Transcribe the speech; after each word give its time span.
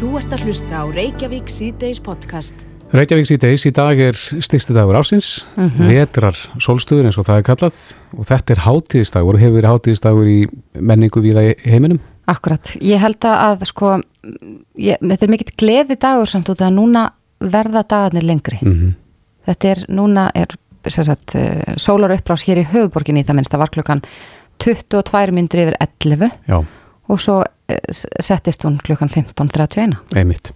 Þú 0.00 0.14
ert 0.16 0.30
að 0.32 0.46
hlusta 0.48 0.78
á 0.80 0.84
Reykjavík 0.88 1.50
síðdeis 1.52 1.98
podcast. 2.00 2.62
Reykjavík 2.96 3.26
síðdeis 3.28 3.66
í 3.68 3.72
dag 3.76 3.98
er 4.00 4.16
styrsti 4.16 4.72
dagur 4.72 4.96
ásins, 4.96 5.42
mm 5.52 5.66
-hmm. 5.68 5.90
vetrar 5.92 6.38
solstuður 6.56 7.04
eins 7.04 7.18
og 7.20 7.26
það 7.26 7.36
er 7.36 7.44
kallað 7.44 7.76
og 8.16 8.24
þetta 8.24 8.54
er 8.54 8.62
hátíðistagur 8.64 9.34
og 9.34 9.40
hefur 9.40 9.58
verið 9.60 9.72
hátíðistagur 9.72 10.26
í 10.26 10.48
menningu 10.80 11.20
viða 11.20 11.42
heiminum. 11.68 12.00
Akkurat, 12.26 12.76
ég 12.80 12.96
held 12.98 13.20
að 13.20 13.64
sko, 13.64 14.00
ég, 14.78 14.96
þetta 15.02 15.26
er 15.26 15.30
mikill 15.30 15.54
gleði 15.58 15.96
dagur 16.00 16.26
samt 16.26 16.48
út 16.48 16.60
að 16.60 16.72
núna 16.72 17.12
verða 17.38 17.84
dagarnir 17.84 18.24
lengri. 18.24 18.58
Mm 18.62 18.72
-hmm. 18.72 18.94
Þetta 19.46 19.68
er, 19.68 19.84
núna 19.88 20.30
er 20.34 20.48
sagt, 20.88 21.34
uh, 21.34 21.76
sólar 21.76 22.16
uppbrás 22.16 22.48
hér 22.48 22.56
í 22.56 22.68
höfuborginni 22.72 23.22
það 23.22 23.34
minnst 23.34 23.54
að 23.54 23.58
var 23.58 23.68
klukkan 23.68 24.02
22 24.58 25.30
myndur 25.30 25.60
yfir 25.60 25.76
11 25.78 26.30
Já. 26.48 26.64
og 27.08 27.20
svo 27.20 27.44
settist 27.92 28.64
hún 28.66 28.78
klukkan 28.84 29.10
15.31. 29.12 29.98
Einmitt. 30.16 30.52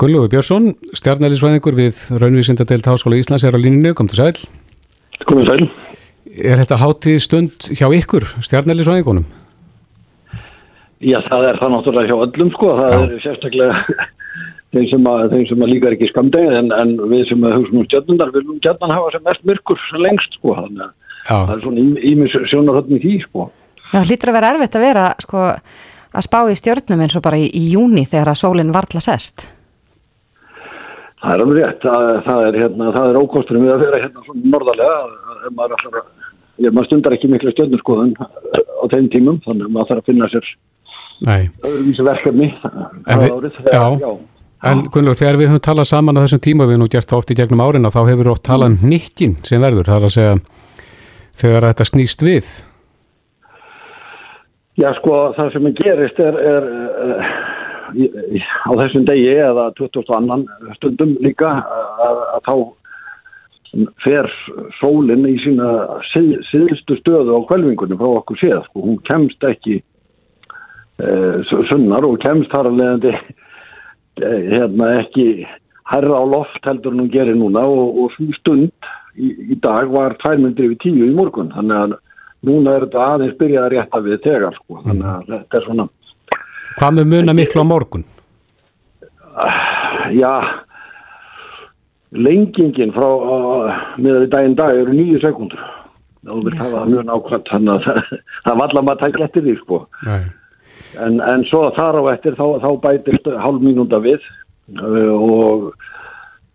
Gunnlúi 0.00 0.26
Björnsson, 0.32 0.72
stjarnælisvæðingur 0.98 1.76
við 1.78 2.00
Raunvísindadelt 2.18 2.88
Háskóla 2.90 3.20
Íslands 3.20 3.44
er 3.46 3.54
á 3.54 3.60
líninu, 3.62 3.94
kom 3.94 4.10
til 4.10 4.18
sæl. 4.18 4.32
Kom 5.28 5.38
til 5.38 5.46
sæl. 5.52 5.68
Er 6.34 6.58
þetta 6.58 6.80
hátíð 6.82 7.20
stund 7.22 7.68
hjá 7.70 7.86
ykkur, 7.94 8.26
stjarnælisvæðingunum? 8.42 9.28
Já, 11.04 11.20
það 11.28 11.46
er 11.50 11.60
það 11.60 11.72
náttúrulega 11.74 12.10
hjá 12.10 12.26
öllum 12.26 12.50
sko, 12.56 12.74
það 12.80 12.92
Já. 12.94 12.98
er 13.04 13.22
sérstaklega 13.22 14.08
þeim 14.74 14.86
sem, 14.90 15.08
að, 15.10 15.24
þeim 15.32 15.46
sem 15.50 15.64
að 15.64 15.72
líka 15.72 15.88
er 15.88 15.96
ekki 15.96 16.10
skamdegið 16.10 16.58
en, 16.58 16.70
en 16.74 16.92
við 17.10 17.24
sem 17.30 17.46
að 17.46 17.56
hugsa 17.58 17.76
um 17.76 17.88
stjarnundar 17.88 18.34
viljum 18.34 18.60
stjarnan 18.60 18.94
hafa 18.96 19.14
sem 19.14 19.26
mest 19.28 19.48
myrkur 19.50 19.82
sem 19.88 20.02
lengst 20.02 20.38
sko, 20.38 20.54
þannig 20.58 20.86
að 20.88 20.94
það 21.30 21.52
er 21.54 21.64
svona 21.66 22.06
ímis 22.10 22.38
sjónarhöfni 22.50 23.00
því 23.04 23.16
sko. 23.28 23.48
Það 23.90 24.08
hlýtur 24.10 24.32
að 24.32 24.38
vera 24.38 24.52
erfitt 24.54 24.78
að 24.78 24.86
vera 24.88 25.04
sko 25.22 25.42
að 26.14 26.26
spá 26.28 26.40
í 26.50 26.56
stjörnum 26.58 27.04
eins 27.04 27.16
og 27.18 27.24
bara 27.24 27.40
í, 27.40 27.48
í 27.50 27.64
júni 27.74 28.06
þegar 28.08 28.32
að 28.32 28.40
sólinn 28.42 28.74
varðla 28.74 29.02
sest. 29.04 29.48
Það 31.24 31.32
er 31.32 31.42
alveg 31.44 31.60
rétt, 31.60 31.80
það, 31.84 32.10
það 32.26 32.46
er, 32.48 32.58
hérna, 32.60 32.90
er 33.00 33.18
ókosturinn 33.18 33.64
við 33.64 33.72
að 33.72 33.86
vera 33.86 34.02
hérna 34.02 34.24
svona 34.26 34.52
norðarlega, 34.52 34.98
ef 35.48 35.54
maður, 35.56 35.78
allar, 35.78 36.04
ég, 36.60 36.68
maður 36.68 36.88
stundar 36.90 37.16
ekki 37.16 37.30
miklu 37.32 37.54
stjörnurskoðun 37.54 38.12
á 38.20 38.84
þeim 38.92 39.08
tímum, 39.14 39.40
þannig 39.46 39.70
að 39.70 39.74
maður 39.76 39.90
þarf 39.90 40.02
að 40.02 40.10
finna 40.10 40.30
sér 40.34 40.52
öðrum 41.24 41.88
vísi 41.88 42.04
verkefni 42.04 42.50
við, 42.50 43.06
árið, 43.06 43.56
þegar, 43.56 43.72
já, 43.72 44.02
já. 44.02 44.10
en 44.68 44.84
Gunnlaug, 44.92 45.18
þegar 45.22 45.40
við 45.40 45.50
höfum 45.52 45.64
talað 45.64 45.88
saman 45.88 46.20
á 46.20 46.24
þessum 46.26 46.44
tíma 46.44 46.68
við 46.68 46.80
nú 46.82 46.90
gert 46.92 47.08
það 47.08 47.22
oft 47.22 47.32
í 47.32 47.38
gegnum 47.38 47.64
árin 47.64 47.88
og 47.88 47.94
þá 47.94 48.00
hefur 48.02 48.22
við 48.26 48.32
oft 48.34 48.44
talað 48.50 48.74
um 48.74 48.90
nikkin 48.90 49.36
sem 49.46 49.64
verður, 49.64 49.88
það 49.88 49.96
er 49.96 50.08
að 50.10 50.14
segja 50.18 50.36
þegar 51.40 51.68
þetta 51.70 51.88
snýst 51.88 52.26
við 52.26 52.50
Já 54.80 54.88
sko, 54.98 55.18
það 55.36 55.52
sem 55.54 55.68
gerist 55.78 56.16
er, 56.18 56.38
er, 56.50 56.64
er 57.06 57.44
á 58.66 58.70
þessum 58.80 59.04
degi 59.06 59.36
eða 59.38 59.68
22. 59.78 60.38
stundum 60.80 61.12
líka 61.22 61.52
að, 61.62 62.22
að 62.34 62.40
þá 62.48 62.54
fer 64.04 64.28
sólinn 64.80 65.26
í 65.30 65.34
sína 65.42 65.68
síð, 66.12 66.36
síðustu 66.50 66.98
stöðu 67.00 67.38
á 67.38 67.46
kvelvingunni 67.48 67.98
frá 67.98 68.10
okkur 68.20 68.40
séð, 68.40 68.60
sko. 68.68 68.84
hún 68.86 69.00
kemst 69.06 69.46
ekki 69.46 69.78
e, 69.78 71.08
sunnar 71.70 72.06
og 72.06 72.20
kemst 72.22 72.50
þar 72.54 72.70
að 72.70 72.78
leiðandi 72.80 73.14
e, 73.14 74.32
hérna 74.54 74.90
ekki 75.02 75.28
herra 75.90 76.18
á 76.18 76.24
loft 76.34 76.66
heldur 76.66 76.94
en 76.94 77.04
hún 77.04 77.12
gerir 77.14 77.38
núna 77.38 77.62
og, 77.66 78.04
og 78.04 78.18
stund 78.40 78.72
í, 79.14 79.30
í 79.54 79.58
dag 79.62 79.90
var 79.92 80.16
2.10 80.22 81.02
í 81.02 81.12
morgun 81.14 81.52
þannig 81.54 81.82
að 81.82 81.98
núna 82.46 82.76
er 82.76 82.86
þetta 82.86 83.06
aðeins 83.12 83.38
byrjað 83.40 83.66
að 83.66 83.72
rétta 83.74 84.02
við 84.04 84.20
þegar 84.24 84.58
sko. 84.58 84.80
þannig 84.84 85.10
að 85.12 85.30
þetta 85.34 85.60
er 85.60 85.68
svona 85.68 85.88
Hvað 86.74 86.96
með 86.96 87.10
muna 87.12 87.34
miklu 87.38 87.62
á 87.62 87.66
morgun? 87.70 88.04
Já, 90.14 90.32
lengingin 92.14 92.92
frá 92.94 93.08
miðað 93.98 94.26
í 94.26 94.30
daginn 94.32 94.56
dag 94.58 94.78
eru 94.78 94.94
nýju 94.94 95.20
sekundur. 95.22 95.62
Það 96.24 96.46
vil 96.46 96.54
hafa 96.58 96.84
mjög 96.88 97.06
nákvæmt, 97.08 97.50
þannig 97.52 97.74
að 97.74 97.86
það, 98.44 98.54
var 98.54 98.64
allar 98.64 98.86
maður 98.86 98.94
að 98.94 99.02
tækla 99.02 99.28
eftir 99.28 99.44
því, 99.44 99.56
sko. 99.60 99.80
En, 101.04 101.18
en 101.20 101.44
svo 101.50 101.64
þar 101.76 102.00
á 102.00 102.02
eftir 102.14 102.38
þá, 102.38 102.46
þá 102.62 102.70
bætist 102.82 103.26
hálf 103.42 103.62
mínúnda 103.62 104.00
við 104.02 104.22
uh, 104.78 105.14
og 105.14 105.66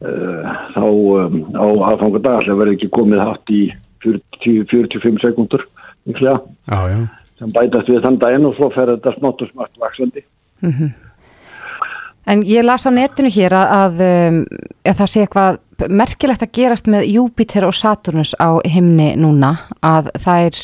uh, 0.03 0.55
þá 0.73 0.85
um, 0.87 1.37
á 1.53 1.67
aðfangadag 1.91 2.47
verður 2.49 2.73
ekki 2.73 2.91
komið 2.95 3.23
hatt 3.23 3.53
í 3.53 3.61
40, 4.05 4.65
45 4.71 5.21
sekundur, 5.25 5.65
já 6.17 6.35
sem 7.39 7.53
bætast 7.55 7.89
við 7.91 8.03
þann 8.03 8.19
daginn 8.19 8.49
og 8.49 8.57
svo 8.57 8.69
fer 8.73 8.91
þetta 8.93 9.15
smátt 9.15 9.45
og 9.45 9.51
smátt 9.53 9.79
vaksandi. 9.79 10.25
Mm 10.61 10.73
-hmm. 10.73 10.91
En 12.27 12.43
ég 12.43 12.63
las 12.63 12.85
á 12.85 12.91
netinu 12.91 13.29
hér 13.29 13.53
að, 13.53 13.67
að, 13.81 13.93
um, 14.29 14.45
að 14.85 14.97
það 14.99 15.09
sé 15.09 15.19
eitthvað 15.21 15.59
merkilegt 15.89 16.43
að 16.43 16.51
gerast 16.53 16.87
með 16.87 17.07
Júpiter 17.15 17.65
og 17.65 17.73
Saturnus 17.73 18.35
á 18.37 18.59
himni 18.65 19.15
núna 19.15 19.57
að 19.81 20.11
það 20.19 20.45
er 20.45 20.55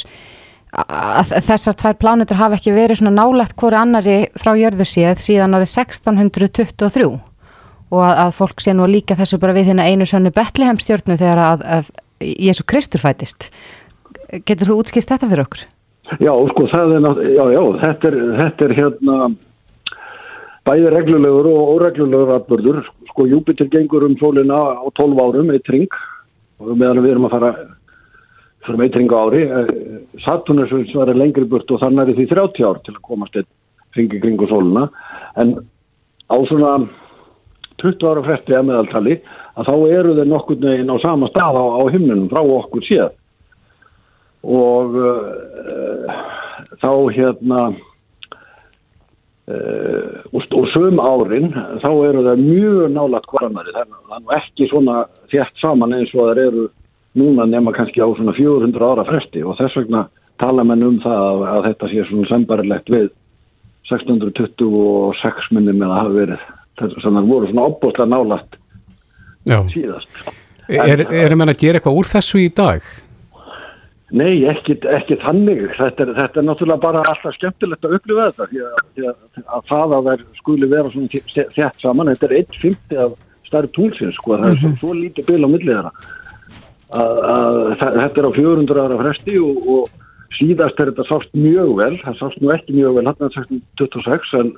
að 0.76 1.32
þessar 1.48 1.74
tvær 1.74 1.94
plánutur 1.94 2.38
hafa 2.38 2.56
ekki 2.56 2.76
verið 2.76 3.00
svona 3.00 3.16
nálegt 3.24 3.56
hverju 3.56 3.80
annari 3.80 4.28
frá 4.36 4.52
jörðu 4.60 4.86
síð 4.86 5.22
síðan 5.24 5.56
árið 5.56 5.72
1623 5.72 7.06
og 7.06 8.02
að, 8.04 8.18
að 8.26 8.32
fólk 8.36 8.62
sé 8.62 8.74
nú 8.74 8.84
að 8.84 8.96
líka 8.98 9.16
þessu 9.16 9.40
bara 9.40 9.54
við 9.54 9.66
hérna 9.72 9.88
einu 9.88 10.06
sönnu 10.06 10.32
Betlehem 10.36 10.78
stjórnu 10.78 11.18
þegar 11.18 11.38
að, 11.38 11.64
að 11.64 11.92
Jésu 12.20 12.64
Kristur 12.68 13.00
fætist. 13.00 13.50
Getur 14.44 14.72
þú 14.72 14.78
útskýrt 14.82 15.12
þetta 15.14 15.30
fyrir 15.32 15.46
okkur? 15.46 15.66
Já, 16.22 16.32
sko, 16.52 16.66
það 16.70 16.96
er 16.96 17.06
já, 17.34 17.44
já, 17.56 17.62
þetta 17.82 18.10
er, 18.10 18.18
þetta 18.40 18.66
er 18.66 18.74
hérna 18.78 19.16
bæði 20.66 20.92
reglulegur 20.94 21.50
og 21.50 21.72
óreglulegur 21.76 22.34
atbörður. 22.36 22.82
Sko, 23.12 23.26
Júpiter 23.30 23.70
gengur 23.72 24.06
um 24.08 24.18
sólina 24.20 24.60
á 24.82 24.86
12 24.98 25.22
árum, 25.22 25.54
eitt 25.54 25.72
ring, 25.74 25.90
og 26.62 26.76
meðan 26.76 27.04
við 27.06 27.16
erum 27.16 27.28
að 27.30 27.36
fara 27.38 27.52
fyrir 28.66 28.78
um 28.78 28.86
eitt 28.86 29.00
ring 29.00 29.14
á 29.14 29.18
ári. 29.22 29.44
Eh, 29.46 29.74
Saturnus 30.26 30.74
var 30.94 31.14
lengri 31.14 31.48
burt 31.50 31.72
og 31.72 31.82
þannig 31.82 32.14
er 32.14 32.20
því 32.20 32.28
30 32.34 32.70
ár 32.70 32.82
til 32.86 32.96
að 32.96 33.04
komast 33.10 33.42
eitt 33.42 33.52
ringi 33.98 34.22
kringu 34.22 34.50
sólina. 34.52 34.88
En 35.42 35.58
á 36.30 36.38
svona 36.50 36.78
20 37.82 38.10
ára 38.10 38.26
fretti 38.26 38.58
að 38.58 38.70
meðaltali, 38.70 39.20
að 39.56 39.70
þá 39.70 39.76
eru 39.98 40.18
þeir 40.18 40.32
nokkur 40.32 40.62
neginn 40.62 40.92
á 40.92 40.98
sama 41.02 41.30
stað 41.32 41.62
á, 41.62 41.66
á 41.80 41.84
himnunum 41.94 42.30
frá 42.30 42.42
okkur 42.42 42.86
séð 42.86 43.14
og 44.46 44.96
uh, 45.02 46.16
þá 46.82 46.92
hérna 47.18 47.60
uh, 49.50 50.14
og, 50.32 50.42
og 50.42 50.66
söm 50.74 51.02
árin 51.02 51.52
þá 51.84 51.92
eru 52.08 52.26
það 52.30 52.46
mjög 52.46 52.82
nálagt 52.94 53.30
hverjanari 53.34 53.76
þannig 53.76 54.16
að 54.18 54.34
ekki 54.40 54.70
svona 54.70 54.96
þjætt 55.34 55.56
saman 55.64 55.96
eins 55.98 56.14
og 56.16 56.30
það 56.30 56.44
eru 56.46 56.66
núna 57.16 57.46
nema 57.46 57.74
kannski 57.74 58.02
á 58.04 58.08
svona 58.16 58.34
400 58.36 58.92
ára 58.92 59.06
fresti. 59.08 59.44
Og 59.44 59.58
þess 59.60 59.78
vegna 59.80 60.06
tala 60.42 60.66
menn 60.68 60.84
um 60.84 60.98
það 61.04 61.22
að, 61.30 61.44
að 61.54 61.68
þetta 61.70 61.92
sé 61.92 62.08
svona 62.10 62.30
sembarilegt 62.32 62.92
við 62.92 63.10
1626 63.92 65.52
minnum 65.56 65.84
það 65.86 65.96
hafi 66.00 66.18
verið. 66.20 66.48
Þannig 66.76 66.98
að 67.00 67.18
það 67.18 67.30
voru 67.32 67.52
svona 67.52 67.68
opbóstlega 67.70 68.12
nálagt 68.12 68.60
síðast. 69.72 70.22
Er, 70.66 71.06
erum 71.14 71.44
við 71.44 71.54
að 71.54 71.62
gera 71.62 71.80
eitthvað 71.80 72.00
úr 72.02 72.10
þessu 72.10 72.42
í 72.42 72.50
dag? 72.58 72.88
Nei, 74.14 74.44
ekki, 74.46 74.76
ekki 74.86 75.18
þannig. 75.24 75.64
Þetta 75.80 76.04
er, 76.06 76.12
þetta 76.20 76.42
er 76.42 76.46
náttúrulega 76.46 76.84
bara 76.84 77.02
alltaf 77.10 77.34
skemmtilegt 77.40 77.88
að 77.88 77.96
upplifa 77.98 78.28
þetta 78.30 78.46
því 78.52 78.60
að, 78.68 78.84
því 78.94 79.08
að 79.10 79.64
það 79.72 79.96
að 79.98 80.10
það 80.10 80.26
skuli 80.42 80.70
vera 80.70 80.92
svona 80.94 81.22
þett 81.56 81.82
saman. 81.82 82.12
Þetta 82.14 82.28
er 82.28 82.36
1.50 82.44 83.02
af 83.02 83.16
starf 83.50 83.74
tólsins, 83.74 84.20
sko. 84.20 84.38
Það 84.38 84.52
er 84.52 84.62
svo, 84.62 84.72
svo 84.84 84.94
lítið 85.00 85.30
byl 85.32 85.42
á 85.42 85.50
millið 85.50 85.74
þeirra. 85.74 85.94
Að, 86.96 87.18
að, 87.34 87.60
þetta 87.82 88.22
er 88.22 88.30
á 88.30 88.38
400 88.38 88.86
ára 88.86 89.00
fresti 89.02 89.40
og, 89.42 89.72
og 89.74 90.38
síðast 90.38 90.80
er 90.80 90.92
þetta 90.92 91.08
sást 91.10 91.34
mjög 91.34 91.74
vel. 91.82 91.92
Það 92.04 92.22
sást 92.22 92.44
nú 92.44 92.54
ekki 92.54 92.78
mjög 92.78 93.00
vel 93.00 93.08
hann 93.10 93.26
að 93.26 93.40
1626 93.42 94.38
en 94.44 94.54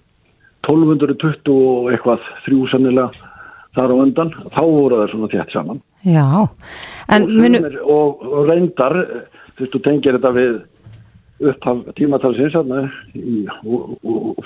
1220 0.68 1.56
og 1.56 1.89
eitthvað 1.94 2.27
þrjú 2.44 2.68
sannilega 2.74 3.33
þar 3.77 3.94
á 3.94 3.95
undan. 4.03 4.33
Þá 4.57 4.63
voru 4.65 5.01
það 5.01 5.12
svona 5.13 5.31
þett 5.33 5.53
saman. 5.56 5.83
Já, 6.07 6.25
en 7.13 7.29
munu... 7.33 7.62
og, 7.83 8.25
og 8.27 8.50
reyndar 8.51 8.97
þú 9.57 9.63
veist, 9.63 9.74
þú 9.74 9.81
tengir 9.85 10.18
þetta 10.18 10.33
við 10.35 10.57
upphaf 11.51 11.83
tímatalsins 11.97 12.56
og 12.57 12.71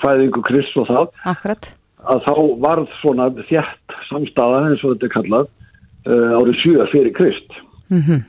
fæðingu 0.02 0.42
Krist 0.44 0.76
og 0.80 0.88
það 0.90 1.06
Akkurat. 1.32 1.68
að 2.04 2.24
þá 2.26 2.34
varð 2.64 2.96
svona 3.00 3.28
þjætt 3.48 3.96
samstaða 4.10 4.64
eins 4.68 4.84
og 4.84 4.94
þetta 4.94 5.08
er 5.08 5.14
kallað 5.16 5.46
uh, 5.48 6.38
árið 6.40 6.58
7 6.64 6.88
fyrir 6.92 7.14
Krist 7.16 7.56
mm 7.88 8.00
-hmm. 8.00 8.24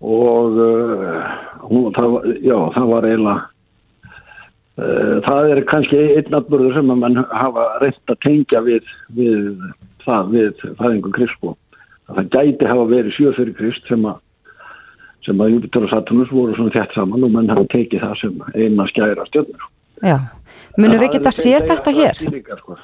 og 0.00 0.58
uh, 0.58 1.30
hún, 1.66 1.90
það, 1.98 2.18
já, 2.42 2.58
það 2.76 2.86
var 2.94 3.08
eiginlega 3.08 3.40
uh, 4.78 5.16
það 5.26 5.50
er 5.50 5.64
kannski 5.72 6.02
einn 6.16 6.38
atbyrður 6.38 6.76
sem 6.76 6.90
að 6.90 7.02
mann 7.02 7.24
hafa 7.30 7.66
reynt 7.82 8.14
að 8.14 8.22
tengja 8.26 8.60
við, 8.60 8.84
við 9.14 9.58
það, 10.06 10.34
við 10.34 10.64
fæðingu 10.80 11.12
Krist 11.14 11.46
og 11.46 11.56
það 12.10 12.32
gæti 12.34 12.68
hafa 12.70 12.88
verið 12.90 13.16
7 13.18 13.36
fyrir 13.38 13.56
Krist 13.58 13.88
sem 13.90 14.04
að 14.08 14.18
sem 15.26 15.40
að 15.42 15.54
Júpiter 15.54 15.84
og 15.84 15.92
Saturnus 15.92 16.32
voru 16.32 16.56
svona 16.56 16.72
þett 16.74 16.94
saman 16.96 17.24
og 17.26 17.32
menn 17.34 17.50
hafa 17.52 17.66
tekið 17.74 18.04
það 18.06 18.14
sem 18.22 18.38
eina 18.56 18.86
skæra 18.88 19.26
stjórnur. 19.28 19.66
Já, 20.00 20.16
munum 20.80 21.02
við 21.02 21.16
geta 21.18 21.32
séð 21.36 21.66
þetta 21.68 21.92
hér? 21.92 22.20
Sko. 22.62 22.78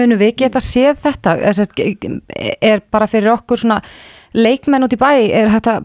Munum 0.00 0.20
við 0.22 0.32
geta 0.40 0.62
séð 0.64 1.02
þetta? 1.04 1.36
Er 2.64 2.84
bara 2.92 3.08
fyrir 3.10 3.34
okkur 3.34 3.60
svona 3.60 3.82
leikmenn 4.36 4.88
út 4.88 4.96
í 4.96 5.00
bæ, 5.00 5.10
er 5.36 5.52
þetta 5.52 5.80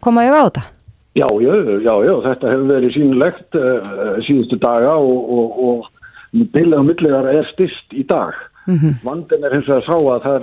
koma 0.00 0.24
auðvitað 0.24 0.40
á 0.40 0.48
þetta? 0.48 0.66
Já, 1.18 1.26
já, 1.42 1.54
já, 1.82 1.94
já, 2.06 2.12
þetta 2.24 2.52
hefur 2.52 2.68
verið 2.70 2.92
sínulegt 2.94 3.56
uh, 3.58 4.18
síðustu 4.24 4.60
daga 4.62 4.94
og, 4.94 5.32
og, 5.34 5.56
og 5.66 6.44
bylið 6.54 6.76
á 6.78 6.82
milligar 6.86 7.28
er 7.32 7.48
styrst 7.50 7.96
í 7.98 8.04
dag. 8.08 8.36
Mm 8.66 8.78
-hmm. 8.78 8.94
Vandin 9.04 9.44
er 9.44 9.54
hins 9.54 9.68
vegar 9.68 9.82
að 9.82 9.88
sá 9.88 9.96
að 9.96 10.22
það 10.26 10.42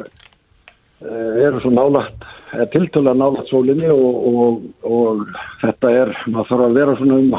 uh, 1.01 1.33
eru 1.47 1.59
svo 1.61 1.71
nálagt, 1.71 2.23
er 2.53 2.65
tiltöla 2.65 3.13
nálagt 3.13 3.49
sólinni 3.49 3.89
og, 3.89 4.61
og 4.83 5.27
þetta 5.61 5.91
er, 5.91 6.17
maður 6.27 6.49
þarf 6.49 6.65
að 6.65 6.77
vera 6.79 6.95
svona 6.97 7.15
um, 7.15 7.35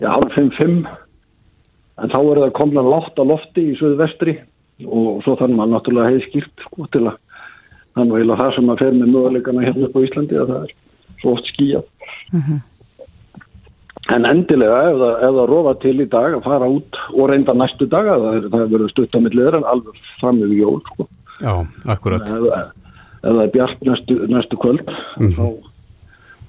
já, 0.00 0.08
halv 0.10 0.30
5-5, 0.36 0.86
en 1.98 2.10
þá 2.10 2.20
er 2.20 2.40
það 2.42 2.58
komna 2.60 2.82
látt 2.82 3.18
á 3.18 3.24
lofti 3.24 3.72
í 3.72 3.78
söðu 3.78 3.96
vestri 3.96 4.38
og 4.86 5.22
svo 5.24 5.34
þannig 5.36 5.56
maður 5.56 5.74
náttúrulega 5.74 6.10
hefði 6.10 6.26
skýrt 6.28 6.66
sko 6.66 6.86
til 6.92 7.06
að 7.08 7.16
þannig 7.98 8.30
að 8.30 8.40
það 8.42 8.54
sem 8.54 8.70
að 8.72 8.82
fer 8.82 8.92
með 8.94 9.12
möguleikana 9.14 9.64
hérna 9.66 9.88
upp 9.88 9.96
á 9.98 10.04
Íslandi 10.06 10.38
að 10.38 10.52
það 10.52 10.66
er 10.66 10.74
svo 11.22 11.32
oft 11.34 11.50
skýja 11.50 11.80
mm 12.32 12.40
-hmm. 12.40 12.60
En 14.14 14.26
endilega 14.28 14.80
ef 14.90 14.98
það, 15.02 15.14
ef 15.28 15.38
það 15.38 15.48
rofa 15.52 15.74
til 15.84 15.94
í 16.00 16.08
dag 16.08 16.36
að 16.38 16.44
fara 16.48 16.68
út 16.72 17.00
og 17.12 17.30
reynda 17.30 17.54
næstu 17.56 17.88
dag 17.90 18.10
það 18.10 18.58
er 18.60 18.70
verið 18.74 18.92
stutt 18.94 19.16
á 19.16 19.20
milliður 19.24 19.60
en 19.60 19.70
alveg 19.72 20.04
fram 20.20 20.42
yfir 20.42 20.60
jól 20.62 20.78
sko. 20.90 21.08
Já, 21.38 21.54
akkurat. 21.94 22.28
Ef, 22.28 22.76
ef 23.22 23.32
það 23.32 23.42
er 23.44 23.52
bjart 23.56 23.84
næstu, 23.90 24.20
næstu 24.32 24.60
kvöld 24.62 24.94
mm 25.20 25.34
þá 25.38 25.48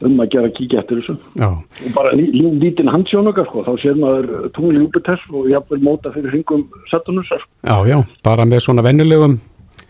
um 0.07 0.22
að 0.24 0.30
gera 0.31 0.50
kíkja 0.56 0.80
eftir 0.80 1.01
þessu. 1.01 1.16
Já. 1.40 1.48
og 1.51 1.94
bara 1.96 2.13
lí, 2.16 2.30
lí, 2.31 2.46
lítinn 2.62 2.92
handsjónokar 2.92 3.50
sko, 3.50 3.66
þá 3.68 3.74
sér 3.84 3.98
maður 4.00 4.30
tungli 4.56 4.84
Júpiter 4.84 5.19
og 5.34 5.50
jafnvel 5.52 5.81
móta 5.84 6.13
fyrir 6.16 6.31
hringum 6.31 6.68
Saturnusar 6.92 7.44
Já, 7.68 7.75
já, 7.84 7.98
bara 8.24 8.45
með 8.48 8.63
svona 8.63 8.86
vennulegum 8.86 9.36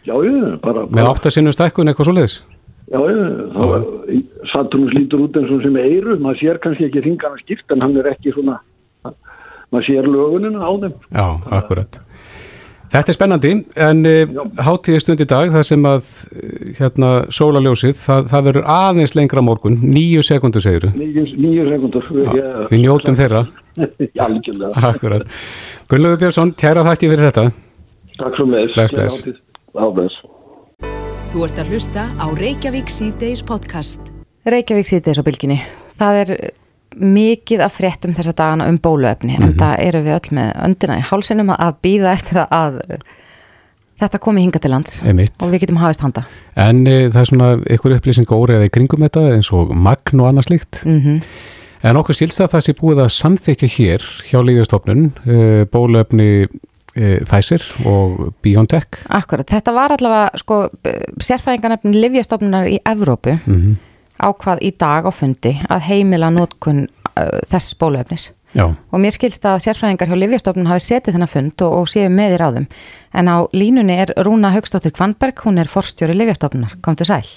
Já, 0.07 0.15
já, 0.25 0.55
bara 0.63 0.87
Með 0.89 1.11
áttasinnum 1.11 1.53
stekkun 1.53 1.91
eitthvað 1.91 2.09
svo 2.09 2.15
leiðis 2.17 2.39
Já, 2.89 2.99
já, 3.05 3.79
Saturnus 4.49 4.93
lítur 4.97 5.27
út 5.27 5.37
eins 5.37 5.51
og 5.53 5.61
sem 5.61 5.75
eiru, 5.77 6.15
maður 6.17 6.39
sér 6.41 6.59
kannski 6.63 6.87
ekki 6.87 7.03
þingana 7.05 7.37
skipt 7.43 7.73
en 7.75 7.83
hann 7.85 7.97
er 8.01 8.07
ekki 8.15 8.33
svona, 8.33 8.55
maður 9.69 9.85
sér 9.85 10.07
lögunina 10.09 10.63
á 10.65 10.71
þeim. 10.81 10.95
Já, 11.13 11.25
akkurat. 11.59 11.99
Þetta 12.89 13.11
er 13.11 13.13
spennandi 13.13 13.51
en 13.85 13.99
uh, 14.09 14.39
hátíði 14.65 15.03
stund 15.03 15.21
í 15.21 15.27
dag 15.29 15.51
þar 15.53 15.67
sem 15.67 15.83
að 15.85 16.07
uh, 16.07 16.71
hérna 16.79 17.11
sólaljósið, 17.29 17.93
það, 17.99 18.25
það 18.31 18.47
verður 18.47 18.71
aðeins 18.79 19.13
lengra 19.19 19.45
morgun, 19.45 19.77
nýju 19.85 20.25
sekundur 20.25 20.65
segiru. 20.65 20.89
Nýju, 20.97 21.67
sekundur. 21.69 22.09
Já, 22.33 22.47
við 22.71 22.83
njótum 22.87 23.19
þeirra. 23.19 23.43
Já, 24.17 24.25
líkjulega. 24.25 24.73
Akkurat. 24.89 25.29
Gunnlegu 25.93 26.23
Björnsson, 26.23 26.55
tjæra 26.57 26.87
þakki 26.89 27.13
fyrir 27.13 27.29
þetta. 27.29 27.45
Takk 28.17 28.41
svo 28.41 28.49
með 28.49 28.65
þess. 28.65 28.75
Bless, 28.79 28.97
bless. 28.97 29.45
Ábæðis. 29.77 30.19
Þú 31.29 31.43
ert 31.45 31.59
að 31.61 31.67
hlusta 31.69 32.03
á 32.17 32.25
Reykjavík 32.33 32.87
C-Days 32.89 33.43
podcast. 33.45 34.07
Reykjavík 34.49 34.87
C-Days 34.89 35.19
á 35.21 35.23
bylginni. 35.27 35.57
Það 35.99 36.21
er 36.23 36.31
mikið 36.97 37.61
af 37.61 37.75
fréttum 37.77 38.15
þessa 38.17 38.33
dagana 38.33 38.65
um 38.65 38.79
bóluefni 38.81 39.35
mm 39.35 39.37
-hmm. 39.37 39.51
en 39.51 39.59
það 39.59 39.75
eru 39.85 39.99
við 40.07 40.15
öll 40.15 40.29
með 40.37 40.49
öndina 40.65 40.97
í 40.97 41.03
hálsinum 41.05 41.51
að 41.53 41.75
býða 41.85 42.13
eftir 42.13 42.37
að 42.49 42.79
þetta 44.01 44.19
komi 44.19 44.41
hinga 44.41 44.59
til 44.59 44.71
lands 44.71 45.03
Einmitt. 45.05 45.33
og 45.39 45.51
við 45.51 45.59
getum 45.59 45.77
hafist 45.77 46.01
handa. 46.01 46.25
En 46.55 46.87
e, 46.87 47.09
það 47.09 47.21
er 47.21 47.25
svona 47.25 47.49
ykkur 47.69 47.95
upplýsing 47.95 48.27
óriðið 48.27 48.65
í 48.65 48.69
kringum 48.69 49.05
þetta 49.05 49.35
eins 49.35 49.51
og 49.53 49.75
magn 49.75 50.19
og 50.19 50.27
annað 50.27 50.47
slíkt. 50.49 50.85
Mm 50.85 50.99
-hmm. 50.99 51.21
En 51.83 51.95
okkur 51.95 52.15
skilst 52.15 52.41
að 52.41 52.51
það 52.53 52.61
sé 52.61 52.73
búið 52.73 52.99
að 53.05 53.09
samþykja 53.09 53.67
hér 53.77 54.01
hjá 54.25 54.39
Líðastofnun 54.41 55.11
e, 55.27 55.65
bóluefni 55.65 56.47
E, 56.47 56.47
Pfizer 56.95 57.63
og 57.85 58.33
BioNTech. 58.43 59.03
Akkurat, 59.13 59.47
þetta 59.49 59.73
var 59.75 59.93
allavega 59.93 60.41
sko, 60.41 60.63
sérfræðingarnefnin 61.21 61.99
Livjastofnunar 61.99 62.69
í 62.69 62.79
Evrópu 62.89 63.35
mm 63.37 63.55
-hmm. 63.55 63.75
ákvað 64.19 64.63
í 64.65 64.71
dag 64.79 65.05
á 65.05 65.11
fundi 65.11 65.53
að 65.69 65.85
heimila 65.85 66.29
nótkun 66.29 66.87
uh, 66.87 67.39
þess 67.47 67.77
bóluefnis. 67.79 68.31
Já. 68.53 68.65
og 68.65 68.99
mér 68.99 69.13
skilst 69.13 69.45
að 69.45 69.59
sérfræðingar 69.61 70.09
hjá 70.09 70.17
Livjastofnun 70.17 70.67
hafi 70.67 70.79
setið 70.79 71.13
þennan 71.13 71.29
fund 71.29 71.61
og, 71.61 71.73
og 71.73 71.87
séu 71.87 72.09
með 72.09 72.33
í 72.33 72.37
ráðum. 72.41 72.65
En 73.13 73.27
á 73.29 73.45
línunni 73.53 73.93
er 73.93 74.13
Rúna 74.17 74.49
Haugstóttir 74.49 74.91
Kvanberg, 74.91 75.37
hún 75.45 75.59
er 75.59 75.67
forstjóri 75.67 76.17
Livjastofnunar, 76.17 76.73
kom 76.81 76.95
til 76.95 77.05
sæl. 77.05 77.27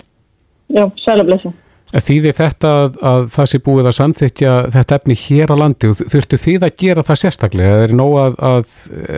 Já, 0.72 0.88
sæl 1.04 1.20
og 1.20 1.26
blessa 1.26 1.52
Þýðir 1.92 2.36
þetta 2.36 2.68
að, 2.72 2.94
að 3.04 3.26
það 3.34 3.48
sé 3.50 3.58
búið 3.66 3.88
að 3.90 3.96
samþykja 3.98 4.52
þetta 4.72 4.96
efni 4.96 5.16
hér 5.26 5.50
á 5.52 5.56
landi 5.60 5.90
og 5.92 5.98
þurftu 6.00 6.38
þið 6.40 6.62
að 6.64 6.78
gera 6.80 7.04
það 7.04 7.20
sérstaklega 7.20 7.74
eða 7.74 7.88
er 7.88 7.98
nóg 7.98 8.14
að, 8.22 8.38
að 8.48 8.76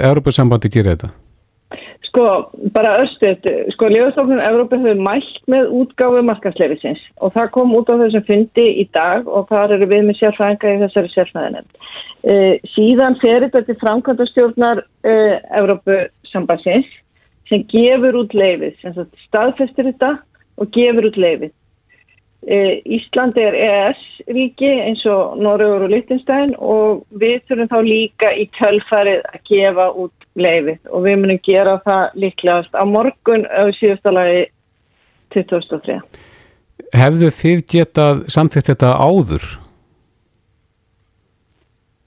Európa-sambandi 0.08 0.72
gera 0.74 0.96
þetta? 0.96 1.10
Sko, 2.08 2.26
bara 2.74 2.96
östuð, 3.02 3.46
sko, 3.74 3.88
Lífastofnun 3.90 4.42
Európa 4.42 4.78
hefur 4.78 5.00
mælt 5.02 5.38
með 5.50 5.70
útgáfu 5.80 6.20
markasleifisins 6.26 7.00
og 7.18 7.32
það 7.34 7.48
kom 7.56 7.74
út 7.74 7.90
á 7.90 7.98
þessum 8.02 8.26
fundi 8.28 8.66
í 8.82 8.84
dag 8.94 9.26
og 9.26 9.48
þar 9.50 9.74
eru 9.78 9.88
við 9.90 10.04
með 10.06 10.20
sérfræðinga 10.20 10.74
í 10.76 10.82
þessari 10.84 11.10
sérfræðinum. 11.14 11.66
Uh, 12.22 12.54
síðan 12.74 13.18
fer 13.22 13.42
þetta 13.48 13.64
til 13.66 13.80
framkvæmdastjórnar 13.82 14.84
uh, 14.84 15.34
Európa-sambandsins 15.62 16.94
sem 17.50 17.66
gefur 17.70 18.22
út 18.22 18.34
leifið, 18.34 18.78
sem 18.82 19.10
staðfestir 19.26 19.90
þetta 19.90 20.16
og 20.58 20.70
gefur 20.74 21.10
út 21.10 21.18
leifið. 21.18 21.54
E, 22.44 22.82
Ísland 22.85 23.38
er 23.41 23.55
EES-ríki 23.56 24.69
eins 24.85 25.05
og 25.08 25.38
Norröður 25.41 25.87
og 25.87 25.94
Lichtenstein 25.94 26.52
og 26.61 27.06
við 27.17 27.38
þurfum 27.49 27.70
þá 27.70 27.79
líka 27.87 28.32
í 28.37 28.44
tölfarið 28.58 29.23
að 29.31 29.41
gefa 29.49 29.87
út 30.05 30.29
leifið 30.37 30.91
og 30.91 31.06
við 31.06 31.19
munum 31.23 31.41
gera 31.46 31.79
það 31.87 32.20
líklegast 32.26 32.76
á 32.76 32.85
morgun 32.85 33.46
á 33.49 33.64
síðustalagi 33.79 34.46
2003. 35.35 36.00
Hefðu 36.94 37.31
þið 37.35 37.67
getað 37.70 38.25
samþýtt 38.35 38.73
þetta 38.75 38.94
áður? 39.00 39.46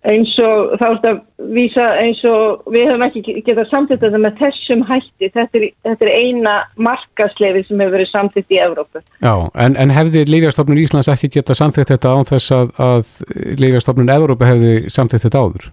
Eins 0.08 0.34
og 0.44 0.76
þá 0.80 0.86
er 0.88 0.94
þetta 0.94 1.12
að 1.12 1.50
vísa 1.56 1.86
eins 2.02 2.20
og 2.30 2.70
við 2.72 2.86
höfum 2.88 3.06
ekki 3.08 3.42
getað 3.46 3.70
samtitt 3.72 4.04
þetta 4.04 4.22
með 4.24 4.38
þessum 4.42 4.84
hætti. 4.88 5.30
Þetta 5.34 5.60
er, 5.60 5.66
þetta 5.88 6.08
er 6.08 6.14
eina 6.22 6.54
markasleifi 6.88 7.64
sem 7.68 7.82
hefur 7.84 7.96
verið 7.98 8.12
samtitt 8.14 8.56
í 8.56 8.62
Evrópu. 8.64 9.02
Já, 9.26 9.34
en, 9.66 9.76
en 9.76 9.92
hefði 9.96 10.24
Lífjastofnun 10.30 10.80
Íslands 10.84 11.12
ekki 11.12 11.32
getað 11.36 11.60
samtitt 11.60 11.92
þetta 11.92 12.14
án 12.16 12.30
þess 12.30 12.56
að, 12.56 12.72
að 12.88 13.12
Lífjastofnun 13.60 14.14
Evrópu 14.16 14.48
hefði 14.48 14.74
samtitt 14.94 15.26
þetta 15.28 15.44
áður? 15.44 15.68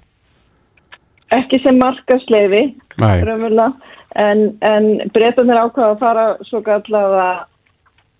Ekki 1.34 1.62
sem 1.62 1.78
markasleifi 1.80 2.64
en, 4.14 4.42
en 4.62 4.90
breytanir 5.14 5.62
ákvaða 5.62 5.94
að 5.94 6.02
fara 6.02 6.26
svo 6.48 6.60
kallega 6.66 7.28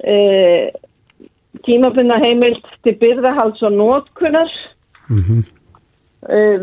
e, 0.02 0.16
tímabunna 1.66 2.18
heimilt 2.22 2.64
til 2.86 2.96
byrðahalds 3.02 3.66
og 3.66 3.76
nótkunnar 3.80 4.56
mhm. 5.10 5.42
mm 5.42 5.52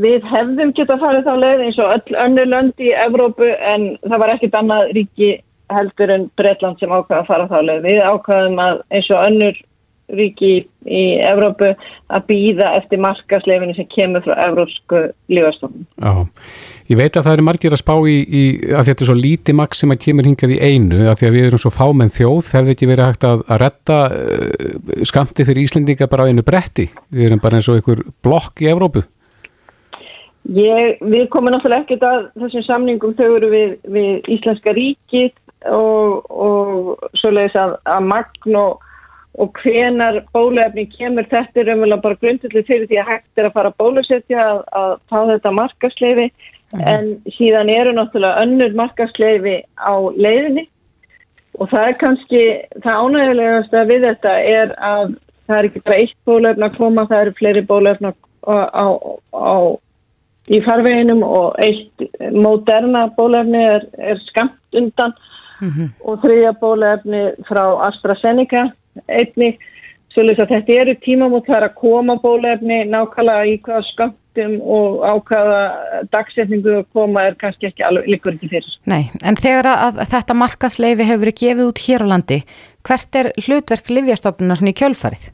við 0.01 0.27
hefðum 0.31 0.73
geta 0.77 0.97
farið 1.01 1.27
þá 1.27 1.33
leið 1.43 1.63
eins 1.67 1.79
og 1.81 1.95
öll 1.95 2.19
önnu 2.25 2.45
lönd 2.49 2.81
í 2.81 2.93
Evrópu 3.05 3.49
en 3.73 3.91
það 4.07 4.21
var 4.23 4.35
ekkit 4.35 4.57
annað 4.57 4.93
ríki 4.97 5.31
heldur 5.71 6.11
en 6.11 6.29
Breitland 6.39 6.79
sem 6.81 6.91
ákvaði 6.91 7.19
að 7.21 7.27
fara 7.29 7.49
þá 7.51 7.59
leið. 7.67 7.83
Við 7.85 8.01
ákvaðum 8.07 8.63
að 8.63 8.81
eins 8.91 9.11
og 9.11 9.27
önnur 9.27 9.59
ríki 10.11 10.51
í 10.91 11.03
Evrópu 11.23 11.69
að 12.11 12.25
býða 12.27 12.73
eftir 12.79 12.99
markasleifinu 13.03 13.75
sem 13.77 13.87
kemur 13.91 14.23
frá 14.25 14.33
Evrópsku 14.47 15.03
lífastofnum. 15.31 15.85
Já, 15.95 16.11
ég 16.91 16.99
veit 16.99 17.15
að 17.15 17.27
það 17.27 17.37
eru 17.37 17.45
margir 17.47 17.75
að 17.75 17.81
spá 17.83 17.93
í, 18.09 18.17
í 18.25 18.43
að 18.75 18.89
þetta 18.89 19.05
er 19.05 19.11
svo 19.11 19.17
lítið 19.19 19.57
maks 19.61 19.83
sem 19.83 19.95
að 19.95 20.01
kemur 20.07 20.27
hingað 20.27 20.55
í 20.57 20.59
einu 20.59 21.05
af 21.07 21.21
því 21.21 21.29
að 21.29 21.37
við 21.37 21.47
erum 21.47 21.63
svo 21.63 21.73
fámenn 21.75 22.13
þjóð, 22.17 22.51
hefði 22.57 22.75
ekki 22.75 22.91
verið 22.91 23.07
hægt 23.11 23.29
að, 23.29 23.45
að 23.47 23.63
retta 23.63 24.01
uh, 24.11 25.07
skamti 25.07 25.47
fyrir 25.47 25.63
Íslendinga 25.63 26.11
bara 26.11 26.27
á 26.27 26.29
einu 26.29 26.45
bretti. 26.45 26.89
Við 27.13 27.29
erum 27.29 27.43
bara 27.43 27.61
eins 27.61 27.71
og 27.71 27.79
einhver 27.79 28.03
blokk 28.25 28.65
í 28.65 28.71
Evrópu. 28.73 29.05
Ég, 30.49 30.97
við 31.05 31.27
komum 31.29 31.53
náttúrulega 31.53 31.85
ekkert 31.85 32.05
að 32.07 32.23
þessum 32.41 32.63
samningum 32.65 33.13
þau 33.17 33.27
eru 33.37 33.49
við, 33.51 33.73
við 33.93 34.29
Íslenska 34.35 34.73
ríkið 34.73 35.35
og, 35.69 36.31
og 36.33 37.03
svoleiðis 37.21 37.57
að, 37.61 37.75
að 37.85 38.07
magn 38.09 38.57
og, 38.57 38.87
og 39.37 39.61
hvenar 39.61 40.17
bólefni 40.33 40.87
kemur 40.95 41.29
þetta 41.29 41.61
er 41.61 41.69
umvel 41.75 41.99
bara 42.01 42.17
grundullið 42.23 42.65
fyrir 42.67 42.89
því 42.89 42.99
að 43.03 43.11
hægt 43.11 43.43
er 43.43 43.49
að 43.51 43.55
fara 43.59 43.73
bólusetja 43.83 44.47
að, 44.47 44.63
að 44.81 44.95
fá 45.11 45.19
þetta 45.29 45.53
markasleifi 45.59 46.27
mm. 46.31 46.83
en 46.95 47.13
síðan 47.37 47.71
eru 47.75 47.93
náttúrulega 47.99 48.41
önnur 48.47 48.75
markasleifi 48.81 49.55
á 49.77 49.93
leiðinni 50.17 50.65
og 51.59 51.69
það 51.69 51.85
er 51.85 51.97
kannski, 52.01 52.43
það 52.81 53.05
ánægulegast 53.05 53.77
að 53.77 53.93
við 53.93 54.09
þetta 54.09 54.35
er 54.57 54.75
að 54.89 55.15
það 55.45 55.55
er 55.59 55.69
ekki 55.69 55.85
bara 55.85 56.01
eitt 56.01 56.19
bólefni 56.25 56.67
að 56.67 56.77
koma, 56.81 57.07
það 57.13 57.23
eru 57.27 57.37
fleiri 57.37 57.65
bólefni 57.69 58.11
á, 58.11 58.55
á, 58.73 58.85
á 59.37 59.55
í 60.49 60.61
farveginum 60.65 61.23
og 61.23 61.59
eitt 61.61 62.05
moderna 62.33 63.07
bólefni 63.17 63.61
er, 63.61 63.85
er 63.97 64.21
skamt 64.29 64.57
undan 64.73 65.13
mm 65.61 65.69
-hmm. 65.69 65.89
og 66.01 66.21
þriðja 66.23 66.53
bólefni 66.61 67.21
frá 67.49 67.63
AstraZeneca 67.87 68.71
einni, 69.07 69.57
svolítið 70.13 70.43
að 70.43 70.53
þetta 70.55 70.81
eru 70.81 70.95
tímamótt 71.05 71.47
þar 71.47 71.69
að 71.69 71.75
koma 71.75 72.15
bólefni 72.15 72.83
nákvæmlega 72.85 73.45
í 73.45 73.61
hvaða 73.61 73.83
skamt 73.93 74.17
hættum 74.31 74.61
og 74.61 75.03
ákvaða 75.03 76.05
dagsetningu 76.11 76.79
að 76.79 76.85
koma 76.93 77.25
er 77.27 77.35
kannski 77.35 77.67
ekki 77.67 77.83
alveg 77.83 78.07
líkur 78.07 78.35
ekki 78.35 78.49
fyrir. 78.49 78.77
Nei, 78.85 79.09
en 79.23 79.35
þegar 79.35 79.67
að 79.71 80.01
þetta 80.07 80.33
markaðsleifi 80.33 81.03
hefur 81.03 81.25
verið 81.25 81.39
gefið 81.41 81.67
út 81.67 81.83
hér 81.85 82.05
á 82.07 82.11
landi, 82.11 82.43
hvert 82.83 83.15
er 83.15 83.31
hlutverk 83.45 83.89
livjastofnuna 83.89 84.55
svona 84.55 84.71
í 84.71 84.79
kjölfarið? 84.79 85.31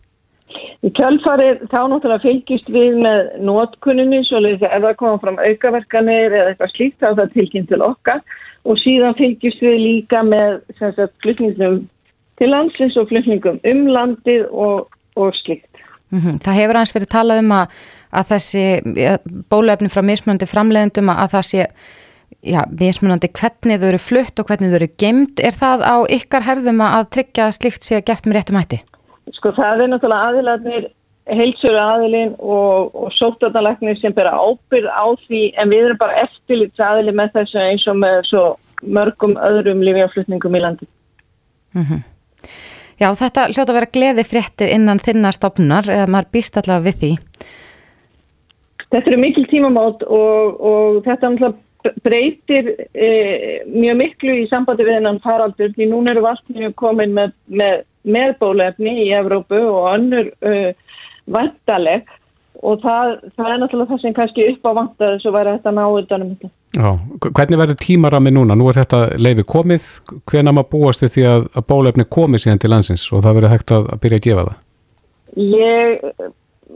Kjölfarið 0.98 1.64
þá 1.72 1.80
náttúrulega 1.92 2.24
fylgjast 2.24 2.70
við 2.72 3.00
með 3.04 3.32
nótkunninni, 3.44 4.22
svo 4.28 4.40
leiðis 4.42 4.64
að 4.64 4.78
ef 4.78 4.86
það 4.86 4.98
koma 5.02 5.22
fram 5.24 5.40
aukaverkanir 5.44 6.36
eða 6.38 6.54
eitthvað 6.54 6.74
slíkt 6.76 7.00
þá 7.02 7.08
er 7.10 7.18
það 7.20 7.34
tilkynnt 7.34 7.70
til 7.72 7.82
okkar 7.84 8.22
og 8.68 8.82
síðan 8.84 9.18
fylgjast 9.20 9.64
við 9.66 9.78
líka 9.84 10.24
með 10.24 10.60
flutningum 11.24 11.84
til 12.38 12.50
landsins 12.54 12.98
og 13.02 13.10
flutningum 13.12 13.60
um 13.72 13.86
landið 13.92 14.48
og, 14.52 14.90
og 15.18 15.36
slikt. 15.44 15.70
Mm 16.10 16.20
-hmm. 16.20 16.40
Það 16.44 16.60
hefur 16.62 16.76
aðeins 16.76 16.96
verið 16.96 17.12
talað 17.12 17.40
um 17.44 17.52
að, 17.52 17.66
að 18.12 18.28
þessi 18.32 18.66
bólöfni 19.52 19.90
frá 19.92 20.02
mismunandi 20.02 20.46
framleiðendum 20.48 21.10
að 21.10 21.32
það 21.36 21.48
sé 21.52 21.66
já, 22.44 22.62
mismunandi 22.80 23.28
hvernig 23.28 23.80
þau 23.80 23.88
eru 23.88 23.98
flutt 23.98 24.40
og 24.40 24.48
hvernig 24.48 24.70
þau 24.72 24.80
eru 24.80 24.90
gemd. 24.98 25.40
Er 25.40 25.52
það 25.52 25.84
á 25.84 25.96
ykkar 26.08 26.48
herðum 26.48 26.82
að 26.82 27.10
tryggja 27.10 27.48
að 27.48 27.58
slikt 27.60 27.84
sé 27.84 28.02
gert 28.02 28.26
með 28.26 28.38
réttum 28.38 28.60
hætti? 28.60 28.80
Sko 29.36 29.52
það 29.58 29.84
er 29.84 29.92
náttúrulega 29.92 30.30
aðilatnir 30.32 30.88
heilsöru 31.28 31.80
aðilin 31.82 32.36
og, 32.40 32.94
og 32.96 33.12
sóttarnalagnir 33.18 33.98
sem 34.00 34.16
bera 34.16 34.36
ábyrð 34.38 34.88
á 34.88 35.06
því 35.26 35.42
en 35.60 35.72
við 35.74 35.88
erum 35.88 36.00
bara 36.00 36.22
eftirlits 36.24 36.80
aðili 36.80 37.14
með 37.16 37.34
þessu 37.36 37.60
eins 37.64 37.88
og 37.92 38.00
með 38.00 38.20
svo 38.30 38.44
mörgum 38.98 39.36
öðrum 39.42 39.84
lífjaflutningum 39.84 40.56
í 40.56 40.64
landi. 40.64 40.88
Mm 41.76 41.84
-hmm. 41.84 42.04
Já, 42.98 43.12
þetta 43.14 43.50
hljóta 43.52 43.72
að 43.72 43.78
vera 43.78 43.94
gleði 43.94 44.24
fréttir 44.26 44.72
innan 44.74 45.00
þinnar 45.00 45.36
stopnar 45.36 45.90
eða 45.90 46.08
maður 46.10 46.32
býst 46.34 46.58
allavega 46.58 46.86
við 46.88 46.96
því. 47.02 47.12
Þetta 48.88 49.12
eru 49.12 49.20
mikil 49.22 49.46
tímamót 49.52 50.04
og, 50.04 50.62
og 50.62 51.04
þetta 51.06 51.28
breytir 52.06 52.70
e, 52.94 53.10
mjög 53.72 54.00
miklu 54.02 54.36
í 54.42 54.48
sambandi 54.52 54.86
við 54.88 55.00
hennan 55.00 55.22
faraldur 55.24 55.74
því 55.76 55.90
núna 55.92 56.14
eru 56.14 56.26
valdinu 56.26 56.72
komin 56.80 57.16
með, 57.18 57.34
með 57.48 57.84
meðbólefni 58.08 58.94
í 59.06 59.10
Evrópu 59.18 59.60
og 59.68 59.90
önnur 59.94 60.32
uh, 60.46 60.72
vantaleg 61.34 62.08
og 62.66 62.80
það, 62.82 63.12
það 63.38 63.52
er 63.52 63.60
náttúrulega 63.62 63.92
það 63.92 64.00
sem 64.02 64.16
kannski 64.18 64.46
upp 64.54 64.66
á 64.66 64.72
vantaði 64.80 65.20
svo 65.22 65.34
væri 65.36 65.54
þetta 65.58 65.74
náðundanum 65.78 66.32
þetta. 66.32 66.50
Já, 66.78 66.90
hvernig 67.28 67.62
verður 67.62 67.78
tímarami 67.84 68.34
núna? 68.34 68.58
Nú 68.58 68.70
er 68.72 68.80
þetta 68.80 69.02
leifi 69.22 69.46
komið, 69.48 69.86
hvena 70.30 70.54
maður 70.56 70.72
búast 70.74 71.06
við 71.06 71.14
því 71.14 71.28
að, 71.32 71.46
að 71.54 71.68
bólefni 71.70 72.08
komið 72.18 72.44
síðan 72.44 72.64
til 72.64 72.72
landsins 72.74 73.06
og 73.12 73.24
það 73.26 73.38
verður 73.40 73.54
hægt 73.54 73.76
að, 73.78 73.88
að 73.94 74.02
byrja 74.04 74.20
að 74.22 74.28
gefa 74.28 74.48
það? 74.48 74.58
Ég, 75.38 76.08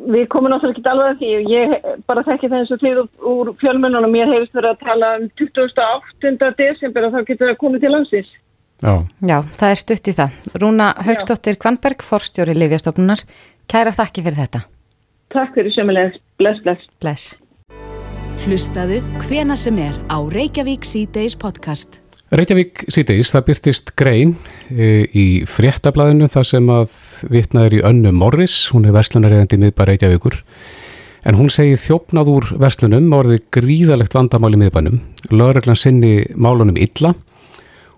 við 0.10 0.28
komum 0.34 0.52
náttúrulega 0.52 0.80
ekki 0.80 0.92
alveg 0.92 1.10
að 1.12 1.20
því, 1.22 1.32
ég 1.52 1.74
bara 2.10 2.26
þekki 2.28 2.50
það 2.50 2.60
eins 2.60 2.74
og 2.74 2.82
því 2.82 2.94
úr 3.32 3.52
fjölmennunum, 3.62 4.14
mér 4.14 4.32
heyrst 4.32 4.56
verið 4.58 4.74
að 4.74 4.86
tala 4.86 5.12
um 5.20 5.28
28. 5.40 6.52
desember 6.60 7.08
og 7.08 7.16
þá 7.16 7.20
getur 7.30 7.52
það 7.52 7.62
komið 7.64 7.86
til 7.86 7.94
landsins. 7.96 8.34
Já. 8.82 8.94
Já, 9.22 9.38
það 9.60 9.70
er 9.70 9.82
stutt 9.84 10.10
í 10.10 10.18
það. 10.18 10.38
Rúna 10.58 10.92
Haugstóttir 11.06 11.60
Kvanberg, 11.62 12.02
forstjóri 12.02 12.58
Livjastofnunar, 12.58 13.22
kæra 13.70 13.94
þakki 13.94 14.26
fyrir 14.26 14.42
þetta. 14.42 14.66
Takk 15.32 15.54
fyrir 15.56 15.76
sömulegð. 15.78 16.18
Bless, 16.42 16.64
bless. 16.66 16.88
Bless. 17.04 17.36
Hlustaðu 18.42 19.04
hvena 19.28 19.54
sem 19.60 19.78
er 19.78 20.00
á 20.10 20.18
Reykjavík 20.18 20.88
C-Days 20.88 21.38
podcast. 21.38 22.01
Reykjavík 22.32 22.86
C-Days, 22.88 23.34
það 23.34 23.48
byrtist 23.50 23.90
grein 24.00 24.30
e, 24.72 25.04
í 25.12 25.24
fréttablaðinu 25.52 26.30
þar 26.32 26.48
sem 26.48 26.70
að 26.72 26.94
vitnaður 27.28 27.74
í 27.76 27.82
önnu 27.90 28.14
Morris, 28.16 28.54
hún 28.72 28.88
er 28.88 28.96
verslunaregandi 28.96 29.60
miðbar 29.60 29.92
Reykjavíkur, 29.92 30.38
en 31.28 31.36
hún 31.36 31.52
segir 31.52 31.82
þjófnað 31.84 32.32
úr 32.32 32.48
verslunum 32.64 33.12
orðið 33.18 33.44
gríðalegt 33.52 34.16
vandamál 34.16 34.54
í 34.56 34.62
miðbænum, 34.64 35.02
lögreglan 35.28 35.82
sinni 35.82 36.14
málunum 36.40 36.80
illa 36.80 37.12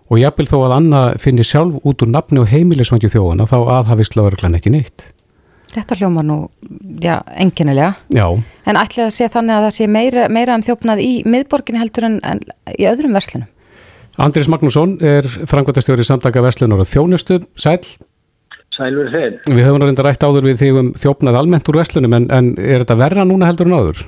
og 0.09 0.17
jafnvel 0.23 0.49
þó 0.49 0.57
að 0.63 0.75
Anna 0.79 1.03
finnir 1.21 1.45
sjálf 1.45 1.85
út 1.85 2.01
úr 2.01 2.13
nafni 2.17 2.41
og 2.41 2.49
heimilisvangju 2.49 3.13
þjóðana 3.13 3.45
þá 3.53 3.57
aðhafist 3.77 4.17
lögreglan 4.17 4.57
ekki 4.57 4.73
neitt. 4.73 5.11
Þetta 5.77 6.01
hljóma 6.01 6.25
nú, 6.25 6.41
já, 7.01 7.19
enginnilega. 7.37 7.93
Já. 8.09 8.25
En 8.65 8.81
ætlaði 8.81 9.11
að 9.11 9.15
sé 9.15 9.29
þannig 9.29 9.59
að 9.59 9.65
það 9.67 9.77
sé 9.77 9.93
meira, 9.93 10.27
meira 10.29 10.57
um 10.57 10.65
þjófnað 10.65 11.05
í 11.05 11.15
miðborgin 11.25 11.81
heldur 11.81 12.09
en, 12.09 12.21
en 12.25 12.41
í 12.73 12.89
öðrum 12.89 13.13
verslunum? 13.13 13.52
Andris 14.21 14.45
Magnússon 14.45 14.99
er 15.01 15.25
frangværtastjóri 15.49 16.03
samtaka 16.05 16.41
verslunar 16.45 16.83
og 16.83 16.89
þjónustu. 16.89 17.39
Sæl? 17.57 17.81
Sælur 18.73 19.09
þeir. 19.13 19.39
Við 19.49 19.65
höfum 19.65 19.85
reynda 19.85 20.05
rætt 20.05 20.25
áður 20.25 20.49
við 20.51 20.59
þig 20.61 20.77
um 20.77 20.91
þjófnað 20.97 21.37
almennt 21.39 21.69
úr 21.69 21.79
verslunum 21.81 22.13
en, 22.17 22.27
en 22.33 22.51
er 22.57 22.83
þetta 22.83 22.99
verra 22.99 23.25
núna 23.25 23.49
heldur 23.49 23.69
en 23.69 23.77
áður? 23.77 24.03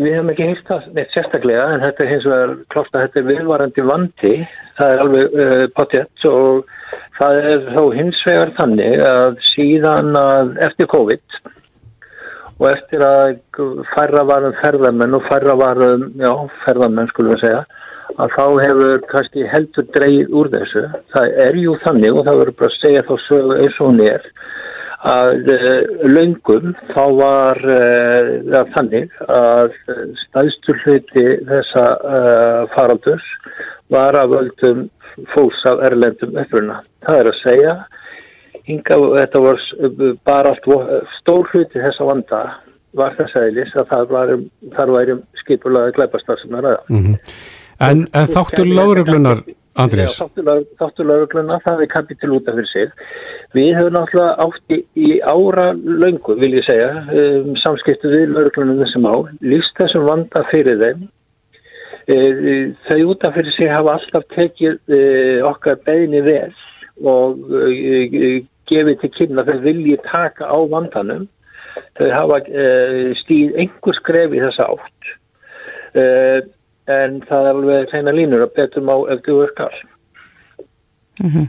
Við 0.00 0.16
hefum 0.16 0.32
ekki 0.32 0.48
heilt 0.48 0.68
það 0.68 0.86
neitt 0.96 1.12
sérstaklega 1.12 1.66
en 1.74 1.84
þetta 1.84 2.04
er 2.04 2.10
hins 2.12 2.28
vegar 2.28 2.54
klart 2.72 2.94
að 2.96 3.04
þetta 3.04 3.20
er 3.20 3.26
viðvarandi 3.28 3.84
vandi, 3.90 4.32
það 4.78 4.94
er 4.94 5.02
alveg 5.04 5.36
uh, 5.44 5.64
potjett 5.76 6.26
og 6.30 6.72
það 7.18 7.40
er 7.52 7.66
þó 7.76 7.82
hins 7.98 8.22
vegar 8.28 8.54
þannig 8.56 9.04
að 9.10 9.36
síðan 9.50 10.16
að 10.22 10.56
eftir 10.68 10.88
COVID 10.92 11.40
og 12.62 12.66
eftir 12.70 13.04
að 13.04 13.36
færra 13.92 14.24
varum 14.28 14.56
ferðarmenn 14.62 15.16
og 15.18 15.28
færra 15.28 15.56
varum, 15.60 16.08
já 16.16 16.32
ferðarmenn 16.64 17.12
skulum 17.12 17.34
við 17.34 17.44
segja, 17.44 17.62
að 18.20 18.34
þá 18.36 18.44
hefur 18.64 19.04
kannski 19.10 19.46
heldur 19.50 19.86
dreigð 19.96 20.34
úr 20.38 20.50
þessu. 20.52 20.84
Það 21.14 21.36
er 21.46 21.60
jú 21.62 21.76
þannig 21.84 22.16
og 22.16 22.26
það 22.26 22.40
verður 22.40 22.58
bara 22.60 22.72
að 22.72 22.80
segja 22.80 23.04
þá 23.08 23.14
sögu 23.26 23.58
eins 23.58 23.78
og 23.80 23.90
hún 23.90 24.02
er 24.06 24.26
að 25.02 25.48
uh, 25.50 25.70
löngum 26.06 26.74
þá 26.92 27.04
var 27.18 27.58
uh, 27.66 28.58
þannig 28.74 29.14
að 29.26 29.72
staðstur 30.26 30.78
hluti 30.84 31.24
þessa 31.48 31.86
uh, 31.98 32.60
faraldurs 32.74 33.26
var 33.90 34.18
að 34.18 34.36
völdum 34.36 34.84
fólks 35.34 35.64
af 35.68 35.82
erlendum 35.88 36.38
uppruna. 36.38 36.78
Það 37.04 37.18
er 37.18 37.30
að 37.32 37.40
segja, 37.42 37.72
hinga, 38.68 38.98
þetta 39.18 39.42
var 39.44 39.64
bara 40.24 40.54
allt 40.54 41.10
stór 41.18 41.50
hluti 41.50 41.82
þessa 41.82 42.06
vanda 42.08 42.44
var 42.96 43.16
þess 43.16 43.36
aðeins 43.40 43.74
að 43.80 43.90
það 43.90 44.10
var, 44.12 44.32
þar 44.76 44.94
væri 44.96 45.18
skipulaði 45.40 45.96
gleipastar 45.96 46.40
sem 46.42 46.56
er 46.58 46.70
aða. 46.70 46.82
Mm 46.92 47.04
-hmm. 47.04 47.34
En, 47.80 48.06
en 48.12 48.26
þáttur 48.30 48.68
lágruglunar, 48.68 49.42
Andrés? 49.80 50.18
Þáttur 50.20 51.08
lágruglunar, 51.08 51.62
það 51.64 51.84
er 51.86 51.92
kapitil 51.92 52.34
út 52.36 52.50
af 52.50 52.58
fyrir 52.58 52.70
sig. 52.72 52.92
Við 53.52 53.74
höfum 53.76 53.96
náttúrulega 53.96 54.46
átti 54.46 54.78
í 54.96 55.16
ára 55.20 55.72
löngu, 55.76 56.36
vil 56.40 56.54
ég 56.56 56.64
segja, 56.64 56.92
um, 57.12 57.50
samskiptu 57.60 58.12
við 58.12 58.30
lauruglunum 58.32 58.80
þessum 58.80 59.08
á, 59.12 59.16
líst 59.44 59.74
þessum 59.80 60.06
vanda 60.08 60.44
fyrir 60.48 60.80
þeim. 60.80 61.02
E, 62.10 62.16
þau 62.88 63.02
út 63.12 63.26
af 63.28 63.36
fyrir 63.36 63.54
sig 63.54 63.68
hafa 63.70 63.98
alltaf 63.98 64.24
tekið 64.34 64.78
e, 64.90 65.02
okkar 65.46 65.76
beðinni 65.86 66.22
vel 66.24 66.54
og 67.06 67.52
e, 67.54 68.40
gefið 68.72 68.98
til 69.02 69.12
kynna 69.18 69.44
þau 69.46 69.60
vilji 69.62 70.00
taka 70.08 70.48
á 70.48 70.58
vandanum. 70.72 71.28
Þau 72.00 72.08
hafa 72.16 72.40
e, 72.48 72.66
stíð 73.20 73.60
einhver 73.60 74.00
skref 74.00 74.34
í 74.34 74.42
þessa 74.42 74.66
átt. 74.72 75.12
E, 75.92 76.04
en 76.90 77.20
það 77.28 77.48
er 77.48 77.56
alveg 77.56 77.90
hreina 77.92 78.14
línur 78.14 78.44
að 78.46 78.54
betum 78.56 78.90
á 78.90 78.96
ef 79.14 79.24
þú 79.26 79.38
er 79.44 79.54
kall. 79.56 79.78
Mm 81.22 81.30
-hmm. 81.30 81.48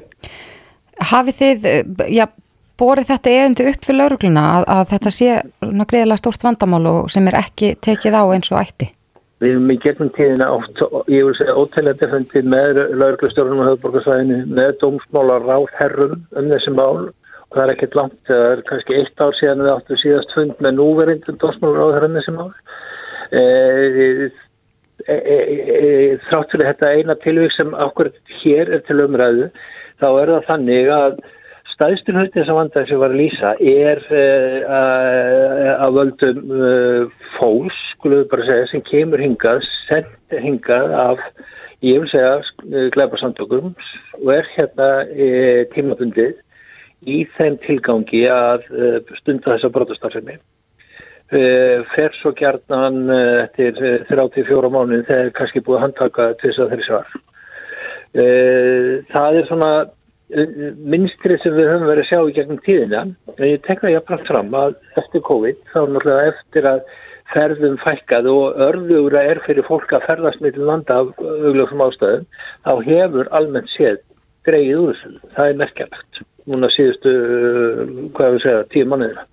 Hafið 1.12 1.36
þið, 1.42 1.66
eh, 1.66 1.84
já, 2.14 2.26
borið 2.78 3.10
þetta 3.12 3.30
eðundi 3.30 3.70
upp 3.70 3.86
fyrir 3.86 4.00
laurugluna 4.00 4.44
að, 4.56 4.64
að 4.76 4.84
þetta 4.92 5.12
sé 5.12 5.30
greiðilega 5.62 6.18
stórt 6.18 6.44
vandamál 6.44 6.86
og 6.88 7.10
sem 7.12 7.28
er 7.28 7.40
ekki 7.40 7.76
tekið 7.82 8.14
á 8.14 8.24
eins 8.34 8.52
og 8.52 8.60
ætti? 8.60 8.92
Við 9.44 9.52
erum 9.52 9.72
í 9.72 9.80
gegnum 9.84 10.10
tíðina 10.16 10.48
oft, 10.56 10.80
ég 11.12 11.26
vil 11.28 11.36
segja, 11.36 11.58
óteglega 11.60 12.10
fundið 12.14 12.46
með 12.54 12.80
lauruglustjórnum 13.02 13.64
á 13.64 13.70
höfðborgarsvæðinu, 13.70 14.40
með 14.56 14.72
dómsmálar 14.84 15.44
ráðherrum 15.50 16.16
um 16.40 16.48
þessi 16.54 16.72
mál 16.72 17.10
og 17.10 17.58
það 17.58 17.64
er 17.66 17.74
ekkert 17.74 17.98
langt, 18.00 18.20
það 18.30 18.46
er 18.52 18.64
kannski 18.70 18.96
eitt 19.00 19.26
ár 19.26 19.36
síðan 19.38 19.66
við 19.66 19.74
áttum 19.74 20.00
síðast 20.02 20.34
fund 20.38 20.64
með 20.64 20.80
núverindum 20.80 21.40
dómsmálar 21.42 21.82
ráðherrum 21.82 22.14
um 22.14 22.20
þessi 22.22 22.36
mál. 22.38 22.48
E, 23.34 23.44
e, 25.08 25.16
e, 25.16 26.18
þrátt 26.30 26.52
fyrir 26.54 26.70
þetta 26.72 26.92
eina 26.98 27.16
tilvík 27.24 27.56
sem 27.56 27.72
okkur 27.86 28.12
hér 28.42 28.74
er 28.78 28.84
til 28.88 29.00
umræðu 29.04 29.50
þá 30.02 30.10
er 30.10 30.32
það 30.34 30.46
þannig 30.50 30.92
að 30.94 31.18
staðstur 31.74 32.20
hluti 32.20 32.38
þess 32.38 32.52
að 32.54 32.60
vanda 32.60 32.84
sem 32.88 33.02
var 33.02 33.14
að 33.14 33.20
lýsa 33.22 33.54
er 33.72 34.02
uh, 34.14 35.72
að 35.84 35.98
völdum 35.98 36.54
fólks, 37.40 37.80
skulum 37.96 38.22
við 38.22 38.30
bara 38.32 38.48
segja, 38.50 38.70
sem 38.72 38.86
kemur 38.92 39.24
hingað, 39.24 39.66
sendir 39.90 40.46
hingað 40.46 40.96
af, 41.02 41.24
ég 41.84 42.04
vil 42.04 42.12
segja, 42.14 42.88
gleiparsamtökum 42.96 43.74
og 44.22 44.34
er 44.36 44.50
hérna 44.54 44.90
tímabundið 45.74 46.38
í 47.10 47.24
þeim 47.36 47.58
tilgangi 47.66 48.24
að 48.32 48.70
stunda 49.20 49.56
þessa 49.56 49.74
brotastarfsefni. 49.74 50.38
Fer 51.34 52.16
svo 52.20 52.34
gjarnan 52.38 53.10
eftir 53.16 53.78
34 54.10 54.70
mánuðin 54.70 55.06
þegar 55.08 55.34
kannski 55.40 55.64
búið 55.66 55.80
að 55.80 55.84
handtaka 55.88 56.30
til 56.40 56.50
þess 56.52 56.64
að 56.64 56.74
þeirri 56.74 56.88
svar. 56.88 57.14
Það 59.14 59.40
er 59.40 59.48
svona 59.50 59.72
minnstrið 60.94 61.42
sem 61.44 61.56
við 61.58 61.72
höfum 61.72 61.90
verið 61.90 62.04
að 62.04 62.10
sjá 62.10 62.20
í 62.22 62.36
gegnum 62.36 62.62
tíðina 62.66 63.02
en 63.36 63.48
ég 63.48 63.64
tekna 63.66 63.92
ég 63.94 64.12
að 64.14 64.28
fram 64.28 64.54
að 64.58 64.78
eftir 65.02 65.26
COVID 65.28 65.60
þá 65.74 65.80
náttúrulega 65.82 66.30
eftir 66.34 66.70
að 66.70 66.86
ferðum 67.34 67.78
fækkað 67.82 68.30
og 68.32 68.62
örðugra 68.68 69.24
er 69.32 69.42
fyrir 69.46 69.66
fólk 69.68 69.94
að 69.96 70.08
ferðast 70.10 70.42
með 70.44 70.60
landa 70.62 71.00
af 71.02 71.22
augljófum 71.24 71.84
ástæðum, 71.88 72.26
þá 72.66 72.74
hefur 72.90 73.32
almennt 73.40 73.72
séð 73.74 74.02
greið 74.48 74.74
úr 74.80 74.94
þessu. 74.94 75.14
Það 75.36 75.50
er 75.50 75.60
merkjaflegt. 75.62 76.24
Núna 76.52 76.70
síðustu, 76.74 77.14
hvað 78.18 78.36
við 78.36 78.44
segja, 78.44 78.66
tíu 78.74 78.90
manniðina. 78.92 79.26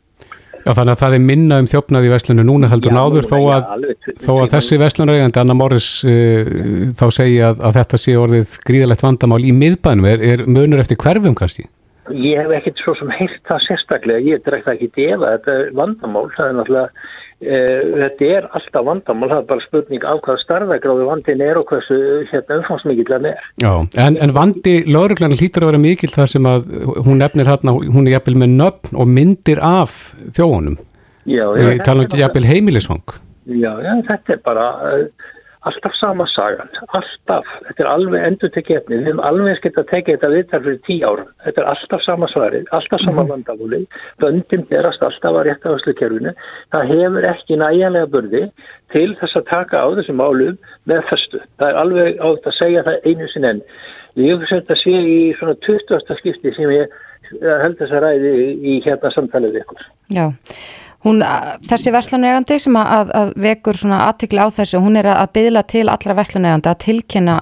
Já, 0.61 0.75
þannig 0.77 0.93
að 0.93 1.01
það 1.01 1.15
er 1.17 1.23
minna 1.25 1.59
um 1.63 1.69
þjófnað 1.71 2.07
í 2.07 2.11
veslunu 2.13 2.45
núna 2.45 2.69
heldur 2.69 2.93
náður 2.93 3.27
þó 3.31 3.37
að, 3.55 3.69
já, 3.81 4.15
þó 4.21 4.31
að 4.35 4.51
þessi 4.55 4.79
veslunaregandi 4.83 5.41
Anna 5.41 5.57
Morris 5.57 5.89
uh, 6.05 6.51
þá 6.99 7.05
segja 7.17 7.51
að, 7.51 7.63
að 7.69 7.79
þetta 7.79 8.01
sé 8.03 8.17
orðið 8.21 8.57
gríðalegt 8.69 9.05
vandamál 9.07 9.41
í 9.41 9.55
miðbænum. 9.57 10.09
Er, 10.11 10.25
er 10.35 10.45
munur 10.51 10.83
eftir 10.83 11.01
hverfum 11.01 11.37
kannski? 11.39 11.67
Ég 12.11 12.43
hef 12.43 12.53
ekkert 12.59 12.83
svo 12.83 12.97
sem 12.99 13.11
heilt 13.15 13.41
það 13.49 13.65
sérstaklega, 13.69 14.27
ég 14.27 14.45
drekta 14.45 14.75
ekki 14.75 14.91
defa, 14.99 15.37
þetta 15.37 15.57
er 15.57 15.75
vandamál, 15.79 16.27
það 16.37 16.47
er 16.47 16.57
náttúrulega, 16.59 17.09
þetta 17.41 18.27
er 18.29 18.47
alltaf 18.53 18.85
vandamál, 18.85 19.31
það 19.31 19.39
er 19.39 19.47
bara 19.49 19.65
spurning 19.65 20.05
af 20.05 20.19
hvað 20.27 20.43
starðagráðu 20.43 21.07
vandin 21.09 21.45
er 21.45 21.61
og 21.61 21.71
hversu 21.71 21.97
hérna, 22.29 22.59
umfangsmikið 22.61 23.13
það 23.15 23.29
er. 23.31 23.49
Já, 23.65 23.73
en, 24.05 24.19
en 24.21 24.35
vandi 24.37 24.75
lauruglarna 24.85 25.39
hlýtur 25.41 25.65
að 25.65 25.73
vera 25.73 25.83
mikil 25.87 26.13
þar 26.13 26.31
sem 26.35 26.51
að 26.51 26.69
hún 27.07 27.21
nefnir 27.23 27.49
hérna, 27.49 27.75
hún 27.81 28.07
er 28.07 28.19
jæfnvel 28.19 28.43
með 28.45 28.55
nöfn 28.61 29.01
og 29.01 29.11
myndir 29.17 29.63
af 29.65 29.99
þjóunum. 30.37 30.77
Já, 31.25 31.47
já. 31.57 31.67
Ég 31.71 31.85
tala 31.87 32.05
um 32.05 32.21
jæfnvel 32.21 32.49
heimilisvang. 32.51 33.19
Já, 33.51 33.73
já, 33.87 33.93
þetta 34.11 34.37
er 34.37 34.43
bara... 34.45 34.71
Uh, 34.85 35.37
alltaf 35.69 35.95
sama 35.99 36.25
sagan, 36.33 36.71
alltaf. 36.97 37.49
Þetta 37.67 37.85
er 37.85 37.91
alveg 37.91 38.25
endur 38.25 38.53
tekið 38.55 38.79
efni. 38.79 38.97
Við 39.01 39.11
hefum 39.11 39.23
alveg 39.29 39.59
skilt 39.59 39.81
að 39.83 39.91
tekið 39.91 40.17
þetta 40.17 40.31
viðtar 40.35 40.65
fyrir 40.65 40.81
tí 40.87 40.97
ára 41.05 41.27
þetta 41.45 41.63
er 41.63 41.69
alltaf 41.73 42.05
sama 42.05 42.29
svarið, 42.33 42.67
alltaf 42.77 43.05
sama 43.05 43.23
mhm. 43.23 43.31
vandamúli, 43.35 43.81
vöndin 44.25 44.67
berast 44.71 45.05
alltaf 45.05 45.37
að 45.37 45.47
rétta 45.49 45.75
á 45.75 45.83
slukerfinu, 45.85 46.35
það 46.75 46.93
hefur 46.95 47.29
ekki 47.35 47.61
næjanlega 47.61 48.11
börði 48.15 48.43
til 48.95 49.07
þess 49.21 49.41
að 49.41 49.49
taka 49.53 49.85
á 49.85 49.89
þessum 50.01 50.21
málum 50.21 50.59
með 50.91 51.07
festu. 51.13 51.45
Það 51.61 51.69
er 51.69 51.81
alveg 51.85 52.25
átt 52.31 52.51
að 52.51 52.59
segja 52.59 52.87
það 52.89 53.09
einu 53.09 53.31
sinn 53.35 53.49
enn. 53.53 53.63
Ég 54.19 54.35
hef 54.35 54.51
sett 54.51 54.73
að 54.73 54.83
sé 54.83 54.97
í 55.07 55.19
svona 55.39 55.57
20. 55.69 56.19
skipti 56.19 56.53
sem 56.57 56.75
ég 56.75 57.01
held 57.31 57.79
þess 57.79 57.95
að 57.95 58.05
ræði 58.07 58.33
í 58.59 58.79
hérna 58.87 59.13
samtalið 59.15 59.61
ykkur. 59.63 59.85
Já 60.11 60.27
Hún, 61.01 61.23
þessi 61.65 61.93
verslanegandi 61.95 62.59
sem 62.61 62.77
að, 62.77 62.91
að, 62.93 63.13
að 63.17 63.31
vekur 63.47 63.79
svona 63.81 64.03
aðtikli 64.11 64.43
á 64.45 64.49
þessu, 64.53 64.83
hún 64.85 65.01
er 65.01 65.09
að 65.15 65.31
byðla 65.39 65.63
til 65.73 65.87
allra 65.89 66.17
verslanegandi 66.19 66.69
að 66.69 66.83
tilkynna 66.85 67.37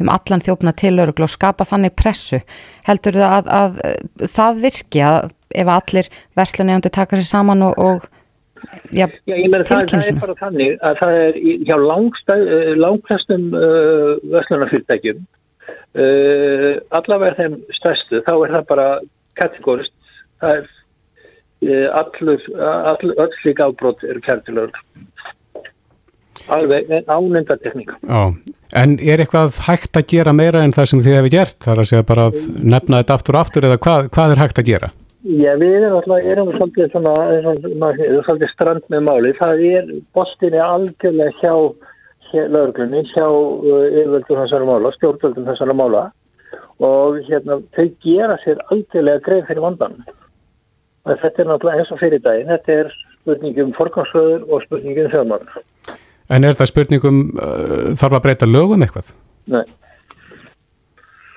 um 0.00 0.12
allan 0.14 0.44
þjófna 0.44 0.72
til 0.78 0.94
örugl 1.02 1.26
og 1.26 1.32
skapa 1.32 1.66
þannig 1.66 1.96
pressu. 1.98 2.40
Heldur 2.86 3.18
það 3.18 3.50
að, 3.58 3.82
að 4.22 4.30
það 4.36 4.62
virki 4.62 5.02
að 5.04 5.34
ef 5.50 5.74
allir 5.74 6.08
verslanegandi 6.38 6.94
taka 6.94 7.18
sér 7.18 7.28
saman 7.28 7.66
og, 7.66 7.82
og 7.82 8.06
ja, 8.94 9.08
Já, 9.26 9.34
ég 9.34 9.48
meina 9.50 9.66
það, 9.66 9.86
það 9.90 10.08
er 10.12 10.20
bara 10.22 10.38
þannig 10.38 10.74
að 10.86 10.98
það 11.00 11.18
er 11.18 11.38
hjá 11.66 11.76
eh, 11.76 12.72
langflestum 12.80 13.46
uh, 13.56 14.10
verslunarfyrirtækjum 14.34 15.22
uh, 15.98 16.74
allavega 16.98 17.38
þeim 17.40 17.56
stærstu, 17.78 18.22
þá 18.26 18.34
er 18.36 18.54
það 18.56 18.68
bara 18.70 18.88
kategórist, 19.40 19.94
það 20.42 20.60
er 20.60 20.70
Eh, 21.60 21.88
allur, 21.92 22.40
all, 22.56 23.10
öll 23.16 23.34
líka 23.44 23.66
ábrót 23.68 24.02
eru 24.02 24.20
kærtilögur 24.24 24.72
alveg 26.48 26.88
ánenda 27.06 27.56
tekníka 27.60 27.98
Já, 28.00 28.32
en 28.80 28.94
er 28.96 29.20
eitthvað 29.20 29.58
hægt 29.66 29.98
að 29.98 30.06
gera 30.08 30.32
meira 30.32 30.62
en 30.64 30.72
það 30.72 30.88
sem 30.88 31.02
þið 31.04 31.16
hefur 31.18 31.34
gert? 31.34 31.58
Það 31.60 31.72
er 31.74 31.82
að 31.82 31.90
segja 31.90 32.06
bara 32.08 32.24
að 32.30 32.38
nefna 32.74 33.00
þetta 33.02 33.16
aftur 33.18 33.36
og 33.36 33.40
aftur 33.42 33.66
eða 33.68 33.76
hvað, 33.86 34.08
hvað 34.16 34.32
er 34.32 34.40
hægt 34.40 34.60
að 34.62 34.70
gera? 34.70 34.88
Já, 35.20 35.50
við 35.60 35.74
erum 35.76 35.96
alltaf, 35.98 36.28
erum 36.32 36.52
svolítið 36.54 36.88
svona, 36.94 37.12
svona 37.44 37.90
svolítið 38.24 38.52
strand 38.54 38.88
með 38.88 39.04
máli, 39.10 39.32
það 39.36 39.64
er 39.68 39.90
bostinni 40.16 40.62
algjörlega 40.64 41.34
hjá, 41.42 41.52
lögurglunni, 42.38 43.02
hjá 43.10 43.26
uh, 43.28 43.84
yfirvöldum 43.90 44.40
þessara 44.46 44.70
mála, 44.70 44.94
stjórnvöldum 44.96 45.50
þessara 45.50 45.76
mála. 45.76 46.06
Og 46.80 47.20
hérna, 47.28 47.60
þau 47.76 47.86
gera 48.00 48.40
sér 48.46 48.64
algjörlega 48.72 49.20
greið 49.28 49.44
fyrir 49.50 49.64
vandan 49.66 50.00
Þetta 51.18 51.42
er 51.42 51.50
náttúrulega 51.50 51.82
eins 51.82 51.92
og 51.94 52.00
fyrir 52.00 52.22
daginn. 52.24 52.50
Þetta 52.50 52.78
er 52.78 52.94
spurningum 53.20 53.74
forgangsröður 53.76 54.46
og 54.48 54.64
spurningum 54.66 55.10
þjóðmann. 55.12 55.50
En 56.30 56.46
er 56.46 56.56
það 56.58 56.70
spurningum, 56.70 57.20
uh, 57.36 57.92
þarf 57.98 58.18
að 58.18 58.24
breyta 58.26 58.48
lögum 58.48 58.84
eitthvað? 58.86 59.12
Nei. 59.50 59.64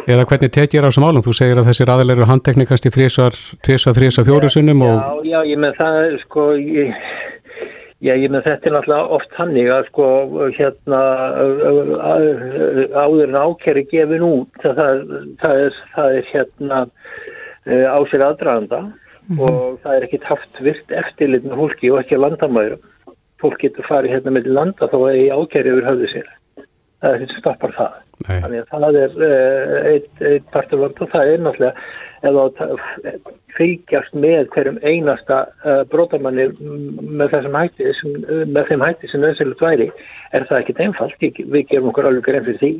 Eða 0.03 0.25
hvernig 0.27 0.51
tekið 0.51 0.79
er 0.79 0.85
á 0.85 0.89
þessum 0.89 1.05
álum? 1.07 1.23
Þú 1.23 1.33
segir 1.37 1.59
að 1.59 1.69
þessir 1.69 1.91
aðeinslegur 1.93 2.27
handteknikast 2.27 2.87
í 2.87 2.91
þrísar, 2.91 3.37
tvísar, 3.63 3.95
þrísar, 3.95 4.25
fjórusunum 4.27 4.83
og... 4.83 4.97
Já, 5.23 5.29
já, 5.31 5.37
ég 5.47 5.61
með 5.63 5.77
það, 5.77 5.99
sko, 6.25 6.47
ég, 6.59 6.91
já, 8.03 8.11
ég 8.11 8.33
með 8.33 8.49
þetta 8.49 8.69
er 8.69 8.75
náttúrulega 8.75 9.17
oft 9.17 9.37
hannig 9.39 9.69
að, 9.71 9.87
sko, 9.93 10.07
hérna, 10.57 10.99
áður 12.99 13.29
en 13.29 13.39
ákerri 13.45 13.85
gefin 13.93 14.27
út, 14.27 14.59
það, 14.65 15.05
það, 15.39 15.63
er, 15.69 15.79
það 15.95 16.19
er, 16.19 16.27
hérna, 16.33 16.81
á 17.63 17.99
sér 18.11 18.27
aðdraðanda 18.27 18.83
mm 19.27 19.37
-hmm. 19.37 19.43
og 19.49 19.79
það 19.83 19.95
er 19.95 20.07
ekkit 20.07 20.29
haft 20.29 20.61
virt 20.61 20.91
eftirlit 20.91 21.43
með 21.43 21.59
fólki 21.61 21.91
og 21.91 21.99
ekki 21.99 22.15
að 22.15 22.25
landamæður 22.25 22.77
fólk 23.41 23.59
getur 23.59 23.87
farið 23.89 24.15
hérna 24.15 24.31
með 24.31 24.47
landa 24.47 24.87
þá 24.87 24.97
er 25.09 25.19
í 25.19 25.27
ákæri 25.33 25.73
yfir 25.73 25.89
höfðu 25.89 26.09
sér. 26.13 26.31
Það 27.03 27.13
er 27.13 27.19
þetta 27.19 27.39
stoppar 27.39 27.75
það. 27.75 27.93
Nei. 28.27 28.39
þannig 28.39 28.59
að 28.61 28.67
það 28.71 28.97
er 29.01 29.15
uh, 29.27 29.77
eitt, 29.89 30.11
eitt 30.21 30.49
partur 30.53 30.81
vant 30.83 30.99
og 31.01 31.09
það 31.11 31.31
er 31.31 31.41
náttúrulega 31.43 31.73
eða 32.23 32.43
fylgjast 33.57 34.13
með 34.15 34.45
hverjum 34.53 34.77
einasta 34.83 35.39
uh, 35.65 35.81
brotamanni 35.91 36.45
með 36.61 37.33
þessum 37.33 37.57
hætti 37.57 37.95
sem, 37.99 38.13
með 38.53 38.69
þeim 38.69 38.85
hætti 38.85 39.09
sem 39.11 39.23
nöðsilegt 39.23 39.65
væri 39.65 39.89
er 40.31 40.45
það 40.49 40.61
ekkit 40.61 40.83
einfalt, 40.85 41.25
við 41.25 41.65
gerum 41.71 41.89
okkur 41.91 42.07
alveg 42.09 42.29
grein 42.29 42.47
fyrir 42.47 42.61
því. 42.61 42.71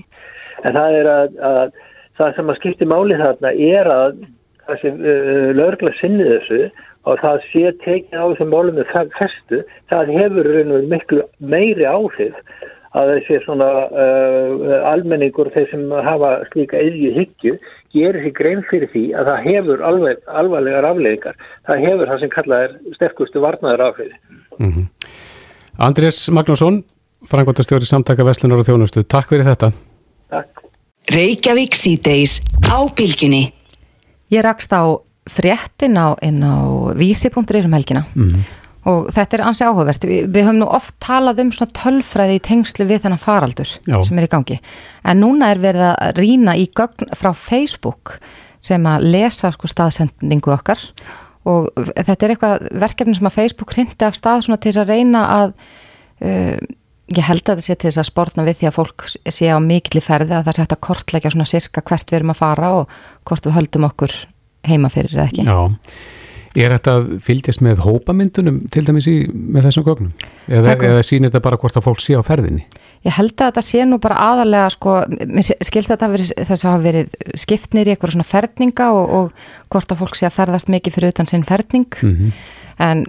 En 0.64 0.78
það 0.78 1.00
er 1.02 1.12
að, 1.12 1.36
að 1.50 1.76
það 2.22 2.38
sem 2.38 2.54
að 2.54 2.60
skipti 2.62 2.90
máli 2.94 3.20
þarna 3.20 3.54
er 3.74 3.92
að 3.92 4.24
það 4.68 4.82
sem 4.82 5.00
uh, 5.04 5.50
lögla 5.58 5.94
sinni 6.00 6.28
þessu 6.30 6.62
og 7.04 7.20
það 7.20 7.48
sé 7.52 7.72
tekið 7.84 8.20
á 8.20 8.26
þessum 8.32 8.54
málum 8.54 8.78
með 8.80 8.94
festu, 9.18 9.64
það 9.92 10.14
hefur 10.18 10.52
miklu 10.88 11.26
meiri 11.40 11.88
áhrif 11.90 12.38
að 12.94 13.10
þessi 13.16 13.40
svona 13.44 13.70
uh, 13.90 14.76
almenningur 14.92 15.50
þeir 15.56 15.70
sem 15.72 15.86
hafa 16.06 16.36
slíka 16.52 16.80
eðju 16.80 17.14
hyggju 17.18 17.56
gerir 17.94 18.26
sig 18.26 18.36
grein 18.38 18.64
fyrir 18.70 18.90
því 18.94 19.04
að 19.18 19.30
það 19.30 19.48
hefur 19.48 19.84
alveg, 19.90 20.22
alvarlegar 20.42 20.88
afleggingar. 20.90 21.38
Það 21.68 21.86
hefur 21.88 22.12
það 22.12 22.24
sem 22.24 22.34
kallað 22.34 22.66
er 22.66 22.76
sterkustu 22.98 23.44
varnaður 23.44 23.86
áhrif. 23.88 24.14
Mm 24.60 24.72
-hmm. 24.72 24.86
Andrés 25.88 26.30
Magnússon, 26.30 26.84
frangvandastjóri 27.30 27.86
samtaka 27.86 28.26
Veslunar 28.26 28.62
og 28.62 28.68
Þjónustu, 28.68 29.04
takk 29.04 29.30
fyrir 29.30 29.46
þetta. 29.50 29.72
Takk. 30.30 30.64
Reykjavík 31.10 31.74
síðdeis 31.76 32.42
á 32.70 32.78
bylginni. 32.98 33.54
Ég 34.34 34.44
rakst 34.46 34.74
á 34.74 34.84
fréttin 35.30 35.96
á, 35.96 36.18
á 36.20 36.56
vísi.ri 37.00 37.64
um 37.64 37.76
helgina 37.78 38.04
mm. 38.12 38.46
og 38.92 39.10
þetta 39.16 39.38
er 39.38 39.44
ansi 39.48 39.66
áhugavert. 39.68 40.08
Vi, 40.10 40.22
við 40.28 40.48
höfum 40.48 40.60
nú 40.60 40.70
oft 40.74 40.96
talað 41.04 41.44
um 41.46 41.52
svona 41.56 41.76
tölfræði 41.80 42.40
í 42.40 42.44
tengslu 42.44 42.88
við 42.90 43.06
þennan 43.06 43.22
faraldur 43.22 43.72
Já. 43.88 43.98
sem 44.04 44.20
er 44.20 44.28
í 44.28 44.32
gangi. 44.34 44.60
En 45.08 45.22
núna 45.24 45.54
er 45.54 45.64
verið 45.64 45.90
að 45.94 46.20
rína 46.20 46.58
í 46.60 46.68
gögn 46.76 47.14
frá 47.16 47.32
Facebook 47.38 48.18
sem 48.64 48.84
að 48.88 49.10
lesa 49.16 49.52
sko 49.52 49.70
staðsendingu 49.72 50.54
okkar 50.56 50.82
og 51.50 51.72
þetta 51.76 52.26
er 52.26 52.34
eitthvað 52.34 52.70
verkefni 52.84 53.18
sem 53.18 53.28
að 53.28 53.36
Facebook 53.36 53.74
hrindi 53.76 54.08
af 54.08 54.16
stað 54.16 54.46
svona 54.46 54.62
til 54.64 54.76
að 54.80 54.94
reyna 54.94 55.24
að 55.34 55.56
uh, 56.24 56.58
ég 57.12 57.26
held 57.28 57.44
að 57.44 57.60
það 57.60 57.66
sé 57.66 57.76
til 57.76 57.90
þess 57.90 58.02
að 58.02 58.10
spórna 58.10 58.46
við 58.48 58.60
því 58.60 58.70
að 58.70 58.76
fólk 58.78 59.06
sé 59.12 59.52
á 59.52 59.58
mikilli 59.60 60.04
ferði 60.04 60.38
að 60.38 60.46
það 60.48 60.56
sé 60.56 60.64
hægt 60.64 60.76
að 60.76 60.84
kortleggja 60.88 61.32
svona 61.34 61.50
sirka 61.50 61.84
hvert 61.84 62.12
við 62.12 62.20
erum 62.22 62.34
að 62.34 62.40
fara 62.40 62.70
og 62.80 62.98
hvort 63.28 63.48
við 63.48 63.58
höldum 63.58 63.88
okkur 63.90 64.16
heima 64.64 64.92
fyrir 64.94 65.18
eða 65.18 65.26
ekki. 65.28 65.44
Já, 65.44 65.58
er 66.64 66.76
þetta 66.78 66.94
að 67.00 67.10
fylgjast 67.26 67.64
með 67.66 67.82
hópamyndunum 67.84 68.62
til 68.72 68.86
dæmis 68.88 69.10
í, 69.12 69.18
með 69.28 69.68
þessum 69.68 69.88
gögnum? 69.90 70.16
Eða, 70.48 70.78
eða 70.78 71.04
sýnir 71.04 71.32
þetta 71.32 71.44
bara 71.50 71.60
hvort 71.60 71.80
að 71.80 71.88
fólk 71.90 72.04
sé 72.04 72.16
á 72.16 72.24
ferðinni? 72.24 72.64
Ég 73.04 73.18
held 73.18 73.36
að 73.36 73.50
þetta 73.50 73.66
sé 73.68 73.84
nú 73.84 74.00
bara 74.00 74.22
aðalega 74.30 74.72
sko, 74.72 74.96
skilst 75.66 75.92
þetta 75.92 76.08
að 76.08 76.18
þess 76.24 76.62
að 76.62 76.70
hafa 76.70 76.84
verið 76.86 77.16
skiptnir 77.42 77.90
í 77.90 77.96
eitthvað 77.98 78.16
svona 78.16 78.30
ferninga 78.30 78.90
og, 78.96 79.16
og 79.18 79.74
hvort 79.74 79.92
að 79.92 80.04
fólk 80.06 80.16
sé 80.16 80.30
að 80.30 80.38
ferðast 80.38 80.72
mikið 80.72 80.96
fyrir 80.96 81.12
utan 81.12 81.28
sinn 81.28 81.44
ferning 81.44 82.00
mm 82.00 82.14
-hmm. 82.16 82.32
en 82.80 83.04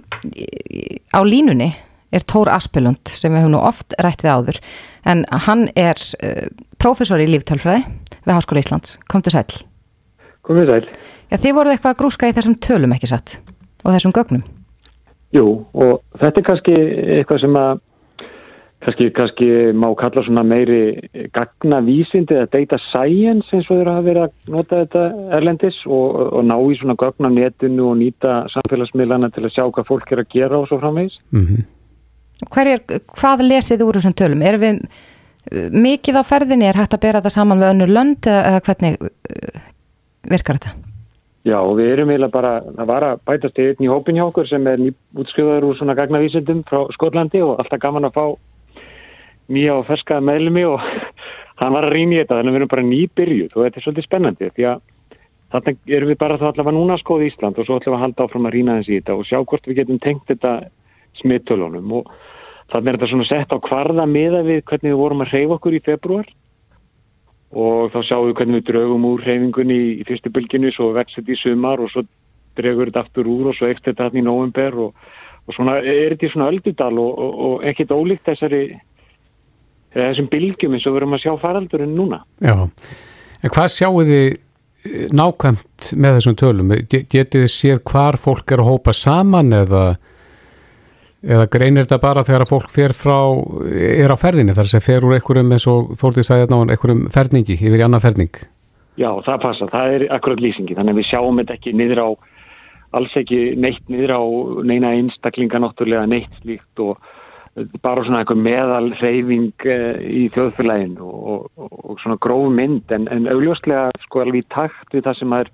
á 1.15 1.19
línunni 1.23 1.71
er 2.15 2.25
Tór 2.25 2.51
Aspelund 2.53 3.11
sem 3.11 3.33
við 3.33 3.45
höfum 3.45 3.55
nú 3.57 3.61
oft 3.63 3.95
rætt 4.01 4.23
við 4.25 4.33
áður 4.33 4.61
en 5.05 5.23
hann 5.47 5.67
er 5.75 5.99
uh, 5.99 6.29
eh, 6.29 6.47
profesor 6.81 7.21
í 7.21 7.29
líftálfræði 7.29 7.83
við 8.25 8.33
Háskóla 8.33 8.63
Íslands. 8.63 8.97
Kom 9.11 9.23
til 9.25 9.35
sæl. 9.35 9.47
Kom 10.45 10.59
til 10.59 10.69
sæl. 10.69 10.85
Já, 11.31 11.39
þið 11.41 11.57
voruð 11.57 11.75
eitthvað 11.75 11.95
að 11.95 11.99
grúska 12.03 12.29
í 12.29 12.35
þessum 12.37 12.59
tölum 12.61 12.93
ekki 12.95 13.09
satt 13.09 13.39
og 13.83 13.91
þessum 13.93 14.13
gögnum. 14.15 14.45
Jú, 15.35 15.65
og 15.73 15.99
þetta 16.21 16.41
er 16.41 16.47
kannski 16.47 16.75
eitthvað 17.19 17.41
sem 17.43 17.57
að 17.59 17.81
kannski, 18.85 19.07
kannski 19.17 19.49
má 19.73 19.87
kalla 19.97 20.23
svona 20.25 20.43
meiri 20.47 21.27
gagnavísindi 21.35 22.37
eða 22.37 22.51
data 22.53 22.79
science 22.89 23.49
eins 23.55 23.69
og 23.69 23.79
þeir 23.79 23.91
hafa 23.91 24.05
verið 24.05 24.25
að 24.25 24.53
nota 24.55 24.81
þetta 24.83 25.05
erlendis 25.37 25.79
og, 25.85 26.19
og 26.37 26.45
ná 26.45 26.55
í 26.59 26.77
svona 26.79 26.97
gagna 27.01 27.31
netinu 27.33 27.89
og 27.91 27.97
nýta 28.01 28.43
samfélagsmiðlana 28.53 29.31
til 29.33 29.45
að 29.45 29.55
sjá 29.57 29.63
hvað 29.65 29.89
fólk 29.89 30.13
er 30.13 30.23
að 30.23 30.35
gera 30.35 30.61
og 30.61 30.69
svo 30.69 30.81
framvegis. 30.83 31.17
Mhm. 31.31 31.41
Mm 31.45 31.71
Hverjir, 32.43 32.81
hvað 33.15 33.45
lesið 33.47 33.85
úr 33.85 33.99
þessum 33.99 34.15
tölum? 34.17 34.41
Er 34.43 34.57
við 34.59 34.81
uh, 34.81 35.69
mikið 35.71 36.19
á 36.19 36.23
ferðinni, 36.27 36.67
er 36.69 36.79
hægt 36.79 36.97
að 36.97 37.05
bera 37.07 37.21
þetta 37.21 37.35
saman 37.37 37.61
við 37.61 37.71
önnur 37.73 37.93
lönd 37.95 38.27
eða 38.31 38.63
hvernig 38.65 38.99
uh, 38.99 39.61
virkar 40.31 40.59
þetta? 40.59 40.75
Já, 41.45 41.59
við 41.77 41.91
erum 41.93 42.09
eiginlega 42.09 42.33
bara, 42.33 42.51
það 42.73 42.91
að 42.95 43.19
bætast 43.29 43.59
einn 43.61 43.85
í 43.85 43.89
hópin 43.91 44.17
hjá 44.17 44.25
okkur 44.25 44.47
sem 44.49 44.65
er 44.67 44.81
útskrifaður 44.81 45.67
úr 45.67 45.77
svona 45.77 45.95
gagnavísindum 45.99 46.63
frá 46.65 46.87
Skotlandi 46.95 47.43
og 47.45 47.59
alltaf 47.61 47.81
gaman 47.83 48.07
að 48.09 48.15
fá 48.17 48.25
nýja 49.53 49.75
og 49.77 49.85
ferska 49.85 50.17
meðlumi 50.25 50.63
og 50.65 50.81
hann 51.61 51.77
var 51.77 51.85
að 51.85 51.93
rýna 51.93 52.17
í 52.17 52.19
þetta, 52.23 52.39
þannig 52.39 52.49
að 52.49 52.55
við 52.55 52.61
erum 52.61 52.73
bara 52.73 52.87
nýbyrjuð 52.89 53.53
og 53.53 53.61
þetta 53.61 53.79
er 53.79 53.85
svolítið 53.85 54.07
spennandi 54.07 54.49
því 54.55 54.67
að 54.71 54.81
þannig 55.53 55.93
erum 55.99 56.11
við 56.11 56.19
bara 56.25 56.39
þá 56.41 56.47
allavega 56.49 56.75
núna 56.79 56.97
að 56.97 57.03
skoða 57.03 57.27
Ísland 57.29 57.59
og 57.61 57.67
svo 57.67 57.77
allavega 57.77 58.01
halda 58.01 58.25
áfram 58.25 58.49
að 58.49 58.55
rýna 58.57 58.79
þessi 58.79 58.95
í 58.95 58.99
þetta 58.99 59.19
og 59.19 59.29
sjá 59.29 59.37
hvort 59.43 59.69
við 59.69 59.79
getum 59.83 60.01
tengt 60.01 60.25
þetta 60.31 60.55
smittölunum 61.21 61.93
og 61.99 62.09
þannig 62.73 62.89
er 62.89 62.97
þetta 62.97 63.11
svona 63.11 63.27
sett 63.29 63.53
á 63.53 63.57
hvarða 63.67 64.07
miða 64.09 64.41
við 64.45 64.63
hvernig 64.69 64.93
við 64.93 65.01
vorum 65.01 65.23
að 65.25 65.33
reyfa 65.35 65.57
okkur 65.57 65.77
í 65.77 65.83
februar 65.85 66.29
og 67.55 67.91
þá 67.93 67.99
sjáum 68.07 68.29
við 68.29 68.37
hvernig 68.39 68.59
við 68.59 68.69
draugum 68.71 69.05
úr 69.11 69.25
reyfingunni 69.25 69.75
í, 69.75 69.91
í 70.01 70.07
fyrstu 70.07 70.31
bylginu, 70.33 70.71
svo 70.75 70.89
vext 70.95 71.19
þetta 71.19 71.35
í 71.35 71.41
sumar 71.43 71.83
og 71.83 71.91
svo 71.93 72.03
draugur 72.57 72.89
þetta 72.89 73.05
aftur 73.05 73.29
úr 73.29 73.51
og 73.51 73.57
svo 73.57 73.69
ekst 73.69 73.87
þetta 73.89 74.09
hann 74.09 74.19
í 74.19 74.25
november 74.25 74.79
og, 74.87 75.05
og 75.45 75.57
svona 75.57 75.77
er 75.81 76.15
þetta 76.15 76.27
í 76.27 76.33
svona 76.33 76.49
öldudal 76.51 76.93
og, 77.03 77.11
og, 77.13 77.37
og 77.47 77.67
ekkit 77.69 77.93
ólíkt 77.95 78.31
þessari 78.31 78.63
þessum 79.95 80.31
bylgjum 80.31 80.75
eins 80.75 80.87
og 80.87 80.95
við 80.95 81.01
erum 81.01 81.15
að 81.15 81.23
sjá 81.23 81.35
faraldurinn 81.39 81.93
núna. 81.95 82.23
Já, 82.43 82.55
en 83.41 83.53
hvað 83.55 83.69
sjáu 83.71 84.01
þið 84.01 84.25
eh, 84.25 85.05
nákvæmt 85.15 85.91
með 85.95 86.17
þessum 86.17 86.37
tölum? 86.41 86.73
Getið 86.91 87.29
þið 87.37 87.47
séð 87.53 87.81
hvar 87.91 88.19
fólk 88.19 88.51
er 88.51 88.63
að 88.63 88.71
hópa 88.73 88.95
saman 88.95 89.55
eða 89.55 89.85
eða 91.25 91.47
greinir 91.51 91.85
þetta 91.85 92.01
bara 92.03 92.23
þegar 92.25 92.45
að 92.45 92.51
fólk 92.53 92.69
fer 92.73 92.93
frá, 92.97 93.17
er 93.73 94.13
á 94.13 94.17
ferðinni 94.19 94.55
þar 94.57 94.69
sem 94.71 94.83
fer 94.85 95.05
úr 95.05 95.17
einhverjum 95.17 95.55
eins 95.55 95.67
og 95.71 95.95
þórtið 95.99 96.27
sæði 96.27 96.45
þetta 96.45 96.59
á 96.59 96.61
einhverjum 96.61 97.03
ferningi 97.15 97.57
yfir 97.57 97.81
í 97.81 97.85
annað 97.85 98.05
ferning? 98.07 98.39
Já, 98.95 99.09
það 99.25 99.41
passa, 99.43 99.67
það 99.73 99.97
er 99.97 100.07
akkurat 100.15 100.43
lýsingi 100.43 100.77
þannig 100.77 100.95
að 100.95 101.01
við 101.01 101.09
sjáum 101.09 101.41
þetta 101.41 101.57
ekki 101.57 101.75
niður 101.75 102.03
á 102.05 102.09
alls 102.95 103.15
ekki 103.19 103.39
neitt 103.59 103.91
niður 103.91 104.15
á 104.15 104.23
neina 104.69 104.93
einstaklinga 104.95 105.59
náttúrulega 105.59 106.07
neitt 106.07 106.37
slíkt 106.39 106.83
og 106.83 107.01
bara 107.83 108.03
svona 108.03 108.21
eitthvað 108.21 108.43
meðal 108.43 108.87
reyfing 108.99 109.67
eh, 109.71 109.99
í 110.03 110.23
þjóðfélagin 110.35 110.97
og, 111.03 111.45
og, 111.55 111.75
og 111.91 112.01
svona 112.03 112.17
gróf 112.23 112.49
mynd. 112.51 112.83
En, 112.91 113.07
en 113.11 113.29
augljóslega 113.31 113.89
sko 114.03 114.25
alveg 114.25 114.43
í 114.43 114.47
takt 114.51 114.95
við 114.95 115.05
það 115.07 115.19
sem 115.21 115.35
er 115.37 115.51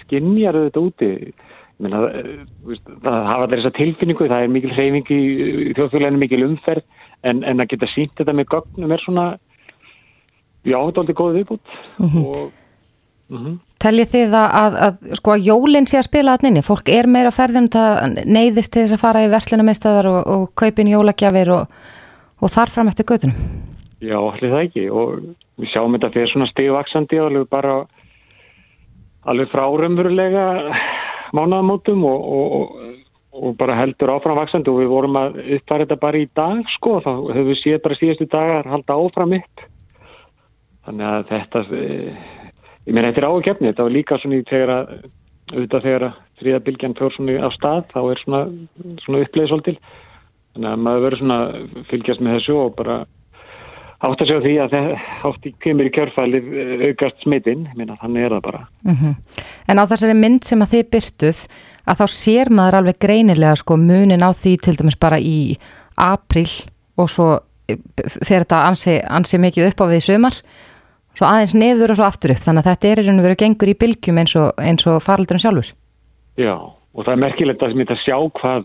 skinnjar 0.00 0.58
auðvitað 0.58 0.86
úti 0.88 1.10
Menna, 1.82 2.02
eh, 2.14 2.42
það 3.02 3.16
hafa 3.26 3.46
allir 3.46 3.58
þessa 3.58 3.76
tilfinningu, 3.78 4.28
það 4.30 4.44
er 4.44 4.52
mikil 4.54 4.74
hreyfing 4.76 5.08
í 5.10 5.72
þjóðfélaginu, 5.74 6.20
mikil 6.22 6.44
umferð 6.46 6.84
en, 7.26 7.42
en 7.42 7.62
að 7.62 7.72
geta 7.72 7.90
sínt 7.90 8.14
þetta 8.18 8.34
með 8.36 8.50
gögnum 8.52 8.94
er 8.94 9.02
svona 9.02 9.26
já, 10.62 10.76
þetta 10.78 10.94
er 10.94 11.02
aldrei 11.02 11.18
góð 11.18 11.38
viðbútt 11.38 11.76
mm 11.98 12.08
-hmm. 12.08 12.24
og 12.26 12.50
mm 13.32 13.38
-hmm. 13.44 13.60
Teljið 13.82 14.10
þið 14.14 14.34
að, 14.38 14.50
að, 14.62 14.74
að 14.86 15.16
sko 15.18 15.30
að 15.32 15.46
jólinn 15.46 15.86
sé 15.90 15.98
að 15.98 16.06
spila 16.06 16.36
allinni, 16.36 16.62
fólk 16.62 16.88
er 16.88 17.06
meira 17.06 17.30
ferðin 17.34 17.66
það 17.66 18.22
neyðist 18.26 18.72
til 18.72 18.82
þess 18.82 18.94
að 18.94 19.04
fara 19.04 19.24
í 19.24 19.32
verslunarmeistöðar 19.32 20.06
og, 20.06 20.26
og 20.26 20.54
kaupin 20.54 20.92
jólagjafir 20.92 21.50
og, 21.50 21.66
og 22.40 22.50
þarfram 22.50 22.88
eftir 22.88 23.06
gödunum 23.06 23.34
Já, 24.02 24.18
allir 24.18 24.50
það 24.50 24.62
ekki 24.66 24.90
og 24.90 25.08
við 25.58 25.68
sjáum 25.70 25.92
þetta 25.94 26.12
fyrir 26.14 26.30
svona 26.30 26.46
stíðvaksandi 26.50 27.18
alveg 27.18 27.48
bara 27.50 27.86
alveg 29.22 29.50
frárumverulega 29.50 30.46
mánaðamótum 31.36 32.04
og, 32.08 32.26
og, 32.38 32.76
og 33.32 33.56
bara 33.60 33.78
heldur 33.80 34.14
áframvaksandi 34.16 34.72
og 34.72 34.82
við 34.82 34.92
vorum 34.92 35.18
að 35.20 35.40
uppfæra 35.42 35.86
þetta 35.86 36.00
bara 36.04 36.20
í 36.22 36.28
dag 36.36 36.62
sko, 36.76 36.98
þá 37.04 37.12
höfum 37.12 37.48
við 37.50 37.60
séð 37.62 37.80
bara 37.86 37.98
síðastu 38.00 38.28
dagar 38.32 38.70
halda 38.72 38.98
áfram 38.98 39.38
upp 39.38 39.66
þannig 40.86 41.08
að 41.08 41.26
þetta 41.30 41.64
eh, 41.78 42.22
ég 42.86 42.94
meina 42.94 43.10
þetta 43.10 43.22
er 43.22 43.30
ágefni, 43.30 43.70
þetta 43.70 43.88
var 43.88 43.96
líka 43.96 44.18
svona 44.22 44.40
í 44.40 44.46
þegar 44.50 44.76
að 44.76 44.94
auðvitað 45.52 45.84
þegar 45.86 46.06
að 46.06 46.20
þriðabilgjan 46.40 46.96
fór 46.98 47.14
svona 47.14 47.44
á 47.44 47.48
stað, 47.54 47.82
þá 47.92 48.00
er 48.02 48.22
svona, 48.22 48.40
svona 49.04 49.22
uppleið 49.26 49.50
svolítil. 49.50 49.74
Þannig 50.52 50.70
að 50.70 50.84
maður 50.86 51.04
verður 51.06 51.22
svona 51.22 51.38
fylgjast 51.90 52.22
með 52.22 52.36
þessu 52.38 52.56
og 52.60 52.72
bara 52.78 52.96
átt 54.02 54.22
að 54.24 54.30
sjá 54.30 54.38
því 54.42 54.54
að 54.64 54.72
átt 55.28 55.46
í 55.46 55.52
kemur 55.62 55.88
í 55.88 55.92
kjörfælið 55.94 56.48
eh, 56.62 56.72
aukast 56.88 57.22
smitinn, 57.22 57.68
minna 57.78 57.96
þannig 58.00 58.26
er 58.26 58.34
það 58.36 58.42
bara. 58.48 58.62
Mm 58.88 58.96
-hmm. 58.98 59.44
En 59.70 59.78
á 59.78 59.84
þessari 59.90 60.16
mynd 60.18 60.48
sem 60.48 60.64
að 60.64 60.72
þið 60.72 60.90
byrtuð, 60.94 61.44
að 61.86 62.00
þá 62.00 62.06
sér 62.16 62.50
maður 62.50 62.78
alveg 62.78 62.98
greinilega 62.98 63.56
sko 63.58 63.76
munin 63.76 64.26
á 64.26 64.30
því 64.34 64.56
til 64.62 64.76
dæmis 64.78 64.98
bara 64.98 65.18
í 65.18 65.56
april 65.96 66.50
og 66.96 67.10
svo 67.10 67.30
eh, 67.68 67.78
fer 68.26 68.42
þetta 68.44 68.66
ansi, 68.66 68.98
ansi 69.08 69.38
mikið 69.38 69.70
upp 69.70 69.80
á 69.82 69.86
við 69.86 70.06
sömar, 70.08 70.36
svo 71.14 71.26
aðeins 71.26 71.54
neður 71.54 71.92
og 71.92 71.96
svo 71.96 72.04
aftur 72.04 72.34
upp, 72.34 72.42
þannig 72.42 72.62
að 72.66 72.70
þetta 72.70 72.88
er 72.88 72.98
í 72.98 73.06
raun 73.06 73.20
og 73.20 73.26
veru 73.28 73.40
gengur 73.42 73.68
í 73.68 73.78
bylgjum 73.78 74.18
eins 74.18 74.36
og, 74.36 74.50
og 74.58 75.02
faraldurinn 75.02 75.44
sjálfur. 75.44 75.74
Já, 76.36 76.56
og 76.56 77.04
það 77.04 77.12
er 77.12 77.22
merkilegt 77.22 77.62
að, 77.62 77.76
að 77.86 78.02
sjá 78.02 78.16
hvað 78.40 78.64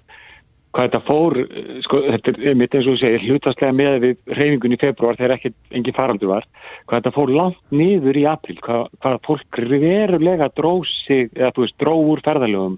hvað 0.78 0.92
þetta 0.92 1.00
fór, 1.08 1.36
sko, 1.82 2.00
þetta 2.06 2.34
er 2.38 2.58
mitt 2.58 2.76
eins 2.78 2.86
og 2.86 2.94
þú 2.94 3.00
segir, 3.02 3.24
hlutastlega 3.26 3.74
með 3.74 3.96
við 4.04 4.36
reyningun 4.38 4.76
í 4.76 4.78
februar 4.78 5.18
þegar 5.18 5.34
ekki 5.38 5.52
engin 5.74 5.96
faraldur 5.98 6.30
var, 6.30 6.46
hvað 6.86 7.00
þetta 7.00 7.14
fór 7.16 7.34
langt 7.34 7.58
niður 7.74 8.20
í 8.22 8.26
april, 8.30 8.58
hvað, 8.62 8.84
hvað 9.02 9.18
fólk 9.26 9.60
verulega 9.74 10.52
dróð 10.60 10.86
sig, 10.92 11.32
eða 11.34 11.50
þú 11.56 11.66
veist, 11.66 11.78
dróð 11.82 12.12
úr 12.12 12.22
ferðalögum 12.28 12.78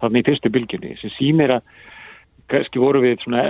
þannig 0.00 0.24
í 0.24 0.28
fyrstu 0.30 0.54
bylginni, 0.54 0.94
sem 1.02 1.12
sýnir 1.18 1.58
að 1.58 1.68
kannski 2.54 2.80
voru 2.80 3.04
við 3.04 3.20
svona, 3.26 3.44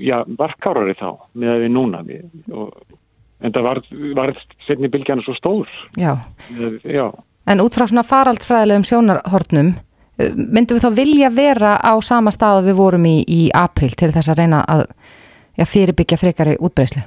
já, 0.00 0.16
varkárari 0.40 0.96
þá 0.96 1.10
með 1.36 1.52
að 1.52 1.62
við 1.66 1.72
núna 1.76 2.02
við, 2.08 2.26
og, 2.56 2.72
en 3.44 3.52
það 3.52 3.68
var, 3.68 3.84
var 4.16 4.36
setni 4.64 4.88
bylgjana 4.92 5.24
svo 5.26 5.36
stór. 5.36 5.70
Já. 6.00 6.14
já. 6.88 7.06
En 7.50 7.60
út 7.60 7.74
frá 7.74 7.84
svona 7.90 8.06
faraldfræðilegum 8.06 8.84
sjónarhornum 8.86 9.74
myndum 10.36 10.78
við 10.78 10.84
þá 10.84 10.92
vilja 10.96 11.32
vera 11.34 11.72
á 11.80 11.94
sama 12.04 12.32
stað 12.34 12.60
að 12.60 12.70
við 12.70 12.78
vorum 12.78 13.08
í, 13.08 13.16
í 13.28 13.42
april 13.54 13.90
til 13.96 14.12
þess 14.14 14.32
að 14.32 14.42
reyna 14.42 14.62
að 14.68 14.86
ja, 15.58 15.66
fyrirbyggja 15.68 16.20
frekari 16.20 16.56
útbreyslu? 16.60 17.02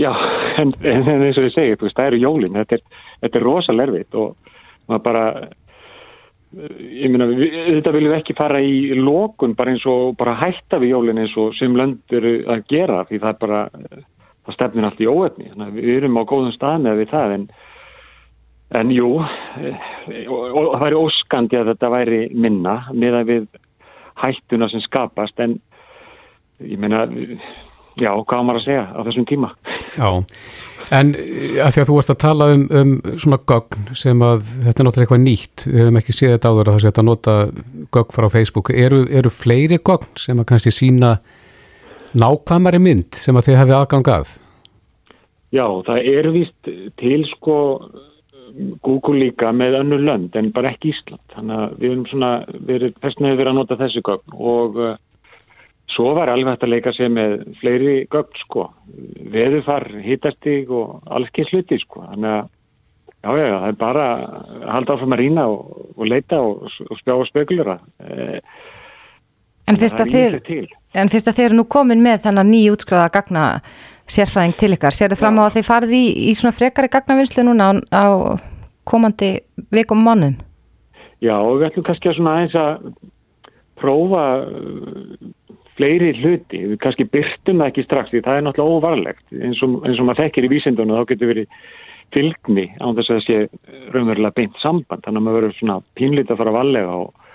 Já, 0.00 0.12
en, 0.58 0.72
en 0.88 1.10
eins 1.26 1.38
og 1.38 1.48
ég 1.48 1.54
segi, 1.54 1.74
veist, 1.80 1.96
það 1.98 2.12
eru 2.12 2.22
jólinn, 2.22 2.60
þetta 2.62 2.78
er, 2.78 3.02
er 3.28 3.44
rosalervit 3.44 4.16
og 4.18 4.54
maður 4.90 5.02
bara, 5.04 5.24
ég 6.52 7.12
minna, 7.12 7.28
þetta 7.28 7.92
viljum 7.94 8.16
ekki 8.16 8.36
fara 8.38 8.62
í 8.64 8.96
lókun 8.98 9.56
bara 9.58 9.74
eins 9.74 9.84
og 9.88 10.16
bara 10.20 10.38
hætta 10.40 10.80
við 10.82 10.96
jólinn 10.96 11.22
eins 11.22 11.36
og 11.40 11.52
sem 11.58 11.76
löndur 11.76 12.26
að 12.50 12.64
gera 12.72 13.04
því 13.08 13.20
það 13.22 13.34
er 13.34 13.38
bara, 13.44 13.60
það 14.46 14.56
stefnir 14.58 14.88
allt 14.88 15.04
í 15.04 15.10
óöfni, 15.12 15.52
við 15.76 15.92
erum 16.00 16.18
á 16.18 16.22
góðum 16.24 16.56
stað 16.56 16.88
með 16.88 17.02
við 17.02 17.12
það 17.12 17.36
en 17.36 17.46
En 18.72 18.92
jú, 18.92 19.18
og, 19.20 20.44
og 20.56 20.70
það 20.72 20.84
væri 20.86 21.00
óskandi 21.00 21.58
að 21.60 21.72
þetta 21.74 21.90
væri 21.92 22.20
minna 22.32 22.78
með 22.96 23.18
að 23.18 23.32
við 23.32 23.42
hættuna 24.22 24.68
sem 24.72 24.82
skapast, 24.84 25.40
en 25.44 25.58
ég 26.62 26.80
meina, 26.80 27.04
já, 28.00 28.10
hvað 28.12 28.46
maður 28.46 28.60
að 28.62 28.66
segja 28.66 28.84
á 28.88 29.00
þessum 29.08 29.26
tíma? 29.28 29.50
Já, 29.98 30.08
en 30.96 31.12
að 31.12 31.74
því 31.74 31.82
að 31.82 31.90
þú 31.90 31.98
ert 32.00 32.12
að 32.14 32.20
tala 32.22 32.48
um, 32.54 32.64
um 32.80 32.94
svona 33.20 33.40
gögn 33.52 33.98
sem 33.98 34.24
að 34.24 34.46
þetta 34.48 34.72
er 34.72 34.88
náttúrulega 34.88 35.04
eitthvað 35.06 35.24
nýtt, 35.26 35.66
við 35.66 35.82
hefum 35.82 36.00
ekki 36.00 36.16
séð 36.16 36.34
þetta 36.36 36.52
áður 36.52 36.70
að 36.70 36.78
það 36.78 36.84
sé 36.84 36.92
að 36.92 37.08
nota 37.08 37.34
gögn 37.96 38.16
frá 38.16 38.28
Facebook, 38.36 38.72
eru, 38.86 39.02
eru 39.10 39.32
fleiri 39.32 39.80
gögn 39.82 40.22
sem 40.22 40.40
að 40.40 40.48
kannski 40.52 40.72
sína 40.72 41.16
nákvæmari 42.16 42.80
mynd 42.80 43.20
sem 43.20 43.36
að 43.36 43.50
þið 43.50 43.60
hefði 43.60 43.76
aðgang 43.76 44.12
að? 44.14 44.32
Já, 45.52 45.66
það 45.84 46.08
er 46.08 46.30
vist 46.32 46.72
til 47.00 47.20
sko 47.34 47.58
Google 48.82 49.18
líka 49.20 49.52
með 49.56 49.78
önnu 49.82 49.98
lönd 50.02 50.36
en 50.38 50.50
bara 50.54 50.72
ekki 50.72 50.92
Ísland. 50.92 51.22
Þannig 51.34 51.58
að 51.58 51.76
við 51.78 51.90
erum 51.90 52.04
svona, 52.10 52.32
við 52.58 52.74
erum 52.78 52.98
festnaðið 53.04 53.40
verið 53.40 53.52
að 53.52 53.58
nota 53.60 53.78
þessu 53.80 54.02
gögn. 54.08 54.36
Og 54.54 54.80
uh, 54.80 54.96
svo 55.94 56.10
var 56.18 56.32
alveg 56.32 56.54
hægt 56.54 56.66
að 56.66 56.74
leika 56.74 56.94
sig 56.96 57.12
með 57.12 57.38
fleiri 57.60 57.94
gögn 58.12 58.42
sko. 58.42 58.66
Veðufar, 59.36 59.88
hittastig 60.04 60.72
og 60.72 61.00
alls 61.06 61.32
ekki 61.32 61.48
sluti 61.48 61.80
sko. 61.82 62.04
Þannig 62.10 62.36
að 62.36 62.44
já 63.22 63.32
já, 63.38 63.56
það 63.62 63.70
er 63.70 63.80
bara 63.80 64.04
að 64.12 64.68
halda 64.76 64.94
áfram 64.96 65.16
að 65.16 65.20
rýna 65.22 65.48
og, 65.50 65.74
og 65.96 66.06
leita 66.10 66.42
og, 66.42 66.70
og 66.88 67.02
spjá 67.02 67.16
og 67.16 67.26
spekulera. 67.30 67.78
Eh, 68.02 68.38
En 69.70 69.78
fyrst 69.78 70.00
að 70.02 70.10
þeir 70.10 70.34
en 70.98 71.10
fyrst 71.12 71.28
að 71.30 71.36
þeir 71.38 71.44
eru 71.46 71.58
nú 71.60 71.64
komin 71.70 72.02
með 72.02 72.24
þannig 72.26 72.48
nýjútskráða 72.50 73.06
útskráða 73.06 73.12
gagna 73.14 73.44
sérfræðing 74.12 74.56
til 74.60 74.72
ykkar. 74.76 74.94
Sér 74.96 75.12
þið 75.12 75.22
fram 75.22 75.40
á 75.40 75.42
að 75.46 75.58
þið 75.58 75.68
farið 75.68 75.94
í, 75.98 76.04
í 76.28 76.32
svona 76.38 76.56
frekari 76.56 76.90
gagnavinslu 76.92 77.44
núna 77.46 77.68
á, 77.72 77.72
á 77.92 78.04
komandi 78.88 79.34
vikum 79.72 80.02
mánuðum? 80.04 80.38
Já, 81.22 81.36
við 81.38 81.68
ætlum 81.68 81.86
kannski 81.86 82.10
að 82.10 82.18
svona 82.18 82.34
aðeins 82.36 82.56
að 82.58 82.88
prófa 83.78 84.24
uh, 84.42 85.30
fleiri 85.78 86.10
hluti. 86.18 86.64
Við 86.72 86.80
kannski 86.82 87.06
byrtum 87.10 87.62
það 87.62 87.70
ekki 87.70 87.86
strax 87.86 88.12
því 88.12 88.24
það 88.26 88.38
er 88.38 88.46
náttúrulega 88.46 88.78
óvarlegt. 88.78 89.24
Eins 89.38 89.62
og, 89.64 89.78
eins 89.86 90.02
og 90.02 90.08
maður 90.08 90.24
þekkir 90.26 90.48
í 90.48 90.52
vísindunum 90.52 90.98
þá 90.98 91.10
getur 91.12 91.32
verið 91.32 91.58
fylgni 92.12 92.66
á 92.76 92.86
þess 92.92 93.08
að 93.08 93.18
það 93.18 93.26
sé 93.26 93.38
raunverulega 93.94 94.38
beint 94.38 94.58
samband. 94.62 95.04
Þannig 95.06 95.22
að 95.22 95.26
maður 95.26 95.38
verður 95.40 95.58
svona 95.60 95.78
pínlít 95.98 96.32
að 96.32 96.42
fara 96.42 96.52
að 96.52 96.58
vallega 96.58 96.96
og, 96.98 97.30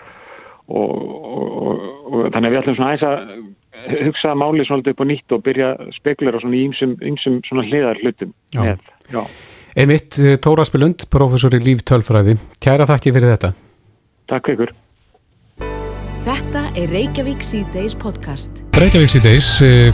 og, 0.67 0.91
og, 1.31 1.87
og 2.11 2.27
þannig 2.35 2.49
að 2.49 2.51
við 2.51 2.61
ætlum 2.61 2.77
svona 2.77 2.91
aðeins 2.91 3.07
að 3.07 3.17
hugsa 4.07 4.33
máli 4.37 4.65
svolítið 4.67 4.95
upp 4.95 5.03
á 5.03 5.05
nýtt 5.07 5.35
og 5.35 5.43
byrja 5.45 5.69
að 5.75 5.93
spekulera 5.99 6.41
svona 6.41 6.57
í 6.57 6.65
svona 7.47 7.67
hliðar 7.67 8.01
hlutum 8.01 8.33
Já. 8.55 8.61
með. 8.63 8.89
Já. 9.13 9.21
Einmitt, 9.77 10.17
eh, 10.17 10.37
Tóra 10.41 10.65
Spilund, 10.65 11.05
professor 11.09 11.53
í 11.53 11.61
líftölfræði. 11.61 12.37
Kæra 12.63 12.87
þakki 12.89 13.13
fyrir 13.13 13.35
þetta. 13.35 13.53
Takk 14.27 14.49
ykkur. 14.55 14.73
Þetta 16.27 16.61
er 16.75 16.89
Reykjavík 16.91 17.43
C-Days 17.45 17.93
podcast. 17.95 18.63
Reykjavík 18.75 19.11
síðdeis, 19.13 19.45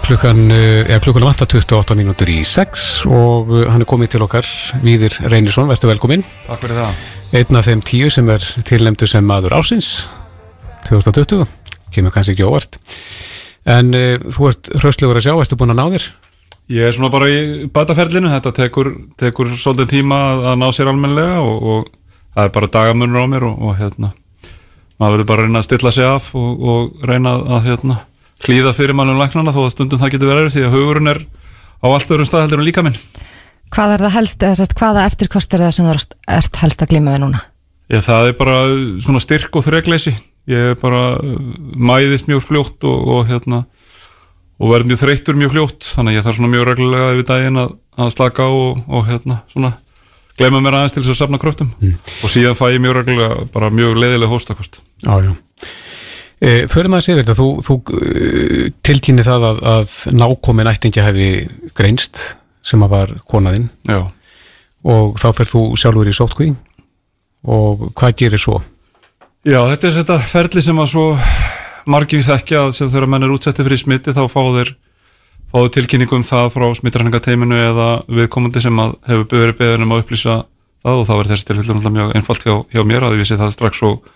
klukkan, 0.01 0.39
eh, 0.49 0.87
eða 0.87 1.03
klukkan 1.03 1.27
vantar 1.27 1.45
28 1.51 1.93
mínútur 1.99 2.31
í 2.31 2.39
6 2.41 3.05
og 3.05 3.51
eh, 3.53 3.69
hann 3.69 3.81
er 3.81 3.85
komið 3.85 4.15
til 4.15 4.23
okkar, 4.25 4.47
Víðir 4.81 5.13
Reynisson, 5.29 5.67
verður 5.69 5.93
velkominn. 5.93 6.23
Takk 6.47 6.63
fyrir 6.63 6.79
það. 6.79 7.03
Einn 7.37 7.59
af 7.59 7.67
þeim 7.67 7.83
tíu 7.85 8.09
sem 8.09 8.29
er 8.29 8.39
tilnæmdu 8.39 9.07
sem 9.07 9.25
maður 9.25 9.59
ásins, 9.59 10.07
2020, 10.89 11.45
kemur 11.93 12.11
kannski 12.15 12.33
ekki 12.33 12.47
óvart. 12.49 12.79
En 13.69 13.93
uh, 13.95 14.17
þú 14.34 14.49
ert 14.49 14.69
hraustlegur 14.82 15.19
að 15.19 15.26
sjá, 15.28 15.34
ertu 15.39 15.58
búin 15.60 15.71
að 15.73 15.80
ná 15.80 15.86
þér? 15.95 16.08
Ég 16.73 16.88
er 16.88 16.95
svona 16.95 17.12
bara 17.12 17.28
í 17.32 17.67
bataferlinu, 17.76 18.30
þetta 18.32 18.52
tekur, 18.56 18.89
tekur 19.19 19.52
svolítið 19.60 19.89
tíma 19.97 20.19
að, 20.32 20.45
að 20.54 20.58
ná 20.62 20.67
sér 20.76 20.89
almennilega 20.91 21.41
og, 21.43 21.63
og 21.73 21.89
það 22.34 22.47
er 22.47 22.54
bara 22.56 22.69
dagamunur 22.78 23.23
á 23.23 23.28
mér 23.34 23.45
og, 23.49 23.58
og 23.67 23.76
hérna, 23.82 24.10
maður 24.99 25.17
verður 25.17 25.28
bara 25.32 25.43
að 25.43 25.49
reyna 25.49 25.60
að 25.62 25.67
stilla 25.67 25.91
sig 25.95 26.08
af 26.08 26.30
og, 26.39 26.63
og 26.73 27.06
reyna 27.10 27.34
að, 27.36 27.60
hérna, 27.67 27.97
hlýða 28.47 28.73
fyrir 28.80 28.95
mannum 28.97 29.19
læknana 29.19 29.54
þó 29.56 29.62
að 29.65 29.73
stundum 29.76 29.99
það 30.02 30.13
getur 30.15 30.32
verið 30.32 30.56
því 30.56 30.63
að 30.67 30.76
hugurinn 30.78 31.12
er 31.13 31.21
á 31.84 31.88
allt 31.91 32.12
öðrum 32.15 32.28
stað 32.32 32.45
heldur 32.47 32.63
en 32.63 32.67
líka 32.67 32.84
minn. 32.88 32.97
Hvað 33.73 33.93
er 33.97 34.04
það 34.08 34.15
helst, 34.17 34.43
eða 34.47 34.58
sérst, 34.62 34.76
hvaða 34.80 35.06
eftirkost 35.10 35.54
er 35.58 35.63
það 35.65 35.76
sem 35.76 35.88
þú 35.89 35.93
ert- 35.97 36.60
helst 36.63 36.84
að 36.86 36.91
glíma 36.93 37.15
við 37.17 37.23
núna? 37.26 37.43
Já, 37.91 37.99
það 38.08 38.30
er 38.32 38.36
bara 38.39 38.58
svona 39.04 39.21
styrk 39.23 39.60
og 39.60 39.65
þregleysi. 39.67 40.13
Ég 40.51 40.75
bara 40.82 41.03
mæðist 41.23 42.27
mjög 42.27 42.43
fljótt 42.43 42.84
og, 42.89 43.08
og 43.13 43.29
hérna 43.29 43.63
og 44.60 44.73
verð 44.73 44.91
mjög 44.91 45.01
þreyttur 45.03 45.39
mjög 45.39 45.53
fljótt 45.56 45.88
þannig 45.93 46.13
að 46.13 46.17
ég 46.17 46.25
þarf 46.25 46.39
svona 46.39 46.51
mjög 46.51 46.67
reglulega 46.69 47.13
yfir 47.13 47.29
daginn 47.29 47.62
að, 47.62 47.77
að 47.99 48.12
slaka 48.15 48.47
á 48.47 48.51
og, 48.51 48.84
og 48.88 49.08
hérna 49.08 49.39
svona 49.53 49.71
gleyma 50.39 50.62
mér 50.63 50.77
aðeins 50.79 50.95
til 50.95 51.03
þess 51.03 51.13
að 51.13 51.19
safna 51.21 51.39
kröftum 51.41 51.71
og 51.79 52.34
síðan 52.34 52.58
fæ 52.58 52.65
ég 52.73 52.84
mjög 52.84 52.99
reglulega 52.99 53.47
bara 53.53 53.71
mjög 53.73 53.97
leiðilega 54.01 54.34
hóstakost. 54.34 54.82
Já, 55.06 55.13
já. 55.29 55.34
E, 56.43 56.67
Förum 56.71 56.97
að 56.97 57.06
segja 57.06 57.21
þetta, 57.21 57.38
þú, 57.38 57.47
þú 57.63 57.77
uh, 57.95 58.65
tilkynni 58.84 59.23
það 59.23 59.47
að, 59.47 59.63
að 59.77 59.93
nákomin 60.17 60.71
ættingi 60.73 61.06
hefði 61.06 61.29
greinst 61.77 62.19
sem 62.63 62.84
að 62.84 62.95
var 62.95 63.13
konaðinn 63.29 63.69
Já, 63.88 64.01
og 64.88 65.17
þá 65.21 65.27
fer 65.38 65.49
þú 65.51 65.63
sjálfur 65.79 66.10
í 66.12 66.15
sótkví 66.15 66.49
og 67.53 67.89
hvað 67.95 68.17
gerir 68.23 68.41
svo? 68.41 68.60
Já 69.43 69.60
þetta 69.67 69.88
er 69.89 69.95
þetta 69.97 70.15
ferli 70.23 70.62
sem 70.63 70.77
að 70.79 70.86
svo 70.93 71.06
margir 71.91 72.21
þekkja 72.23 72.60
sem 72.71 72.88
þegar 72.88 73.10
menn 73.12 73.25
er 73.25 73.32
útsettið 73.34 73.67
fyrir 73.67 73.82
smiti 73.82 74.13
þá 74.15 74.21
fá 74.32 74.39
þeir 74.39 74.69
fá 75.51 75.58
þeir 75.58 75.73
tilkynningu 75.75 76.15
um 76.15 76.23
það 76.23 76.47
frá 76.53 76.63
smitræningateiminu 76.79 77.58
eða 77.60 77.88
viðkomandi 78.08 78.62
sem 78.63 78.79
að 78.79 78.93
hefur 79.10 79.41
verið 79.41 79.58
beðin 79.60 79.84
um 79.84 79.91
að 79.97 80.06
upplýsa 80.06 80.38
það 80.84 81.01
og 81.01 81.10
þá 81.10 81.13
er 81.17 81.29
þessi 81.34 81.47
tilfellu 81.49 81.75
náttúrulega 81.75 81.97
mjög 81.97 82.15
einfalt 82.21 82.47
hjá, 82.47 82.56
hjá 82.71 82.82
mér 82.88 83.03
að 83.03 83.17
ég 83.17 83.23
vissi 83.25 83.39
það 83.41 83.51
strax 83.58 83.84
og, 83.89 84.08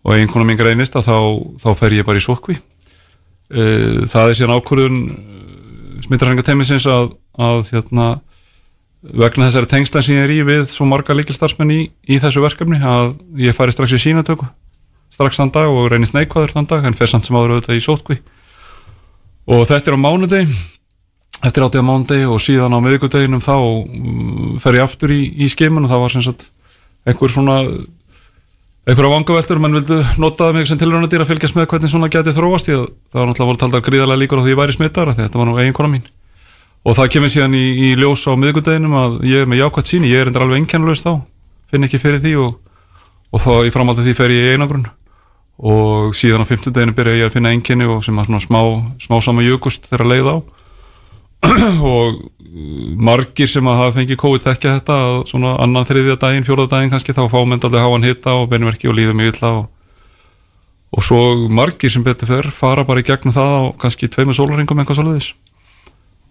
og 0.00 0.16
einhvern 0.16 0.48
mín 0.48 0.60
greinist 0.62 0.96
að 0.96 1.10
þá, 1.10 1.18
þá 1.60 1.68
fer 1.82 1.96
ég 1.98 2.08
bara 2.08 2.20
í 2.20 2.24
sótkví. 2.24 2.56
Uh, 3.52 4.00
það 4.08 4.30
er 4.30 4.38
síðan 4.40 4.56
ákvörðun 4.56 4.98
smitræningateimisins 6.08 6.88
að, 6.88 7.12
að 7.36 7.68
hérna, 7.68 8.08
vegna 9.04 9.50
þessari 9.50 9.68
tengsla 9.68 10.02
sem 10.02 10.16
ég 10.16 10.24
er 10.24 10.32
í 10.32 10.42
við 10.46 10.68
svo 10.72 10.86
marga 10.88 11.16
líkilstarfsmenn 11.16 11.72
í, 11.74 11.80
í 12.08 12.20
þessu 12.22 12.40
verkefni 12.44 12.78
að 12.80 13.16
ég 13.40 13.56
fari 13.56 13.74
strax 13.74 13.96
í 13.96 14.00
sínatöku 14.00 14.46
strax 15.12 15.38
þann 15.38 15.52
dag 15.54 15.72
og 15.72 15.90
reynist 15.92 16.16
neikvæður 16.16 16.54
þann 16.56 16.70
dag 16.70 16.86
en 16.88 16.96
fer 16.96 17.10
samt 17.10 17.28
sem 17.28 17.36
áður 17.36 17.58
auðvitað 17.58 17.78
í 17.80 17.84
sótkví 17.84 18.16
og 19.52 19.66
þetta 19.68 19.92
er 19.92 19.98
á 20.00 20.04
mánudegi 20.04 20.56
eftir 21.44 21.66
átíða 21.66 21.84
mánudegi 21.84 22.30
og 22.30 22.40
síðan 22.40 22.76
á 22.76 22.80
miðvikudeginum 22.80 23.44
þá 23.44 23.54
mm, 23.60 24.56
fer 24.64 24.80
ég 24.80 24.86
aftur 24.86 25.12
í, 25.12 25.20
í 25.36 25.50
skimun 25.52 25.84
og 25.84 25.92
það 25.92 26.04
var 26.06 26.16
sem 26.16 26.24
sagt 26.24 26.48
einhver 27.04 27.32
svona 27.32 27.60
einhverja 28.84 29.12
vangaveltur, 29.12 29.60
menn 29.60 29.76
vildu 29.78 30.00
nota 30.20 30.50
mig 30.56 30.68
sem 30.68 30.80
tilröndadýr 30.80 31.24
að 31.24 31.34
fylgjast 31.34 31.56
með 31.56 31.68
hvernig 31.72 31.92
svona 31.92 32.10
geti 32.12 32.34
þróast 32.36 32.72
að 32.72 32.86
það 32.88 33.20
var 33.20 33.30
náttúrulega 33.30 33.50
voru 33.52 33.62
taldar 33.62 33.84
gríðarlega 33.84 34.22
líkur 34.24 34.40
á 34.40 34.44
því 34.44 34.54
ég 34.54 34.60
væri 34.60 34.76
smittar 34.76 35.12
þetta 35.16 35.40
var 35.40 35.48
nú 35.48 35.56
eiginkona 35.60 35.92
mín 35.92 36.04
og 36.84 36.98
það 36.98 37.12
kemur 37.14 37.32
síðan 37.32 37.56
í, 37.56 37.64
í 37.88 37.94
ljós 37.96 38.26
á 38.28 38.32
miðgudeginum 38.36 38.98
að 39.00 39.16
ég 39.28 39.44
er 39.44 39.48
með 39.48 39.62
jákvæmt 39.62 39.90
síni, 39.90 40.12
ég 40.12 40.20
er 40.20 40.30
endur 40.30 40.44
alveg 40.44 40.60
einkennlaust 40.62 41.06
þá, 41.06 41.14
finn 41.72 41.86
ekki 41.86 42.02
fyrir 42.02 42.20
því 42.24 42.34
og, 42.44 42.58
og 43.32 43.44
þá 43.44 43.52
í 43.64 43.72
framhaldið 43.72 44.10
því 44.10 44.16
fer 44.18 44.34
ég 44.34 44.50
í 44.50 44.52
einagrun 44.58 44.84
og 45.64 46.14
síðan 46.18 46.42
á 46.42 46.50
50 46.50 46.74
deginu 46.74 46.96
byrja 46.96 47.20
ég 47.20 47.28
að 47.28 47.36
finna 47.36 47.52
einkenni 47.54 47.86
og 47.86 48.02
sem 48.04 48.18
að 48.18 48.28
svona 48.28 48.42
smá, 48.42 48.60
smá 48.98 49.16
sama 49.22 49.44
jökust 49.46 49.86
þegar 49.90 50.10
leið 50.10 50.30
á. 50.34 50.36
Og 51.94 52.18
margir 52.96 53.48
sem 53.50 53.66
að 53.68 53.78
hafa 53.80 53.94
fengið 53.98 54.18
COVID 54.22 54.44
þekkja 54.46 54.74
þetta 54.78 54.96
að 55.06 55.16
svona 55.28 55.54
annan 55.62 55.86
þriðja 55.86 56.16
daginn, 56.22 56.46
fjórða 56.46 56.68
daginn 56.72 56.92
kannski 56.92 57.14
þá 57.14 57.24
fá 57.30 57.38
mentaldi 57.46 57.82
háan 57.82 58.06
hitta 58.06 58.36
og 58.38 58.48
beinverki 58.50 58.88
og 58.90 58.96
líðum 58.98 59.22
illa 59.26 59.50
og, 59.60 59.64
og 60.94 61.04
svo 61.04 61.20
margir 61.50 61.92
sem 61.92 62.06
betur 62.06 62.30
fer 62.30 62.50
fara 62.54 62.86
bara 62.86 63.02
í 63.02 63.06
gegnum 63.06 63.34
það 63.34 63.56
á 63.58 63.62
kannski 63.84 64.08
tveimur 64.08 64.38
sólaringum 64.38 64.80
eitthvað 64.80 65.00
svoleiðis 65.00 65.32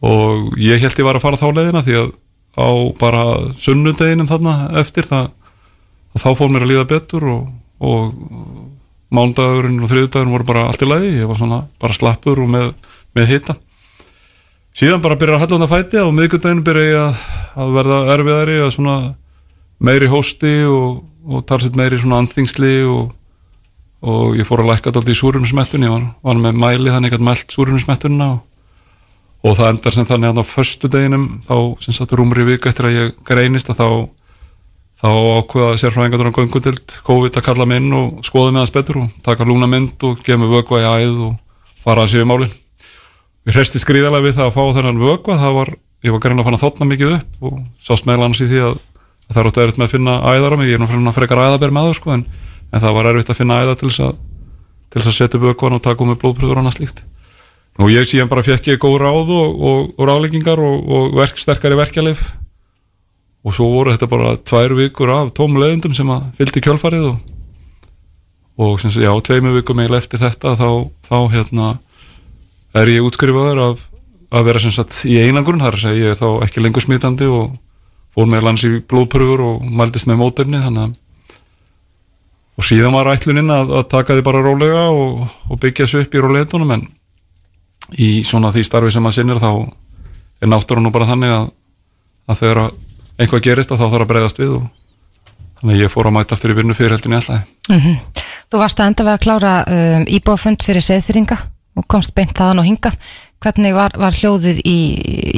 og 0.04 0.58
ég 0.60 0.82
held 0.84 1.00
ég 1.00 1.08
var 1.08 1.18
að 1.18 1.26
fara 1.26 1.40
þá 1.40 1.48
leiðina 1.54 1.84
því 1.86 1.98
að 2.02 2.12
á 2.54 2.70
bara 3.00 3.24
sunnudeginum 3.58 4.30
þarna 4.30 4.56
eftir 4.82 5.08
það 5.10 5.32
þá 6.22 6.30
fór 6.38 6.52
mér 6.54 6.66
að 6.66 6.72
líða 6.74 6.90
betur 6.92 7.26
og, 7.32 7.46
og 7.82 8.12
mándagurinn 9.14 9.82
og 9.82 9.90
þriðdagurinn 9.90 10.34
voru 10.34 10.48
bara 10.48 10.68
allt 10.70 10.84
í 10.86 10.90
lagi, 10.90 11.14
ég 11.18 11.30
var 11.30 11.40
svona 11.40 11.64
bara 11.82 11.98
slappur 11.98 12.44
og 12.44 12.52
með, 12.54 12.70
með 13.18 13.32
hita. 13.32 13.56
Síðan 14.74 15.02
bara 15.04 15.18
byrjar 15.22 15.44
að 15.46 15.58
að 15.60 15.70
fæti 15.70 16.00
og 16.02 16.14
miðgundaginn 16.18 16.64
byrja 16.66 16.86
ég 16.88 17.02
að, 17.02 17.26
að 17.62 17.74
verða 17.78 18.00
erfiðari 18.16 18.62
að 18.62 18.72
svona 18.74 18.96
meiri 19.84 20.10
hósti 20.10 20.54
og, 20.70 21.04
og 21.30 21.44
talsett 21.50 21.78
meiri 21.78 22.00
svona 22.02 22.24
andþingsli 22.24 22.74
og, 22.90 23.12
og 24.02 24.38
ég 24.40 24.50
fór 24.50 24.64
að 24.64 24.72
lækka 24.74 24.90
alltaf 24.90 25.14
í 25.14 25.18
súrunismettun 25.18 25.86
ég 25.86 25.94
var, 25.94 26.08
var 26.26 26.42
með 26.42 26.58
mæli 26.64 26.94
þannig 26.94 27.18
að 27.18 27.28
mælt 27.30 27.54
súrunismettunna 27.54 28.32
og, 28.34 28.42
og 29.44 29.56
það 29.60 29.70
endar 29.74 29.96
sem 29.96 30.08
þannig 30.08 30.32
að 30.32 30.42
á 30.42 30.46
föstu 30.48 30.90
deginum 30.92 31.26
þá 31.44 31.56
sem 31.84 31.96
sagt 31.96 32.14
rúmri 32.16 32.46
viku 32.48 32.70
eftir 32.70 32.88
að 32.88 32.98
ég 32.98 33.16
greinist 33.28 33.72
að 33.74 33.82
þá 33.82 33.88
þá 35.04 35.10
ákveða 35.12 35.80
sérfræðingardur 35.82 36.32
á 36.32 36.38
göngundild 36.38 36.94
COVID 37.04 37.36
að 37.36 37.44
kalla 37.44 37.66
mig 37.68 37.82
inn 37.82 37.96
og 37.98 38.22
skoða 38.24 38.54
mig 38.54 38.62
aðeins 38.62 38.76
betur 38.78 39.00
og 39.02 39.18
taka 39.26 39.48
lúna 39.48 39.68
mynd 39.68 40.06
og 40.08 40.22
gefa 40.24 40.40
mig 40.40 40.52
vögva 40.54 40.80
í 40.80 40.86
æð 41.04 41.18
og 41.28 41.34
fara 41.84 42.06
að 42.06 42.14
séu 42.14 42.28
málin. 42.30 42.54
Við 43.44 43.58
hreisti 43.58 43.82
skrýðarlega 43.84 44.24
við 44.24 44.38
það 44.38 44.48
að 44.48 44.56
fá 44.56 44.64
þennan 44.78 45.02
vögva 45.04 45.36
það 45.42 45.58
var, 45.58 45.74
ég 46.08 46.16
var 46.16 46.24
grein 46.24 46.40
að 46.40 46.48
fanna 46.48 46.62
þotna 46.62 46.88
mikið 46.94 47.16
upp 47.18 47.48
og 47.50 47.58
sást 47.84 48.08
meðal 48.08 48.30
annars 48.30 48.44
í 48.46 48.48
því 48.48 48.64
að, 48.64 48.78
að 49.28 49.34
það 49.34 49.42
er 49.42 49.50
ótt 49.50 49.60
erfitt 49.66 49.82
með 49.82 49.90
að 49.90 49.96
finna 49.98 50.16
æðar 50.24 50.56
á 50.56 50.58
mig, 50.62 50.72
ég 50.72 50.80
er 50.80 51.10
að 51.12 51.18
frekar 51.18 51.44
æðaber 51.44 51.76
með 51.76 51.90
það 51.90 51.98
sko 52.00 52.16
en, 52.16 52.24
en 52.72 52.86
það 52.86 52.96
var 52.96 53.12
erfitt 53.12 53.34
að 53.34 53.42
finna 53.42 53.60
æða 53.60 53.76
til 53.82 53.92
þess 53.92 54.06
að 54.08 54.22
að 55.04 55.18
setja 55.18 55.42
vögvan 55.42 55.76
og 55.76 55.84
taka 55.84 56.06
um 56.06 56.14
með 56.14 56.22
blóðpröfur 56.22 56.56
og 56.56 56.64
annað 56.64 56.78
slíkt 56.78 57.04
og 57.82 57.90
ég 57.90 58.06
síðan 58.06 58.30
bara 58.30 58.46
fekk 58.46 58.74
ég 58.74 58.82
góð 58.82 59.00
ráð 59.02 59.34
og, 59.34 59.62
og, 59.70 59.94
og 59.98 60.10
ráleggingar 60.10 60.62
og, 60.62 60.90
og 60.90 61.16
verk, 61.18 61.40
sterkari 61.42 61.78
verkjalið. 61.80 62.22
Og 63.44 63.56
svo 63.56 63.68
voru 63.74 63.92
þetta 63.92 64.08
bara 64.08 64.36
tvær 64.40 64.76
vikur 64.78 65.12
af 65.12 65.34
tómu 65.36 65.60
leðundum 65.60 65.96
sem 65.96 66.10
að 66.14 66.30
fylgdi 66.38 66.64
kjölfarið 66.64 67.10
og, 67.10 68.78
sem 68.80 68.94
já, 69.02 69.10
tveimu 69.26 69.56
vikum 69.58 69.82
eiginlega 69.82 70.06
eftir 70.06 70.22
þetta 70.22 70.54
þá, 70.60 70.70
þá 71.10 71.18
hérna 71.34 71.74
er 72.78 72.92
ég 72.94 73.06
útskrifaður 73.06 73.64
af 73.66 73.88
að 74.34 74.48
vera 74.48 74.62
sem 74.62 74.74
sagt 74.74 75.04
í 75.10 75.18
einangrun, 75.22 75.62
þar 75.62 75.78
segja 75.82 76.08
ég 76.08 76.14
er 76.14 76.20
þá 76.20 76.46
ekki 76.46 76.64
lengur 76.64 76.86
smitandi 76.86 77.28
og 77.30 77.54
fór 78.14 78.30
með 78.30 78.46
lands 78.48 78.66
í 78.66 78.72
blóðpröfur 78.90 79.44
og 79.46 79.66
mældist 79.66 80.10
með 80.10 80.22
mótefni 80.22 80.62
þannig 80.62 80.88
að 80.88 81.00
og 82.54 82.66
síðan 82.68 82.94
var 82.94 83.10
ætluninn 83.10 83.50
að, 83.50 83.72
að 83.80 83.88
taka 83.90 84.14
því 84.14 84.26
bara 84.26 84.42
rólega 84.46 84.84
og 84.94 85.58
byggja 85.62 85.88
þessu 85.88 86.04
upp 86.04 86.14
í 86.14 86.22
róleitunum 86.22 86.74
en 86.76 86.84
í 88.00 88.10
svona 88.26 88.52
því 88.54 88.64
starfi 88.68 88.94
sem 88.96 89.10
að 89.10 89.18
sinnir 89.18 89.42
þá 89.42 89.52
er 90.44 90.52
náttúrulega 90.52 90.86
nú 90.86 90.94
bara 90.94 91.10
þannig 91.10 91.34
að, 91.34 91.50
að 92.30 92.40
þegar 92.42 92.62
að 92.64 92.72
einhvað 93.20 93.46
gerist 93.46 93.74
þá 93.74 93.78
þarf 93.86 94.06
að 94.06 94.10
breyðast 94.12 94.42
við 94.42 94.56
og 94.58 94.64
þannig 95.60 95.76
að 95.76 95.84
ég 95.84 95.94
fór 95.94 96.10
að 96.10 96.16
mæta 96.18 96.36
aftur 96.36 96.54
í 96.54 96.58
vinnu 96.58 96.78
fyrir 96.78 96.96
heldinni 96.96 97.20
alltaf. 97.20 98.24
Þú 98.52 98.62
varst 98.62 98.80
að 98.80 98.90
enda 98.92 99.06
við 99.08 99.14
að 99.14 99.22
klára 99.24 99.54
um, 99.66 100.08
íbúafund 100.18 100.66
fyrir 100.66 100.86
seðfyrringa 100.86 101.38
og 101.80 101.86
komst 101.90 102.14
beint 102.18 102.36
þaðan 102.38 102.62
og 102.62 102.68
hingað. 102.68 102.98
Hvernig 103.44 103.76
var, 103.76 103.96
var 104.00 104.16
hljóðið 104.16 104.60
í, 104.68 104.78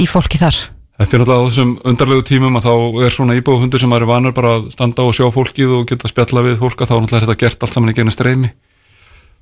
í 0.04 0.08
fólki 0.10 0.40
þar? 0.42 0.58
Þetta 0.96 1.18
er 1.18 1.22
náttúrulega 1.22 1.44
á 1.44 1.48
þessum 1.50 1.72
undarlegu 1.92 2.24
tímum 2.28 2.58
að 2.60 2.68
þá 2.70 3.06
er 3.06 3.14
svona 3.16 3.36
íbúfundur 3.36 3.82
sem 3.82 3.90
maður 3.92 4.06
er 4.06 4.12
vanur 4.14 4.36
bara 4.36 4.52
að 4.56 4.68
standa 4.72 5.04
og 5.04 5.16
sjá 5.18 5.26
fólkið 5.34 5.74
og 5.76 5.88
geta 5.90 6.12
spjalla 6.12 6.44
við 6.46 6.62
fólk 6.62 6.84
að 6.86 6.92
þá 6.92 6.96
náttúrulega 6.96 7.18
er 7.20 7.26
þetta 7.26 7.42
gert 7.42 7.66
allt 7.66 7.76
saman 7.76 7.92
í 7.92 7.96
genið 7.98 8.16
streymi. 8.16 8.52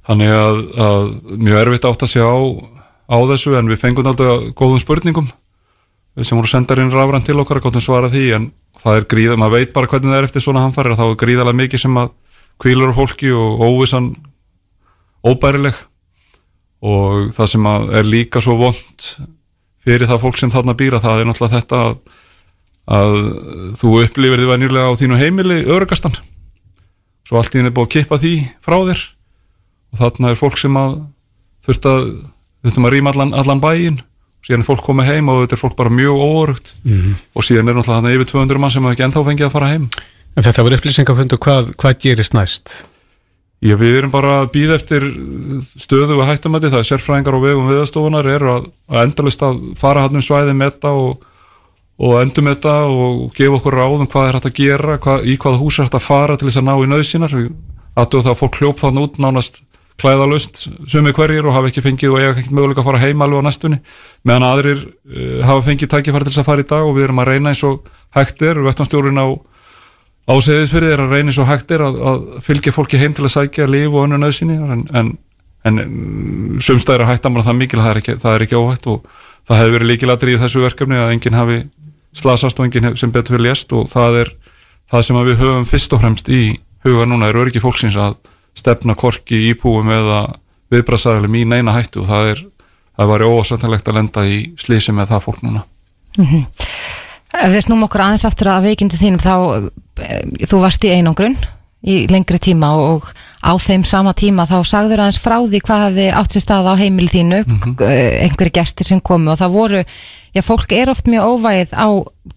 Þannig 0.07 0.33
að, 0.35 0.61
að 0.85 1.03
mjög 1.45 1.59
erfitt 1.59 1.85
átt 1.89 2.05
að 2.07 2.13
sjá 2.15 2.25
á 3.09 3.17
þessu 3.33 3.55
en 3.59 3.71
við 3.71 3.81
fengum 3.81 4.07
alltaf 4.07 4.51
góðum 4.57 4.81
spurningum 4.81 5.29
sem 6.21 6.37
voru 6.37 6.49
sendarinn 6.49 6.91
rafrænt 6.93 7.25
til 7.25 7.39
okkar 7.41 7.57
að 7.57 7.67
gott 7.67 7.79
um 7.79 7.83
svara 7.83 8.09
því 8.11 8.25
en 8.37 8.51
það 8.81 8.99
er 8.99 9.07
gríða, 9.09 9.37
maður 9.39 9.59
veit 9.59 9.73
bara 9.73 9.89
hvernig 9.89 10.11
það 10.11 10.19
er 10.19 10.27
eftir 10.27 10.43
svona 10.45 10.61
hamfæri 10.65 10.97
þá 10.97 11.05
er 11.07 11.17
gríðarlega 11.23 11.59
mikið 11.59 11.83
sem 11.83 11.97
að 11.97 12.11
kvílur 12.61 12.93
á 12.93 12.97
fólki 12.97 13.31
og 13.33 13.63
óvissan 13.65 14.11
óbærileg. 15.25 15.77
Og 16.83 17.31
það 17.33 17.49
sem 17.53 17.69
er 17.71 18.07
líka 18.07 18.41
svo 18.43 18.57
vond 18.59 19.07
fyrir 19.83 20.07
það 20.09 20.21
fólk 20.25 20.39
sem 20.39 20.51
þarna 20.51 20.75
býra 20.77 20.99
það 21.03 21.21
er 21.21 21.29
náttúrulega 21.29 21.61
þetta 21.61 21.79
að, 21.87 21.97
að 22.97 23.17
þú 23.79 23.93
upplifir 24.03 24.41
því 24.41 24.49
venjulega 24.51 24.91
á 24.91 24.99
þínu 24.99 25.19
heimili 25.19 25.59
örugastan 25.63 26.15
svo 27.23 27.39
allt 27.39 27.55
í 27.55 27.61
henni 27.61 27.71
er 27.71 27.75
búið 27.75 27.87
að 27.87 27.93
kippa 27.95 28.19
því 28.19 28.33
frá 28.63 28.77
þér. 28.83 29.03
Og 29.93 30.01
þarna 30.01 30.33
er 30.33 30.39
fólk 30.39 30.59
sem 30.59 30.79
að 30.79 30.97
þurft 31.63 31.87
að 31.87 32.07
þurftum 32.63 32.87
að 32.87 32.95
rýma 32.95 33.13
allan, 33.13 33.35
allan 33.35 33.61
bæin 33.63 33.99
og 33.99 34.47
síðan 34.47 34.63
er 34.63 34.67
fólk 34.67 34.83
komið 34.83 35.11
heim 35.11 35.29
og 35.31 35.43
þetta 35.43 35.57
er 35.57 35.61
fólk 35.61 35.75
bara 35.79 35.91
mjög 35.93 36.23
óorugt 36.23 36.73
mm 36.83 36.93
-hmm. 36.93 37.19
og 37.35 37.43
síðan 37.43 37.69
er 37.69 37.75
náttúrulega 37.75 37.99
þannig 38.01 38.15
yfir 38.17 38.31
200 38.31 38.59
mann 38.59 38.71
sem 38.71 38.83
hefur 38.83 38.93
ekki 38.93 39.05
ennþá 39.07 39.27
fengið 39.27 39.45
að 39.47 39.55
fara 39.55 39.71
heim. 39.71 39.89
En 40.35 40.43
þetta 40.43 40.63
var 40.63 40.73
upplýsingafundu, 40.77 41.37
hvað, 41.37 41.75
hvað 41.77 41.99
gerist 41.99 42.33
næst? 42.33 42.85
Já, 43.63 43.77
við 43.79 43.97
erum 43.97 44.11
bara 44.11 44.41
að 44.41 44.49
býða 44.51 44.75
eftir 44.75 45.05
stöðu 45.79 46.17
og 46.19 46.27
hættamæti, 46.27 46.67
það 46.67 46.81
er 46.81 46.87
sérfræðingar 46.89 47.37
og 47.37 47.43
vegum 47.45 47.69
viðastofunar 47.69 48.27
er 48.27 48.43
að, 48.43 48.65
að 48.91 49.03
endalist 49.07 49.45
að 49.45 49.61
fara 49.79 50.01
hann 50.03 50.19
um 50.19 50.25
svæði 50.25 50.55
með 50.57 50.73
þetta 50.73 50.91
og, 50.99 51.23
og 52.03 52.17
endum 52.19 52.49
þetta 52.51 52.73
og 52.91 53.21
gefa 53.37 53.55
okkur 53.55 53.77
ráðum 53.79 54.09
hvað 54.11 54.27
er 54.27 54.35
hægt 54.35 54.49
að 54.49 54.57
gera, 54.57 54.97
hvað, 54.97 55.23
í 55.23 55.37
hvaða 55.37 55.61
hús 55.61 55.79
er 55.79 55.87
hægt 55.87 55.95
að 55.95 56.07
fara 56.09 56.35
til 56.35 56.49
þess 56.49 56.59
að 56.59 56.67
ná 56.67 56.75
í 56.75 56.89
nöðsínar 56.91 57.37
aðtöðu 57.93 58.25
það 58.25 58.33
að 58.33 58.41
fólk 58.41 58.59
hljóp 58.59 58.83
þann 58.83 59.01
út 59.05 59.21
nánast 59.23 59.63
klæðalust 60.01 60.65
sumi 60.89 61.13
hverjir 61.15 61.45
og 61.47 61.55
hafa 61.55 61.69
ekki 61.69 61.83
fengið 61.85 62.13
og 62.13 62.19
eiga 62.21 62.33
ekki 62.33 62.53
möguleika 62.55 62.81
að 62.81 62.87
fara 62.89 63.01
heim 63.03 63.21
alveg 63.23 63.43
á 63.43 63.47
næstunni 63.47 63.79
meðan 64.25 64.47
aðrir 64.47 64.85
uh, 64.85 65.41
hafa 65.45 65.65
fengið 65.69 65.91
tækifæri 65.93 66.27
til 66.27 66.33
þess 66.33 66.43
að 66.43 66.49
fara 66.49 66.65
í 66.65 66.69
dag 66.69 66.87
og 66.87 66.95
við 66.97 67.07
erum 67.07 67.21
að 67.23 67.29
reyna 67.31 67.53
eins 67.53 67.63
og 67.67 67.89
hægt 68.17 68.41
er, 68.45 68.61
vettanstjórun 68.65 69.21
á 69.21 69.27
Ásegðisfyrir 70.23 70.93
er 70.95 71.01
að 71.03 71.13
reyni 71.17 71.33
svo 71.35 71.43
hægt 71.43 71.71
er 71.75 71.81
að, 71.83 71.97
að 71.99 72.21
fylgja 72.45 72.71
fólki 72.71 72.99
heim 73.01 73.11
til 73.15 73.25
að 73.27 73.33
sækja 73.33 73.67
líf 73.67 73.91
og 73.91 74.05
önnu 74.05 74.21
nöðsynni 74.21 74.55
en, 74.55 74.83
en, 74.95 75.09
en 75.67 75.81
sumstæðir 76.63 77.03
að 77.03 77.11
hætta 77.11 77.31
manna 77.31 77.43
það 77.43 77.57
mikil 77.59 77.81
það 77.81 77.89
er 77.89 77.99
ekki, 77.99 78.15
það 78.23 78.37
er 78.37 78.45
ekki 78.45 78.59
óhætt 78.61 78.87
og 78.93 79.09
það 79.49 79.59
hefur 79.59 79.75
verið 79.75 79.91
líkilatri 79.91 80.35
í 80.37 80.39
þessu 80.39 80.63
verkefni 80.63 81.01
að 81.01 81.11
enginn 81.17 81.35
hafi 81.35 81.57
slasast 82.15 82.61
og 82.61 82.69
enginn 82.69 82.95
sem 82.99 83.11
betur 83.11 83.35
fyrir 83.35 83.49
lést 83.49 83.75
og 83.75 83.89
það 83.91 84.21
er 84.21 84.31
það 84.93 85.05
sem 85.09 85.19
við 85.27 85.41
höfum 85.41 85.67
fyrst 85.67 85.97
og 85.97 86.03
fremst 86.05 86.31
í 86.31 86.41
huga 86.87 87.09
núna 87.09 87.27
er 87.27 87.41
öryggi 87.43 87.63
fólksins 87.63 87.99
að 87.99 88.15
stefna 88.53 88.95
korki 88.95 89.49
íbúum 89.51 89.89
eða 89.89 90.25
viðbrasaðilum 90.73 91.35
í 91.35 91.45
neina 91.45 91.73
hættu 91.75 92.03
og 92.03 92.09
það 92.09 92.31
er 92.33 92.43
það 92.97 93.07
var 93.07 93.25
ósættilegt 93.27 93.87
að 93.87 93.95
lenda 93.99 94.25
í 94.25 94.41
slísi 94.57 94.93
með 94.93 95.13
það 95.13 95.25
fólk 95.27 95.41
núna 95.43 95.63
mm 96.17 96.25
-hmm. 96.25 96.45
Við 97.33 97.63
snúm 97.65 97.83
okkur 97.83 98.01
aðeins 98.01 98.25
aftur 98.25 98.47
að 98.47 98.67
veikindu 98.67 98.97
þínum 98.97 99.19
þá 99.19 99.35
Eh, 100.01 100.47
þú 100.49 100.63
varst 100.63 100.85
í 100.87 100.89
einangrun 100.93 101.35
í 101.83 102.05
lengri 102.09 102.39
tíma 102.41 102.71
og 102.79 103.05
á 103.43 103.53
þeim 103.59 103.83
sama 103.85 104.13
tíma 104.17 104.47
þá 104.49 104.55
sagður 104.65 105.03
aðeins 105.03 105.19
frá 105.21 105.35
því 105.35 105.59
hvað 105.67 105.81
hafði 105.83 106.05
átt 106.15 106.33
sér 106.33 106.43
stað 106.45 106.69
á 106.71 106.73
heimili 106.79 107.11
þínu 107.11 107.41
mm 107.43 107.57
-hmm. 107.59 107.83
einhverju 108.23 108.55
gestir 108.55 108.87
sem 108.87 109.01
komu 109.01 109.31
og 109.31 109.37
það 109.37 109.51
voru, 109.53 109.83
já 110.33 110.41
fólk 110.41 110.71
er 110.71 110.89
oft 110.89 111.05
mjög 111.05 111.27
óvægið 111.29 111.75
á, 111.75 111.87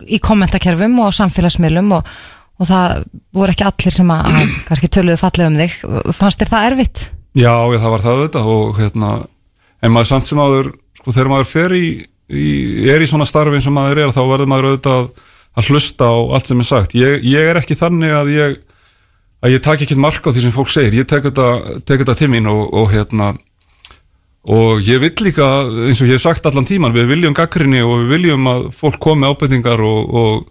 í 0.04 0.18
kommentakerfum 0.18 0.98
og 0.98 1.14
samfélagsmiðlum 1.14 1.92
og, 1.96 2.10
og 2.56 2.70
það 2.70 3.04
voru 3.36 3.52
ekki 3.52 3.66
allir 3.68 3.94
sem 3.94 4.10
að, 4.14 4.26
að 4.32 4.56
kannski 4.68 4.90
töluðu 4.96 5.20
fallið 5.20 5.48
um 5.50 5.60
þig, 5.60 5.78
fannst 6.16 6.42
þér 6.42 6.52
það 6.52 6.68
erfitt? 6.70 7.06
Já, 7.36 7.52
já 7.52 7.78
það 7.82 7.92
var 7.92 8.04
það 8.04 8.20
auðvitað 8.20 8.50
og 8.56 8.80
hérna, 8.80 9.14
en 9.84 9.94
maður 9.94 10.10
samt 10.12 10.30
sem 10.30 10.40
aður 10.40 10.70
sko 10.96 11.14
þegar 11.14 11.32
maður 11.32 11.50
fer 11.52 11.76
í, 11.76 11.86
í 12.32 12.46
er 12.92 13.04
í 13.04 13.08
svona 13.10 13.28
starfi 13.28 13.58
eins 13.58 13.68
og 13.68 13.76
maður 13.76 14.02
er 14.04 14.14
þá 14.16 14.22
verður 14.24 14.52
maður 14.52 14.70
auðvitað 14.70 15.10
að 15.56 15.68
hlusta 15.70 16.08
á 16.08 16.16
allt 16.36 16.48
sem 16.50 16.60
er 16.60 16.68
sagt. 16.68 16.96
Ég, 16.96 17.20
ég 17.24 17.50
er 17.50 17.60
ekki 17.60 17.76
þannig 17.78 18.12
að 18.12 18.32
ég 18.34 18.56
að 19.44 19.52
ég 19.54 19.62
takk 19.64 19.84
ekki 19.84 19.98
marka 20.00 20.32
á 20.32 20.34
því 20.34 20.46
sem 20.46 20.54
fólk 20.54 20.72
segir. 20.72 20.96
Ég 21.02 21.08
tek 21.08 21.26
þetta, 21.28 21.80
tek 21.86 22.02
þetta 22.02 22.16
til 22.18 22.30
mín 22.32 22.48
og, 22.50 22.64
og 22.72 22.90
hérna 22.92 23.34
og 24.46 24.82
ég 24.86 25.00
vil 25.02 25.12
líka, 25.26 25.46
eins 25.88 26.00
og 26.00 26.08
ég 26.08 26.18
hef 26.18 26.24
sagt 26.24 26.46
allan 26.46 26.66
tíman 26.68 26.94
við 26.94 27.10
viljum 27.10 27.34
gaggrinni 27.34 27.82
og 27.82 28.04
við 28.04 28.12
viljum 28.14 28.46
að 28.50 28.68
fólk 28.78 29.00
komi 29.02 29.26
ábyrtingar 29.26 29.82
og, 29.82 30.12
og 30.20 30.44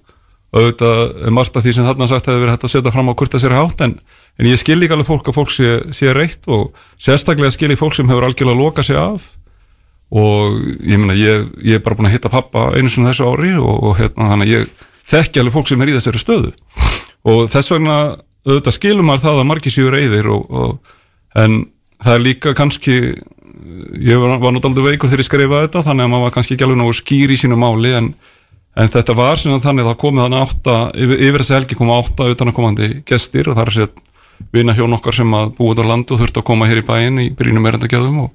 auðvitað 0.55 1.31
margt 1.35 1.57
af 1.57 1.65
því 1.65 1.73
sem 1.75 1.87
þarna 1.87 2.07
sagt 2.09 2.29
hefur 2.29 2.43
verið 2.43 2.55
hægt 2.55 2.67
að 2.67 2.73
setja 2.73 2.93
fram 2.95 3.11
á 3.11 3.13
það 3.15 3.41
sér 3.43 3.55
hátt 3.57 3.81
en, 3.83 3.95
en 4.39 4.49
ég 4.49 4.61
skil 4.61 4.77
líka 4.79 4.95
alveg 4.95 5.09
fólk 5.09 5.29
að 5.31 5.37
fólk 5.39 5.51
sé, 5.51 5.71
sé 5.95 6.13
reitt 6.15 6.47
og 6.47 6.75
sérstaklega 6.95 7.51
skil 7.51 7.73
ég 7.73 7.81
fólk 7.81 7.97
sem 7.97 8.07
hefur 8.09 8.27
algjörlega 8.27 8.61
lokað 8.61 8.89
sér 8.89 9.01
af. 9.03 9.25
Og 10.15 10.59
ég 10.85 11.01
meina 11.01 11.15
ég, 11.17 11.47
ég 11.65 11.79
er 11.79 11.83
bara 11.83 11.97
búin 11.97 12.07
að 12.07 12.15
hitta 12.15 12.31
pappa 12.31 12.69
einu 12.77 12.91
svona 12.91 13.11
þessu 13.11 13.27
ári 13.27 13.55
og, 13.57 13.73
og 13.89 13.97
hérna 13.99 14.29
þannig 14.31 14.47
að 14.47 14.53
ég 14.53 14.85
þekki 15.11 15.41
alveg 15.41 15.55
fólk 15.57 15.71
sem 15.71 15.81
er 15.81 15.91
í 15.91 15.95
þessari 15.97 16.21
stöðu. 16.21 16.51
Og 17.25 17.47
þess 17.51 17.73
vegna 17.73 17.97
auðvitað 18.45 18.77
skilum 18.77 19.09
maður 19.09 19.25
það 19.25 19.41
að 19.41 19.49
margir 19.49 19.73
séu 19.73 19.89
reyðir 19.91 20.29
og, 20.31 20.45
og, 20.53 20.93
en 21.41 21.63
það 22.05 22.13
er 22.13 22.23
líka 22.23 22.53
kannski 22.55 22.95
ég 24.05 24.21
var, 24.21 24.37
var 24.39 24.53
náttúrulega 24.53 24.93
veikur 24.93 25.09
þegar 25.09 25.23
ég 25.23 25.27
skrifaði 25.29 25.67
þetta 25.67 25.83
þannig 25.87 26.05
að 26.05 26.11
maður 26.13 26.25
var 26.27 26.35
kannski 26.35 26.55
ekki 26.55 26.67
alveg 26.67 26.81
en, 28.75 28.91
þetta 28.91 29.15
var 29.17 29.41
svona 29.41 29.63
þannig 29.63 29.85
að 29.85 29.91
það 29.91 30.01
komið 30.03 30.25
þannig 30.25 30.45
átta, 30.45 30.77
yfir, 30.93 31.23
yfir 31.27 31.43
þessi 31.43 31.57
helgi 31.57 31.79
koma 31.79 31.99
átta 32.01 32.29
utan 32.31 32.51
að 32.51 32.57
komandi 32.59 32.89
gestir 33.07 33.49
og 33.49 33.57
það 33.57 33.65
er 33.65 33.75
sér 33.77 33.91
vina 34.55 34.75
hjón 34.75 34.95
okkar 34.97 35.15
sem 35.15 35.35
að 35.35 35.53
búið 35.59 35.83
á 35.83 35.91
landu 35.91 36.15
og 36.15 36.21
þurfti 36.21 36.41
að 36.41 36.47
koma 36.49 36.67
hér 36.69 36.81
í 36.81 36.88
bæin 36.88 37.21
í 37.23 37.29
brínum 37.35 37.67
erendagjöðum 37.69 38.23
og, 38.25 38.31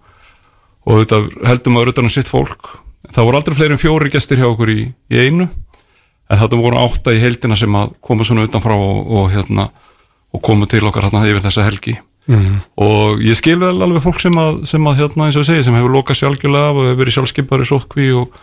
og 0.88 1.02
þetta 1.02 1.48
heldum 1.50 1.76
maður 1.76 1.92
utan 1.92 2.08
að 2.08 2.14
sitt 2.16 2.30
fólk. 2.32 2.70
Það 3.10 3.26
voru 3.26 3.40
aldrei 3.40 3.56
fleiri 3.58 3.76
en 3.76 3.82
fjóri 3.82 4.12
gestir 4.12 4.40
hjá 4.40 4.48
okkur 4.48 4.72
í, 4.72 4.80
í 4.88 5.20
einu 5.20 5.48
en 6.30 6.38
þetta 6.38 6.60
voru 6.60 6.78
átta 6.80 7.14
í 7.14 7.20
heldina 7.20 7.58
sem 7.58 7.76
að 7.76 7.96
koma 8.04 8.26
svona 8.26 8.46
utanfrá 8.46 8.76
og, 8.76 9.00
og, 9.10 9.26
hérna, 9.32 9.66
og 10.32 10.44
komu 10.46 10.68
til 10.70 10.84
okkar 10.86 11.08
hérna 11.08 11.26
yfir 11.28 11.44
þessa 11.46 11.66
helgi. 11.66 11.96
Mm 12.30 12.60
og 12.80 13.22
ég 13.24 13.36
skil 13.36 13.58
vel 13.58 13.74
alveg 13.82 14.02
fólk 14.04 14.20
sem 14.22 14.36
að, 14.38 14.60
sem 14.68 14.86
að 14.86 15.00
hérna 15.00 15.26
eins 15.26 15.38
og 15.40 15.46
segi, 15.48 15.64
sem 15.66 15.74
hefur 15.74 15.92
lokað 15.92 16.20
sjálfgjörlega 16.20 16.70
og 16.74 16.84
hefur 16.84 16.98
verið 17.00 17.16
sjálfskeipari 17.16 17.66
sótkví 17.66 18.10
og, 18.16 18.36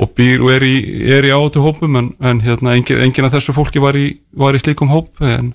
og 0.00 0.14
býr 0.16 0.42
og 0.42 0.52
er 0.54 0.64
í, 0.66 0.76
er 1.18 1.28
í 1.28 1.34
átu 1.34 1.64
hópum 1.64 1.98
en, 2.00 2.12
en 2.20 2.40
hérna 2.44 2.76
engin, 2.78 3.02
engin 3.04 3.28
af 3.28 3.34
þessu 3.36 3.54
fólki 3.56 3.82
var 3.82 3.98
í, 3.98 4.08
var 4.32 4.56
í 4.56 4.62
slíkum 4.62 4.92
hóp 4.92 5.20
en, 5.20 5.52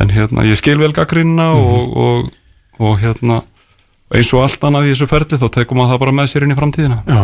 en 0.00 0.14
hérna 0.14 0.46
ég 0.46 0.58
skil 0.58 0.78
vel 0.78 0.92
gaggrinna 0.92 1.52
mm 1.54 1.66
-hmm. 1.66 2.30
og 2.78 2.98
hérna 3.00 3.42
eins 4.14 4.32
og 4.34 4.44
allt 4.44 4.62
annað 4.64 4.86
í 4.86 4.94
þessu 4.94 5.10
ferli 5.10 5.38
þá 5.38 5.48
tekum 5.50 5.78
maður 5.78 5.92
það 5.92 6.02
bara 6.04 6.12
með 6.12 6.30
sér 6.30 6.46
inn 6.46 6.54
í 6.54 6.60
framtíðina 6.60 7.02
Já 7.06 7.22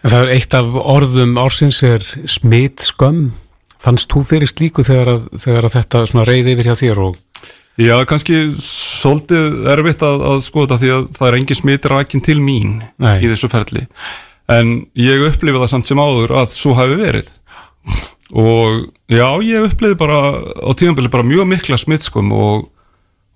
Það 0.00 0.22
er 0.22 0.30
eitt 0.32 0.56
af 0.56 0.76
orðum 0.80 1.38
ársins 1.40 1.82
er 1.84 2.04
smitskömm. 2.24 3.32
Fannst 3.80 4.10
þú 4.12 4.22
fyrir 4.28 4.48
slíku 4.48 4.84
þegar 4.84 5.14
að, 5.14 5.26
þegar 5.40 5.66
að 5.68 5.74
þetta 5.76 6.24
reyði 6.28 6.54
yfir 6.54 6.68
hjá 6.68 6.76
þér 6.80 7.02
og 7.08 7.18
Já, 7.80 7.94
kannski 8.04 8.36
svolítið 8.60 9.68
erfitt 9.72 10.02
að, 10.04 10.24
að 10.28 10.40
skoða 10.44 10.76
því 10.80 10.90
að 10.92 11.04
það 11.16 11.28
er 11.28 11.36
engin 11.38 11.56
smitir 11.56 11.94
rækinn 11.94 12.24
til 12.26 12.36
mín 12.44 12.74
Nei. 13.00 13.22
í 13.22 13.30
þessu 13.30 13.48
ferli 13.48 13.86
en 14.50 14.74
ég 14.98 15.26
upplifið 15.28 15.62
það 15.62 15.72
samt 15.74 15.90
sem 15.90 16.00
áður 16.00 16.34
að 16.42 16.56
svo 16.56 16.74
hafi 16.78 16.98
verið 17.00 17.30
og 18.30 18.90
já, 19.10 19.26
ég 19.42 19.66
upplifið 19.70 19.96
bara 20.00 20.20
á 20.38 20.70
tímanbili 20.78 21.10
bara 21.12 21.26
mjög 21.26 21.48
mikla 21.50 21.80
smitskum 21.80 22.30
og 22.34 22.68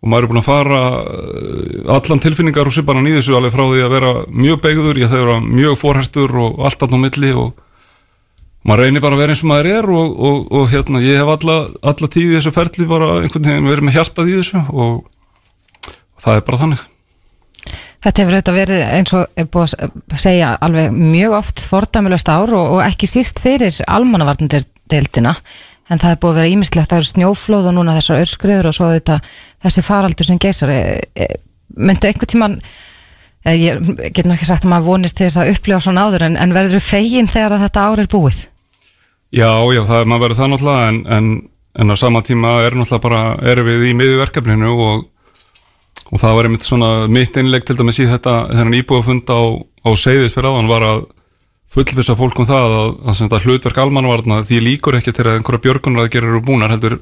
og 0.05 0.11
maður 0.13 0.27
er 0.27 0.31
búin 0.31 0.43
að 0.43 0.49
fara 0.51 0.81
eh, 1.01 1.93
allan 1.95 2.21
tilfinningar 2.21 2.69
og 2.69 2.75
svipanan 2.77 3.09
í 3.09 3.15
þessu 3.17 3.39
alveg 3.39 3.55
frá 3.55 3.63
því 3.65 3.85
að 3.87 3.95
vera 3.95 4.11
mjög 4.29 4.59
begður, 4.67 4.99
ég 5.01 5.09
þau 5.09 5.21
vera 5.23 5.37
mjög 5.41 5.79
forhertur 5.81 6.35
og 6.43 6.59
allt 6.69 6.85
annað 6.85 7.01
á 7.01 7.05
milli 7.07 7.31
og 7.41 7.63
maður 8.69 8.85
reynir 8.85 9.05
bara 9.05 9.17
að 9.17 9.23
vera 9.23 9.33
eins 9.35 9.45
og 9.45 9.49
maður 9.49 9.71
er 9.73 9.89
og, 9.97 10.19
og, 10.29 10.43
og 10.61 10.69
hérna 10.75 11.01
ég 11.05 11.23
hef 11.23 11.33
alla, 11.39 11.57
alla 11.81 12.11
tíð 12.13 12.35
í 12.35 12.37
þessu 12.37 12.53
ferli 12.53 12.89
bara 12.91 13.09
einhvern 13.23 13.49
veginn 13.49 13.71
verið 13.73 13.89
með 13.89 13.97
hjartað 13.97 14.29
í 14.29 14.37
þessu 14.43 14.65
og 14.75 15.95
það 16.21 16.37
er 16.37 16.47
bara 16.51 16.61
þannig. 16.65 16.85
Þetta 18.05 18.21
hefur 18.21 18.35
auðvitað 18.37 18.57
verið 18.59 18.83
eins 18.85 19.13
og 19.17 19.39
er 19.41 19.47
búið 19.49 19.75
að 19.81 20.19
segja 20.21 20.49
alveg 20.65 20.93
mjög 20.93 21.37
oft 21.39 21.63
fordæmulegt 21.65 22.29
ár 22.29 22.51
og 22.59 22.83
ekki 22.85 23.09
síst 23.09 23.39
fyrir 23.41 23.79
almannavarnandeildina 23.89 25.33
en 25.89 26.01
það 26.01 26.11
er 26.11 26.21
búið 26.21 26.33
að 26.33 26.39
vera 26.41 26.53
ímislegt, 26.53 26.91
það 26.91 27.01
eru 27.01 27.11
snjóflóð 27.11 27.69
og 27.71 27.77
núna 27.77 27.95
þessar 27.99 28.23
öllskriður 28.23 28.69
og 28.71 28.77
svo 28.77 28.91
þetta, 28.93 29.19
þessi 29.65 29.85
faraldur 29.85 30.29
sem 30.29 30.41
geysar 30.41 30.73
e, 30.73 30.83
e, 31.17 31.29
myndu 31.77 32.09
einhver 32.09 32.31
tíman 32.31 32.59
e, 33.45 33.55
ég 33.57 33.81
get 34.17 34.25
nú 34.29 34.37
ekki 34.37 34.49
sagt 34.49 34.65
að 34.65 34.73
maður 34.73 34.89
vonist 34.91 35.19
til 35.19 35.29
þess 35.29 35.41
að 35.43 35.55
upplifa 35.55 35.81
svona 35.85 36.07
áður 36.09 36.27
en, 36.29 36.39
en 36.41 36.55
verður 36.57 36.79
þú 36.79 36.85
fegin 36.89 37.31
þegar 37.31 37.59
þetta 37.67 37.89
ár 37.89 38.05
er 38.05 38.11
búið? 38.13 38.45
Já, 39.35 39.51
já, 39.75 39.83
það 39.89 39.99
er 40.01 40.13
maður 40.13 40.27
verið 40.29 40.41
það 40.41 40.53
náttúrulega 40.53 40.93
en, 40.93 41.01
en, 41.17 41.33
en 41.81 41.93
á 41.93 41.97
sama 42.01 42.25
tíma 42.25 42.55
er 42.65 42.79
náttúrulega 42.79 43.05
bara 43.09 43.25
erum 43.53 43.69
við 43.69 43.89
í 43.91 43.97
miðverkefninu 43.99 44.73
og, 44.77 45.09
og 46.15 46.23
það 46.23 46.37
var 46.39 46.47
einmitt 46.47 46.67
svona 46.67 46.89
mitt 47.11 47.37
innleg 47.41 47.67
til 47.67 47.75
dæmis 47.79 47.99
í 47.99 48.07
þetta 48.07 48.47
þennan 48.53 48.79
íbúafund 48.79 49.31
á, 49.35 49.43
á 49.83 49.91
seyðis 49.99 50.37
fyrir 50.37 50.53
áðan 50.53 50.71
var 50.71 50.87
að 50.87 51.07
fullvisa 51.75 52.15
fólk 52.15 52.39
um 52.39 52.47
það 52.47 52.75
að, 52.79 52.91
að, 53.11 53.23
að 53.35 53.47
hlutverk 53.49 53.81
almanvarna 53.83 54.43
því 54.47 54.61
líkur 54.63 54.99
ekki 55.01 55.15
til 55.15 55.27
að 55.27 55.41
einhverja 55.41 55.65
björgunar 55.65 56.05
að 56.05 56.13
gera 56.15 56.31
eru 56.31 56.43
búnar 56.45 56.71
heldur 56.71 57.01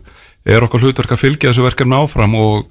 er 0.48 0.64
okkar 0.64 0.86
hlutverk 0.86 1.12
að 1.12 1.20
fylgja 1.26 1.50
þessu 1.50 1.66
verkefni 1.66 1.98
áfram 1.98 2.38
og, 2.40 2.70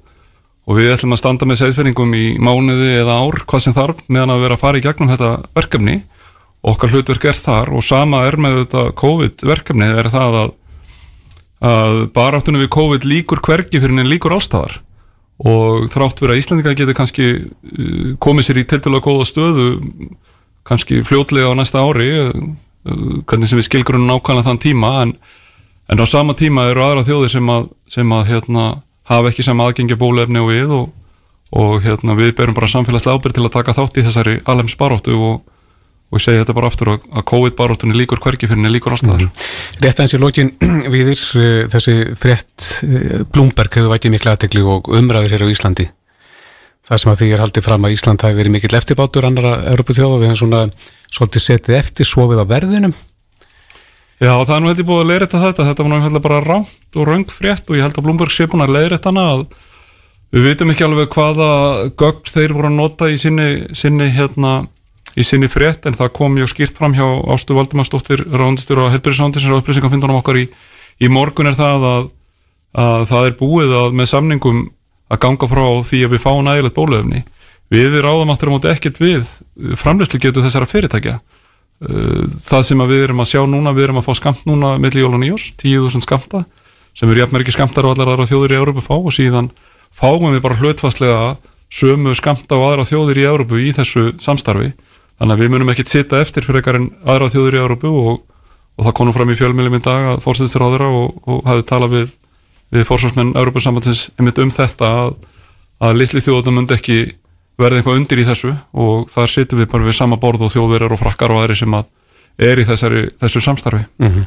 og 0.66 0.80
við 0.80 0.96
ætlum 0.96 1.14
að 1.14 1.22
standa 1.22 1.46
með 1.46 1.62
segðsfenningum 1.62 2.18
í 2.18 2.24
mánuði 2.42 2.90
eða 3.04 3.20
ár 3.22 3.44
hvað 3.46 3.66
sem 3.68 3.76
þarf 3.78 4.02
meðan 4.08 4.34
að 4.34 4.46
vera 4.48 4.58
að 4.58 4.64
fara 4.64 4.80
í 4.80 4.84
gegnum 4.84 5.12
þetta 5.12 5.30
verkefni. 5.54 6.00
Okkar 6.72 6.92
hlutverk 6.94 7.24
er 7.30 7.38
þar 7.38 7.72
og 7.74 7.86
sama 7.86 8.26
er 8.26 8.38
með 8.38 8.64
þetta 8.64 8.84
COVID 8.98 9.46
verkefni 9.46 9.88
er 9.98 10.10
það 10.10 10.36
að, 10.42 10.52
að 11.70 12.00
baráttunum 12.14 12.62
við 12.62 12.74
COVID 12.74 13.06
líkur 13.06 13.42
hvergi 13.46 13.82
fyrir 13.82 14.02
en 14.02 14.10
líkur 14.10 14.34
ástafar 14.36 14.82
og 15.42 15.88
þrátt 15.90 16.20
fyrir 16.20 16.36
að 16.36 16.42
Íslandika 16.42 16.74
getur 16.78 16.96
kannski 16.96 17.28
uh, 17.42 18.12
komið 18.22 18.48
sér 18.48 18.62
í 18.62 18.66
tildulega 18.70 19.06
góða 19.06 19.28
stöðu 19.28 19.68
kannski 20.68 21.02
fljótlega 21.06 21.50
á 21.50 21.58
næsta 21.58 21.82
ári 21.82 22.10
uh, 22.14 22.30
hvernig 23.26 23.50
sem 23.50 23.58
við 23.58 23.68
skilgrunum 23.68 24.10
nákvæmlega 24.10 24.48
þann 24.50 24.62
tíma 24.62 24.92
en, 25.02 25.14
en 25.90 26.02
á 26.02 26.06
sama 26.06 26.36
tíma 26.38 26.68
eru 26.70 26.84
aðra 26.84 27.06
þjóðir 27.06 27.34
sem 27.36 27.52
að, 27.54 27.70
sem 27.90 28.14
að 28.14 28.26
hérna, 28.30 28.66
hafa 29.10 29.32
ekki 29.32 29.46
sem 29.46 29.62
aðgengja 29.62 29.98
bólefni 29.98 30.42
og 30.42 30.50
við 30.50 30.76
og, 30.78 30.90
og 31.58 31.74
hérna, 31.84 32.16
við 32.18 32.36
berum 32.38 32.58
bara 32.58 32.70
samfélagslega 32.70 33.18
ábyrg 33.18 33.38
til 33.38 33.46
að 33.46 33.56
taka 33.58 33.76
þátt 33.76 33.98
í 33.98 34.06
þessari 34.06 34.38
alheim 34.46 34.70
sparóttu 34.70 35.18
og 35.18 35.42
og 36.12 36.20
ég 36.20 36.24
segi 36.26 36.42
þetta 36.42 36.54
bara 36.58 36.68
aftur 36.68 36.90
að 36.92 37.22
COVID-baróttunni 37.30 37.96
líkur 37.96 38.20
hverki 38.20 38.44
fyrir 38.44 38.60
henni 38.60 38.72
líkur 38.74 38.92
allstaðar. 38.92 39.24
Mm. 39.24 39.46
Rétt 39.80 40.02
aðeins 40.02 40.12
í 40.12 40.20
lokin 40.20 40.50
viðir 40.94 41.22
uh, 41.40 41.46
þessi 41.72 41.94
frétt 42.20 42.66
uh, 42.84 43.22
Blumberg 43.32 43.78
hefur 43.80 43.94
vætið 43.94 44.12
miklu 44.12 44.32
aðteglu 44.34 44.66
og 44.74 44.92
umræður 44.92 45.32
hér 45.32 45.46
á 45.48 45.52
Íslandi. 45.54 45.88
Það 46.82 47.00
sem 47.00 47.12
að 47.12 47.20
því 47.22 47.30
er 47.32 47.44
haldið 47.46 47.64
fram 47.64 47.86
að 47.86 47.94
Ísland 47.96 48.26
hafi 48.26 48.36
verið 48.36 48.54
mikill 48.56 48.76
eftirbátur 48.76 49.24
annara 49.24 49.54
Európu 49.70 49.96
þjóða 49.96 50.20
við 50.20 50.32
hefum 50.32 50.40
svona 50.42 50.62
svolítið 51.08 51.44
setið 51.46 51.78
eftir 51.78 52.08
svofið 52.10 52.42
á 52.42 52.46
verðinum. 52.52 52.94
Já 54.22 54.32
það 54.44 54.54
er 54.54 54.62
nú 54.62 54.70
heldur 54.70 54.86
búið 54.86 55.00
að 55.02 55.08
leiðrætta 55.10 55.42
þetta, 55.42 55.64
þetta 55.70 55.84
var 55.84 55.92
náttúrulega 55.92 56.24
bara 56.26 56.42
rámt 56.44 56.98
og 56.98 57.06
raung 57.08 57.32
frétt 57.32 57.70
og 57.70 57.78
ég 57.78 57.86
held 57.86 57.96
að 57.96 58.04
Blumberg 58.06 58.34
sé 58.34 58.46
búin 58.50 58.62
að 58.62 58.74
leiðrætta 58.76 59.10
hana 59.10 59.24
að 59.32 59.46
við 60.32 60.46
veitum 60.46 60.72
ekki 60.74 60.86
alveg 60.86 61.16
hvaða 61.16 61.48
gögn 61.98 62.30
þeir 62.30 62.54
voru 62.56 62.70
að 62.70 62.76
nota 62.76 63.08
í 63.10 63.16
sinni, 63.18 63.48
sinni 63.76 64.10
hérna 64.14 64.52
í 65.18 65.24
sinni 65.26 65.50
frétt 65.50 65.86
en 65.88 65.96
það 65.96 66.12
kom 66.16 66.34
mjög 66.36 66.52
skýrt 66.52 66.78
fram 66.78 66.94
hjá 66.96 67.04
Ástu 67.34 67.56
Valdimarsdóttir 67.56 68.24
ráðundistur 68.30 68.80
á 68.80 68.92
Helbjörnsrándis 68.94 69.48
og 69.50 69.60
upplýsingafindunum 69.60 70.20
okkar 70.22 70.40
í, 70.40 70.46
í 71.02 71.10
morgun 71.12 71.50
er 71.50 71.58
það 71.58 71.86
að, 71.88 72.08
að 72.80 73.04
það 73.10 73.28
er 73.28 73.36
búið 73.40 73.76
að 73.82 73.98
með 73.98 74.10
samningum 74.14 74.64
að 75.12 75.22
ganga 75.26 75.50
frá 75.50 75.64
því 75.84 76.02
að 76.06 76.14
við 76.14 76.24
fáum 76.24 76.44
nægilegt 76.46 76.78
bólöfni 76.78 77.22
við 77.72 78.00
ráðum 78.04 78.32
aftur 78.32 78.52
á 78.52 78.54
móti 78.54 78.72
ekkert 78.72 79.00
við 79.00 79.28
framleyslu 79.80 80.20
getur 80.20 80.44
þessara 80.44 80.68
fyrirtækja. 80.68 81.18
Uh, 81.82 82.28
það 82.40 82.66
sem 82.68 82.82
við 82.86 83.06
erum 83.08 83.22
að 83.24 83.30
sjá 83.32 83.40
núna 83.48 83.72
við 83.74 83.88
erum 83.88 84.00
að 84.02 84.06
fá 84.06 84.18
skamt 84.20 84.44
núna 84.46 84.76
millir 84.78 85.02
jól 85.02 85.16
og 85.16 85.22
nýjós 85.22 85.48
10.000 85.58 86.04
skamta 86.04 86.44
sem 86.94 87.10
eru 87.10 87.24
jafnverki 87.24 87.54
skamtar 87.54 87.88
og 87.88 87.96
allar 87.96 88.12
aðra 88.12 88.28
þjóður 88.28 88.54
í 88.54 88.58
Európa 88.60 88.84
fá 88.84 88.92
og 88.94 89.10
síðan 89.16 89.48
fáum 89.90 90.28
við 90.28 90.44
bara 90.44 90.58
hlutfastlega 90.60 91.32
sömu 91.72 92.14
skamta 92.14 92.58
og 92.58 92.68
aðra 92.68 92.86
þjóður 92.86 93.18
í 93.18 93.26
Európu 93.26 93.58
í 93.64 93.72
þessu 93.74 94.12
samstarfi 94.22 94.70
Þannig 95.20 95.36
að 95.36 95.42
við 95.42 95.52
munum 95.54 95.72
ekkert 95.72 95.92
sita 95.92 96.20
eftir 96.22 96.46
fyrir 96.46 96.60
eitthvað 96.60 96.78
en 96.80 96.88
aðra 97.06 97.30
þjóður 97.32 97.56
í 97.56 97.62
Európu 97.62 97.92
og, 97.92 98.20
og 98.78 98.86
það 98.86 98.96
konum 98.98 99.16
fram 99.16 99.32
í 99.32 99.38
fjölmjölum 99.38 99.78
í 99.78 99.82
dag 99.84 100.08
að 100.12 100.22
fórsættistur 100.24 100.64
á 100.64 100.72
þeirra 100.72 100.90
og, 100.98 101.18
og 101.28 101.42
hafið 101.46 101.66
talað 101.70 101.96
við, 101.96 102.12
við 102.74 102.86
fórsvarsmenn 102.88 103.34
Európa-sambandsins 103.38 104.04
einmitt 104.16 104.40
um 104.42 104.52
þetta 104.54 104.92
að, 105.02 105.16
að 105.84 105.98
litli 106.00 106.24
þjóðunum 106.24 106.62
mundi 106.62 106.78
ekki 106.78 106.98
verði 107.60 107.82
eitthvað 107.82 107.98
undir 108.00 108.22
í 108.22 108.26
þessu 108.26 108.54
og 108.72 109.08
þar 109.12 109.30
situm 109.30 109.62
við 109.62 109.70
bara 109.74 109.86
við 109.86 109.98
sama 109.98 110.18
borð 110.20 110.46
og 110.48 110.54
þjóðverðar 110.54 110.96
og 110.96 111.02
frakkar 111.02 111.34
og 111.34 111.42
aðri 111.42 111.58
sem 111.60 111.76
að 111.76 111.90
er 112.42 112.62
í 112.62 112.64
þessari, 112.66 113.04
þessu 113.20 113.42
samstarfi. 113.44 113.84
Mm 114.00 114.10
-hmm. 114.14 114.24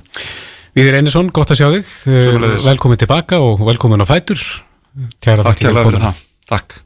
Viðir 0.76 0.98
Einarsson, 1.00 1.32
gott 1.34 1.52
að 1.52 1.62
sjá 1.62 1.68
þig. 1.72 1.92
Sjöfumleðis. 2.04 2.68
Velkomin 2.68 3.02
tilbaka 3.02 3.40
og 3.42 3.66
velkomin 3.66 4.04
á 4.04 4.08
Fætur. 4.08 4.42
Kæra 5.24 5.44
Takk 6.46 6.84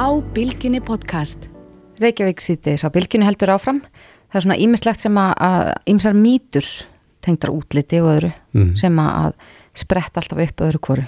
á 0.00 0.08
Bilginni 0.32 0.80
podcast. 0.80 1.50
Reykjavík 2.00 2.40
síðdeis 2.40 2.80
á 2.80 2.88
Bilginni 2.88 3.26
heldur 3.28 3.52
áfram. 3.52 3.82
Það 4.32 4.38
er 4.38 4.44
svona 4.46 4.56
ímislegt 4.64 5.02
sem 5.04 5.18
að 5.20 5.72
ímsar 5.92 6.14
mýtur 6.16 6.68
tengdar 7.20 7.52
útliti 7.52 8.00
og 8.00 8.08
öðru 8.14 8.30
mm. 8.56 8.70
sem 8.80 8.96
að 9.02 9.34
spretta 9.76 10.22
alltaf 10.22 10.40
upp 10.46 10.64
öðru 10.64 10.80
kvoru 10.86 11.04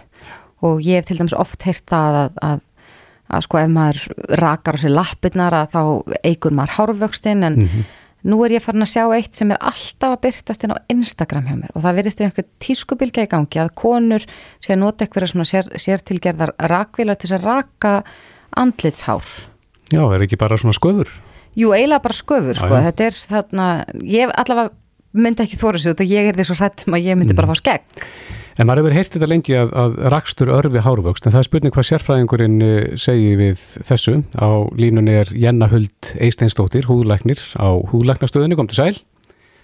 og 0.62 0.82
ég 0.84 1.01
hef 1.01 1.09
til 1.09 1.16
dæmis 1.18 1.32
oft 1.34 1.64
heyrt 1.64 1.86
það 1.88 2.18
að, 2.18 2.36
að, 2.45 2.61
að 3.32 3.47
sko 3.47 3.61
ef 3.62 3.72
maður 3.72 4.26
rakar 4.43 4.76
á 4.76 4.82
sér 4.82 4.93
lappirnar 4.93 5.57
að 5.57 5.72
þá 5.72 5.80
eigur 6.28 6.57
maður 6.59 6.76
hárvöxtin 6.76 7.47
en 7.49 7.57
mm 7.57 7.70
-hmm. 7.72 7.86
nú 8.28 8.43
er 8.45 8.59
ég 8.59 8.62
farin 8.62 8.84
að 8.84 8.93
sjá 8.93 9.05
eitt 9.16 9.40
sem 9.40 9.51
er 9.51 9.59
alltaf 9.72 10.18
að 10.18 10.22
byrtast 10.26 10.64
inn 10.64 10.76
á 10.76 10.84
Instagram 10.93 11.49
hjá 11.49 11.57
mér 11.57 11.72
og 11.74 11.82
það 11.82 11.97
verðist 11.97 12.20
einhver 12.20 12.47
tískubilgja 12.59 13.24
í 13.24 13.32
gangi 13.32 13.59
að 13.64 13.74
konur 13.74 14.28
sé 14.61 14.76
að 14.76 14.82
nota 14.84 15.05
eitthvað 15.05 15.32
svona 15.32 15.49
sér, 15.49 15.72
sértilgerðar 15.74 16.55
rakvilar 16.59 17.16
til 17.16 17.32
að 17.32 17.49
raka 17.49 18.03
andlitshár. 18.59 19.24
Já, 19.92 20.03
er 20.09 20.24
ekki 20.24 20.38
bara 20.40 20.59
svona 20.61 20.76
sköfur? 20.76 21.11
Jú, 21.59 21.72
eiginlega 21.76 22.05
bara 22.05 22.16
sköfur, 22.16 22.57
sko. 22.57 22.70
Já. 22.72 22.86
Þetta 22.88 23.09
er 23.09 23.18
þarna, 23.32 23.66
ég 24.09 24.32
allavega 24.40 24.72
myndi 25.12 25.44
ekki 25.44 25.59
þóra 25.61 25.80
sig 25.80 25.92
út 25.92 26.00
og 26.00 26.12
ég 26.12 26.30
er 26.30 26.38
því 26.38 26.46
svo 26.48 26.57
hrættum 26.57 26.96
að 26.96 27.11
ég 27.11 27.18
myndi 27.18 27.34
mm. 27.34 27.40
bara 27.40 27.53
fá 27.53 27.61
skegg. 27.61 28.00
En 28.61 28.68
maður 28.68 28.82
hefur 28.82 28.96
heyrt 28.98 29.14
þetta 29.14 29.28
lengi 29.30 29.55
að, 29.57 29.70
að 29.80 29.94
rakstur 30.12 30.50
örfi 30.53 30.82
hárvöxt, 30.84 31.24
en 31.24 31.32
það 31.32 31.40
er 31.40 31.46
spurning 31.48 31.74
hvað 31.76 31.86
sérfræðingurinn 31.88 32.59
eh, 32.66 32.90
segi 33.00 33.30
við 33.40 33.62
þessu. 33.88 34.18
Á 34.36 34.50
línunni 34.76 35.14
er 35.22 35.32
Jenna 35.32 35.68
Huld 35.72 36.12
Eisteinstóttir, 36.20 36.88
húðlæknir 36.88 37.40
á 37.57 37.68
húðlæknastöðinu, 37.92 38.59
kom 38.61 38.68
til 38.68 38.80
sæl. 38.80 38.92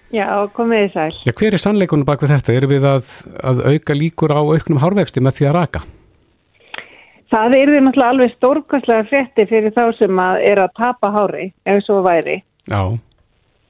Já, 0.09 0.25
komið 0.57 0.87
í 0.87 0.89
sæl. 0.95 1.11
Já, 1.21 1.33
hver 1.37 1.53
er 1.53 1.61
sannleikunum 1.61 2.07
bak 2.07 2.25
við 2.25 2.33
þetta? 2.33 2.55
Er 2.57 2.65
við 2.69 2.89
að, 2.89 3.13
að 3.45 3.61
auka 3.75 3.97
líkur 3.97 4.33
á 4.33 4.41
auknum 4.41 4.81
hárvexti 4.81 5.21
með 5.21 5.37
því 5.37 5.49
að 5.51 5.57
raka? 5.59 5.85
Það 7.29 7.55
er 7.59 7.69
því 7.69 7.81
náttúrulega 7.85 8.13
alveg 8.13 8.31
stórkastlega 8.33 9.05
frétti 9.09 9.45
fyrir 9.49 9.73
þá 9.75 9.83
sem 9.99 10.21
að 10.23 10.39
er 10.49 10.61
að 10.63 10.75
tapa 10.79 11.11
hári 11.13 11.51
ef 11.69 11.83
svo 11.85 11.99
væri. 12.05 12.39
Já. 12.69 12.81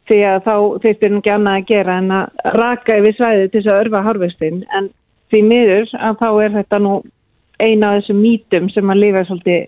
Því 0.10 0.20
að 0.26 0.38
þá 0.45 0.53
þurftir 0.86 1.12
nú 1.12 1.20
ekki 1.20 1.34
annað 1.34 1.57
að 1.60 1.66
gera 1.70 1.97
en 2.01 2.14
að 2.16 2.45
raka 2.55 2.95
yfir 3.01 3.18
svæði 3.18 3.49
til 3.49 3.60
þess 3.60 3.72
að 3.74 3.82
örfa 3.84 4.03
hárvestinn 4.07 4.62
en 4.78 4.88
því 5.30 5.41
miður 5.49 5.91
að 5.99 6.22
þá 6.22 6.30
er 6.30 6.55
þetta 6.55 6.80
nú 6.86 6.93
eina 7.60 7.91
af 7.91 7.99
þessum 7.99 8.24
mítum 8.24 8.72
sem 8.72 8.93
að 8.93 9.01
lifa 9.03 9.26
svolítið, 9.28 9.68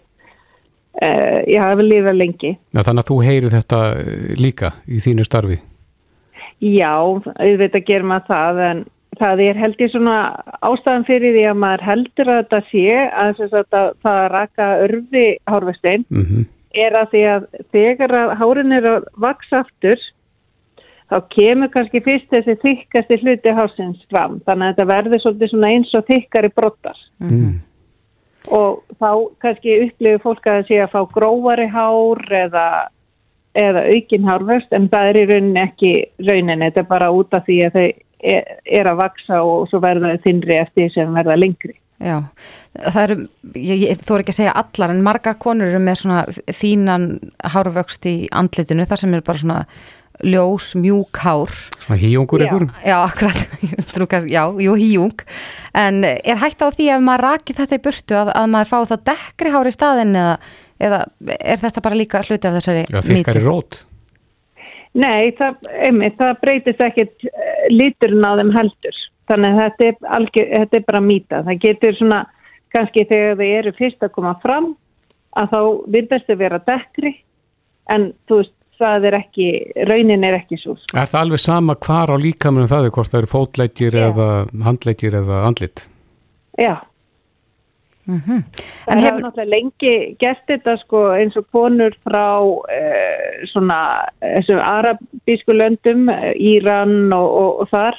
uh, 1.04 1.42
já, 1.52 1.62
að 1.68 1.76
við 1.82 1.90
lifa 1.90 2.16
lengi. 2.16 2.54
Já, 2.72 2.80
þannig 2.80 3.04
að 3.04 3.12
þú 3.12 3.20
heyrir 3.28 3.56
þetta 3.58 3.82
eh, 4.00 4.32
líka 4.40 4.72
í 4.88 5.04
þínu 5.04 5.28
starfi? 5.28 5.60
Já, 6.62 6.96
auðvitað 6.96 7.88
gerum 7.88 8.16
að 8.16 8.28
það 8.32 8.64
en 8.70 8.84
það 9.22 9.44
er 9.48 9.60
held 9.62 9.84
ég 9.84 9.92
svona 9.94 10.16
ástæðan 10.66 11.06
fyrir 11.10 11.36
því 11.36 11.44
að 11.52 11.60
maður 11.64 11.86
heldur 11.90 12.32
að 12.32 12.40
þetta 12.42 12.62
sé 12.72 12.88
að, 13.02 13.44
að, 13.46 13.68
að 13.82 13.92
það 14.06 14.24
raka 14.36 14.70
örfi 14.88 15.28
hárvestein 15.52 16.08
mm 16.10 16.26
-hmm. 16.26 16.48
er 16.86 16.98
að 17.02 17.14
því 17.14 17.24
að 17.36 17.46
þegar 17.76 18.18
að 18.22 18.34
hárin 18.42 18.78
er 18.78 18.90
að 18.96 19.08
vaksa 19.28 19.62
aftur 19.66 20.10
þá 21.12 21.18
kemur 21.36 21.72
kannski 21.74 22.02
fyrst 22.06 22.30
þessi 22.32 22.56
þykkasti 22.62 23.20
hluti 23.22 23.56
hásins 23.56 24.06
fram 24.12 24.40
þannig 24.48 24.68
að 24.68 24.72
þetta 24.72 24.92
verður 24.94 25.24
svolítið 25.24 25.52
svona 25.52 25.74
eins 25.76 25.92
og 25.98 26.08
þykkari 26.08 26.52
brottar 26.56 27.02
mm. 27.20 27.52
og 28.58 28.84
þá 28.96 29.12
kannski 29.44 29.78
upplifir 29.88 30.24
fólk 30.24 30.48
að 30.48 30.62
það 30.62 30.70
sé 30.70 30.80
að 30.86 30.94
fá 30.96 31.02
grófari 31.18 31.68
hár 31.72 32.24
eða, 32.44 32.68
eða 33.66 33.84
aukin 33.92 34.30
hárvest 34.30 34.78
en 34.78 34.88
það 34.94 35.10
er 35.10 35.20
í 35.20 35.26
rauninni 35.34 35.66
ekki 35.66 35.92
rauninni, 36.24 36.70
þetta 36.70 36.86
er 36.86 36.94
bara 36.96 37.12
út 37.12 37.36
af 37.36 37.46
því 37.50 37.60
að 37.68 37.78
þau 37.78 37.90
er 38.22 38.90
að 38.90 39.00
vaksa 39.02 39.42
og 39.46 39.70
svo 39.70 39.82
verða 39.84 40.16
þinri 40.24 40.60
eftir 40.62 40.92
sem 40.94 41.14
verða 41.16 41.40
lengri. 41.40 41.78
Já, 42.02 42.18
það 42.74 43.02
eru, 43.04 43.16
ég, 43.62 43.82
ég 43.86 44.02
þóri 44.02 44.24
ekki 44.24 44.34
að 44.34 44.40
segja 44.40 44.54
allar 44.58 44.94
en 44.94 45.04
margar 45.06 45.36
konur 45.42 45.70
eru 45.70 45.82
með 45.84 46.00
svona 46.02 46.22
fínan 46.58 47.12
hárvöxt 47.54 48.08
í 48.10 48.16
andlitinu 48.34 48.88
þar 48.90 49.04
sem 49.04 49.14
er 49.14 49.26
bara 49.26 49.42
svona 49.44 49.60
ljós, 50.26 50.72
mjúk 50.78 51.22
hár. 51.22 51.54
Svona 51.82 52.00
híjungur 52.02 52.46
ykkur? 52.46 52.66
Já, 52.86 52.98
akkurat, 53.06 54.26
já, 54.36 54.44
jú, 54.66 54.74
híjung. 54.78 55.24
En 55.78 56.04
er 56.06 56.42
hægt 56.42 56.62
á 56.62 56.70
því 56.70 56.90
að 56.96 57.06
maður 57.06 57.26
raki 57.28 57.58
þetta 57.58 57.78
í 57.78 57.86
burtu 57.86 58.18
að, 58.18 58.34
að 58.38 58.52
maður 58.56 58.72
fá 58.74 58.78
það 58.94 59.06
dekkri 59.12 59.54
hár 59.54 59.70
í 59.70 59.76
staðin 59.76 60.20
eða, 60.24 60.36
eða 60.82 61.00
er 61.38 61.64
þetta 61.64 61.86
bara 61.86 62.02
líka 62.02 62.26
hluti 62.26 62.50
af 62.50 62.60
þessari 62.60 62.86
mýti? 62.86 62.98
Já, 62.98 63.08
þykkari 63.12 63.46
rót. 63.46 63.82
Nei, 65.00 65.32
það, 65.38 65.60
einmitt, 65.88 66.18
það 66.20 66.40
breytist 66.42 66.82
ekkit 66.84 67.28
eh, 67.30 67.66
liturinn 67.72 68.28
á 68.28 68.36
þeim 68.42 68.54
heldur. 68.58 69.02
Þannig 69.32 69.54
að 69.54 69.62
þetta 69.62 69.88
er, 69.88 70.00
algjör, 70.18 70.48
þetta 70.58 70.78
er 70.78 70.88
bara 70.90 71.04
mýta. 71.06 71.44
Það 71.48 71.62
getur 71.66 71.98
svona, 72.00 72.22
kannski 72.76 73.06
þegar 73.08 73.38
þau 73.40 73.46
eru 73.48 73.76
fyrst 73.78 74.04
að 74.04 74.14
koma 74.18 74.34
fram, 74.44 74.74
að 75.40 75.54
þá 75.54 75.62
virðast 75.96 76.28
þau 76.28 76.38
vera 76.42 76.60
dekkri, 76.68 77.14
en 77.96 78.10
þú 78.28 78.42
veist, 78.42 78.58
það 78.82 79.08
er 79.08 79.18
ekki, 79.22 79.48
raunin 79.88 80.28
er 80.28 80.40
ekki 80.42 80.60
svo. 80.60 80.76
Er 80.92 81.08
það 81.08 81.20
alveg 81.22 81.44
sama 81.44 81.78
hvar 81.86 82.12
á 82.12 82.18
líkamunum 82.20 82.70
það 82.72 82.88
er, 82.88 82.94
hvort 82.96 83.12
það 83.12 83.22
eru 83.22 83.32
fótleikir 83.32 83.98
eða 84.10 84.30
handleikir 84.66 85.18
eða 85.22 85.44
andlit? 85.48 85.86
Já. 86.60 86.82
Mm 88.08 88.20
-hmm. 88.20 88.42
Það 88.86 89.00
hefur 89.00 89.16
hef... 89.16 89.24
náttúrulega 89.24 89.56
lengi 89.56 90.16
gert 90.20 90.46
þetta 90.48 90.78
sko, 90.78 91.02
eins 91.14 91.38
og 91.38 91.46
konur 91.52 91.94
frá 92.04 92.42
uh, 92.42 93.46
svona 93.52 94.08
þessum 94.22 94.60
arabísku 94.60 95.54
löndum, 95.54 96.10
Íran 96.36 97.14
og, 97.14 97.30
og, 97.42 97.62
og 97.62 97.70
þar. 97.70 97.96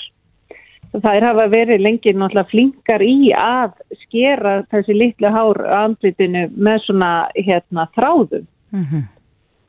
Það 0.92 1.22
hafa 1.24 1.46
verið 1.48 1.80
lengi 1.80 2.12
náttúrulega 2.12 2.50
flinkar 2.50 3.02
í 3.02 3.32
að 3.32 3.72
skera 4.02 4.62
þessi 4.70 4.92
litlu 4.92 5.30
hár 5.32 5.64
andlitinu 5.64 6.50
með 6.56 6.78
svona 6.84 7.28
hérna 7.34 7.88
þráðum. 7.96 8.46
Mm 8.72 8.84
-hmm. 8.84 9.02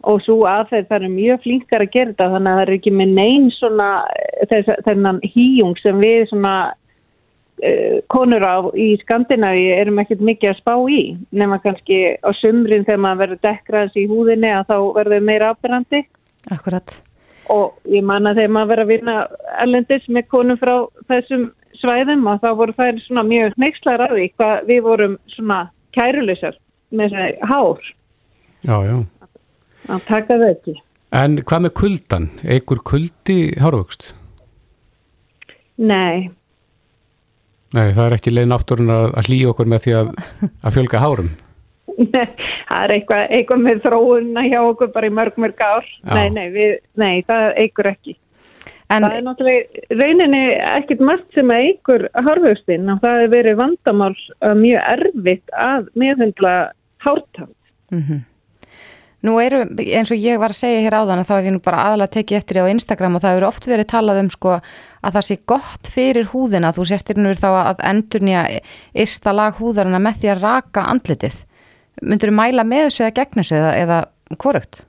Og 0.04 0.22
svo 0.22 0.44
aðeins 0.46 0.88
það 0.90 1.04
er 1.04 1.10
mjög 1.10 1.42
flinkar 1.44 1.82
að 1.82 1.92
gera 1.92 2.10
þetta 2.10 2.32
þannig 2.34 2.52
að 2.52 2.58
það 2.58 2.68
er 2.68 2.74
ekki 2.74 2.92
með 2.92 3.10
neyn 3.20 3.52
svona 3.52 3.90
þess, 4.50 4.70
þennan 4.86 5.20
híjung 5.24 5.78
sem 5.80 6.00
við 6.00 6.28
svona 6.28 6.74
konur 8.12 8.44
á 8.44 8.56
í 8.76 8.90
Skandinavi 9.04 9.70
erum 9.78 10.02
ekkert 10.04 10.24
mikið 10.26 10.52
að 10.52 10.60
spá 10.60 10.74
í 10.92 11.02
nema 11.32 11.62
kannski 11.64 12.00
á 12.20 12.30
sumrin 12.42 12.86
þegar 12.88 13.02
maður 13.06 13.22
verður 13.24 13.42
dekraðs 13.48 13.98
í 14.00 14.06
húðinni 14.12 14.52
að 14.52 14.70
þá 14.72 14.78
verður 15.00 15.26
meira 15.30 15.52
ábyrrandi 15.54 16.04
Akkurat 16.52 16.98
og 17.54 17.80
ég 17.92 18.04
manna 18.08 18.34
þegar 18.36 18.54
maður 18.56 18.72
verður 18.74 18.84
að 18.84 18.94
vinna 18.94 19.18
erlendis 19.64 20.08
með 20.08 20.28
konum 20.32 20.60
frá 20.60 20.76
þessum 21.12 21.50
svæðum 21.82 22.28
og 22.32 22.40
þá 22.44 22.50
voru 22.60 22.76
þær 22.78 23.02
svona 23.04 23.26
mjög 23.28 23.58
neikslar 23.60 24.06
að 24.06 24.16
því 24.18 24.28
hvað 24.38 24.70
við 24.70 24.82
vorum 24.88 25.18
svona 25.36 25.60
kæruleysar 25.98 26.58
með 26.94 27.16
þessi 27.18 27.52
hár 27.52 27.92
Já, 28.64 28.78
já. 28.88 28.96
að 29.92 30.06
taka 30.08 30.38
þau 30.40 30.50
ekki. 30.50 30.76
En 31.14 31.36
hvað 31.44 31.66
með 31.66 31.74
kuldan? 31.82 32.30
Eigur 32.48 32.80
kuldi 32.88 33.38
hárvöxt? 33.60 34.14
Nei, 35.78 36.30
Nei, 37.74 37.88
það 37.96 38.06
er 38.06 38.16
ekki 38.18 38.34
leið 38.34 38.50
náttúrun 38.52 38.94
að, 38.94 39.08
að 39.18 39.30
hlýja 39.30 39.52
okkur 39.54 39.70
með 39.72 39.86
því 39.86 39.94
að, 40.00 40.10
að 40.62 40.76
fjölga 40.76 41.02
hárum. 41.02 41.30
það 41.94 42.84
er 42.84 42.94
eitthvað, 42.98 43.24
eitthvað 43.38 43.64
með 43.68 43.80
þróunna 43.86 44.44
hjá 44.48 44.60
okkur 44.62 44.92
bara 44.94 45.10
í 45.10 45.14
mörg 45.14 45.40
mörg 45.42 45.64
ár. 45.66 45.88
Nei, 46.10 46.28
nei, 46.34 46.46
við, 46.54 46.76
nei, 47.02 47.16
það 47.30 47.48
eigur 47.64 47.90
ekki. 47.94 48.16
En 48.94 49.06
Það 49.08 49.16
er 49.18 49.24
náttúrulega 49.26 49.98
rauninni 49.98 50.42
ekkert 50.60 51.02
margt 51.08 51.38
sem 51.38 51.50
að 51.54 51.64
eigur 51.70 52.04
hárvöxtinn 52.28 52.92
og 52.94 53.00
það 53.02 53.16
hefur 53.22 53.32
verið 53.34 53.58
vandamál 53.62 54.12
uh, 54.14 54.54
mjög 54.60 54.84
erfitt 54.92 55.56
að 55.58 55.88
meðhendla 55.98 56.54
hártand. 57.06 57.56
Mhm. 57.94 58.22
Nú 59.24 59.38
eru, 59.40 59.62
eins 59.80 60.12
og 60.12 60.20
ég 60.20 60.40
var 60.42 60.52
að 60.52 60.60
segja 60.60 60.82
hér 60.84 60.98
áðan 61.00 61.22
að 61.22 61.30
þá 61.30 61.34
hef 61.38 61.46
ég 61.48 61.54
nú 61.56 61.62
bara 61.64 61.84
aðalega 61.88 62.12
tekið 62.18 62.38
eftir 62.42 62.58
því 62.58 62.64
á 62.68 62.74
Instagram 62.74 63.14
og 63.16 63.22
það 63.24 63.32
hefur 63.34 63.46
oft 63.48 63.68
verið 63.72 63.88
talað 63.94 64.20
um 64.20 64.32
sko 64.34 64.56
að 64.58 65.14
það 65.16 65.26
sé 65.30 65.38
gott 65.48 65.92
fyrir 65.94 66.28
húðina 66.34 66.74
þú 66.76 66.88
sértir 66.90 67.22
nú 67.24 67.32
þá 67.40 67.50
að 67.62 67.84
endurnýja 67.88 68.42
ysta 69.06 69.32
lag 69.32 69.56
húðarina 69.62 70.02
með 70.04 70.20
því 70.20 70.34
að 70.34 70.44
raka 70.44 70.84
andlitið. 70.92 71.38
Myndur 72.04 72.34
þú 72.34 72.36
mæla 72.42 72.68
með 72.68 72.90
þessu 72.90 73.06
eða 73.06 73.16
gegn 73.22 73.40
þessu 73.40 73.56
eða, 73.62 73.72
eða 73.86 74.02
hvorugt? 74.44 74.84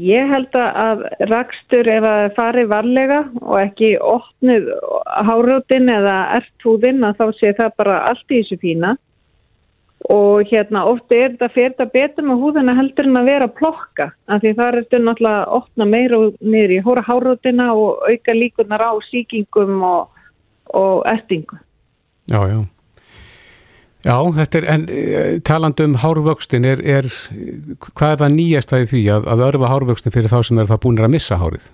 Ég 0.00 0.30
held 0.32 0.56
að 0.56 1.02
rakstur 1.28 1.88
ef 1.92 2.04
að 2.08 2.24
fari 2.38 2.64
varlega 2.70 3.26
og 3.44 3.58
ekki 3.60 3.90
opnuð 4.00 4.70
hárótin 5.28 5.92
eða 5.92 6.14
erthúðin 6.38 7.04
að 7.04 7.20
þá 7.20 7.26
sé 7.42 7.52
það 7.60 7.76
bara 7.82 8.04
allt 8.08 8.32
í 8.32 8.40
þessu 8.40 8.58
fína 8.64 8.94
og 10.12 10.44
hérna 10.50 10.84
ofta 10.90 11.16
er 11.16 11.32
þetta 11.32 11.48
fyrir 11.54 11.72
þetta 11.72 11.86
betur 11.94 12.26
með 12.28 12.42
húðina 12.42 12.74
heldur 12.76 13.08
en 13.08 13.20
að 13.20 13.30
vera 13.30 13.48
að 13.48 13.54
plokka 13.60 14.10
af 14.28 14.42
því 14.42 14.52
það 14.58 14.66
er 14.66 14.76
þetta 14.82 15.00
náttúrulega 15.04 15.38
að 15.40 15.54
opna 15.58 15.86
meira 15.88 16.18
niður 16.40 16.74
í 16.74 16.82
hóra 16.84 17.04
hárótina 17.06 17.70
og 17.72 18.04
auka 18.10 18.36
líkunar 18.36 18.84
á 18.84 18.92
síkingum 19.08 19.80
og, 19.80 20.20
og 20.76 21.02
ertingu. 21.08 21.60
Já, 22.28 22.40
já. 22.52 22.60
Já, 24.04 24.18
þetta 24.36 24.58
er, 24.58 24.66
en 24.68 24.82
eh, 24.92 25.38
talandi 25.40 25.86
um 25.88 25.94
hárvöxtin, 25.96 26.66
er, 26.68 26.82
er, 26.84 27.06
hvað 27.86 28.10
er 28.10 28.18
það 28.20 28.34
nýjasta 28.34 28.80
í 28.82 28.88
því 28.90 29.00
að, 29.14 29.30
að 29.32 29.44
örfa 29.46 29.70
hárvöxtin 29.72 30.12
fyrir 30.12 30.28
þá 30.28 30.42
sem 30.44 30.60
er 30.60 30.68
það 30.68 30.82
búinir 30.82 31.06
að 31.06 31.14
missa 31.16 31.38
hárið? 31.40 31.70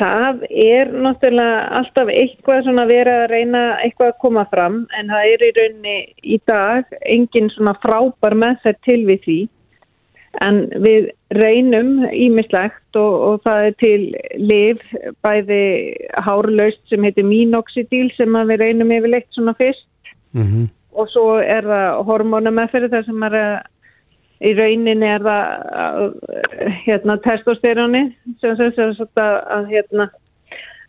Það 0.00 0.44
er 0.48 0.90
náttúrulega 1.04 1.62
alltaf 1.76 2.10
eitthvað 2.14 2.64
svona 2.64 2.86
verið 2.88 3.18
að 3.20 3.30
reyna 3.34 3.62
eitthvað 3.84 4.12
að 4.14 4.20
koma 4.24 4.44
fram 4.48 4.82
en 4.96 5.12
það 5.12 5.32
er 5.34 5.44
í 5.44 5.50
rauninni 5.58 5.96
í 6.24 6.38
dag 6.48 6.94
engin 7.16 7.50
svona 7.52 7.76
frábær 7.82 8.36
meðferð 8.40 8.80
til 8.88 9.00
við 9.10 9.22
því. 9.26 9.38
En 10.46 10.60
við 10.80 11.10
reynum 11.36 12.04
ímislegt 12.14 12.96
og, 12.96 13.14
og 13.28 13.40
það 13.44 13.64
er 13.66 13.78
til 13.82 14.00
liv 14.40 14.84
bæði 15.26 15.62
hárlaust 16.24 16.82
sem 16.88 17.04
heitir 17.04 17.26
minoxidil 17.26 18.08
sem 18.16 18.38
við 18.48 18.62
reynum 18.64 18.94
yfirleitt 18.96 19.28
svona 19.36 19.56
fyrst. 19.58 19.88
Mm 20.32 20.70
og 20.90 21.10
svo 21.10 21.26
er 21.38 21.66
það 21.66 22.00
hormónameðferð 22.08 22.94
þar 22.94 23.06
sem 23.06 23.28
er 23.28 23.36
að 23.40 23.52
í 24.40 24.54
rauninni 24.56 25.06
er 25.06 25.24
það 25.26 26.00
uh, 26.00 26.74
hérna 26.86 27.18
testosteróni 27.26 28.04
sem 28.40 28.56
sem 28.60 28.92
að, 29.20 29.36
að 29.56 29.70
hérna 29.74 30.10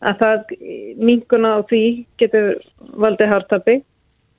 að 0.01 0.21
það 0.23 0.53
minkuna 0.97 1.55
á 1.57 1.59
því 1.69 1.83
getur 2.21 2.51
valdið 2.97 3.33
hártabi 3.35 3.77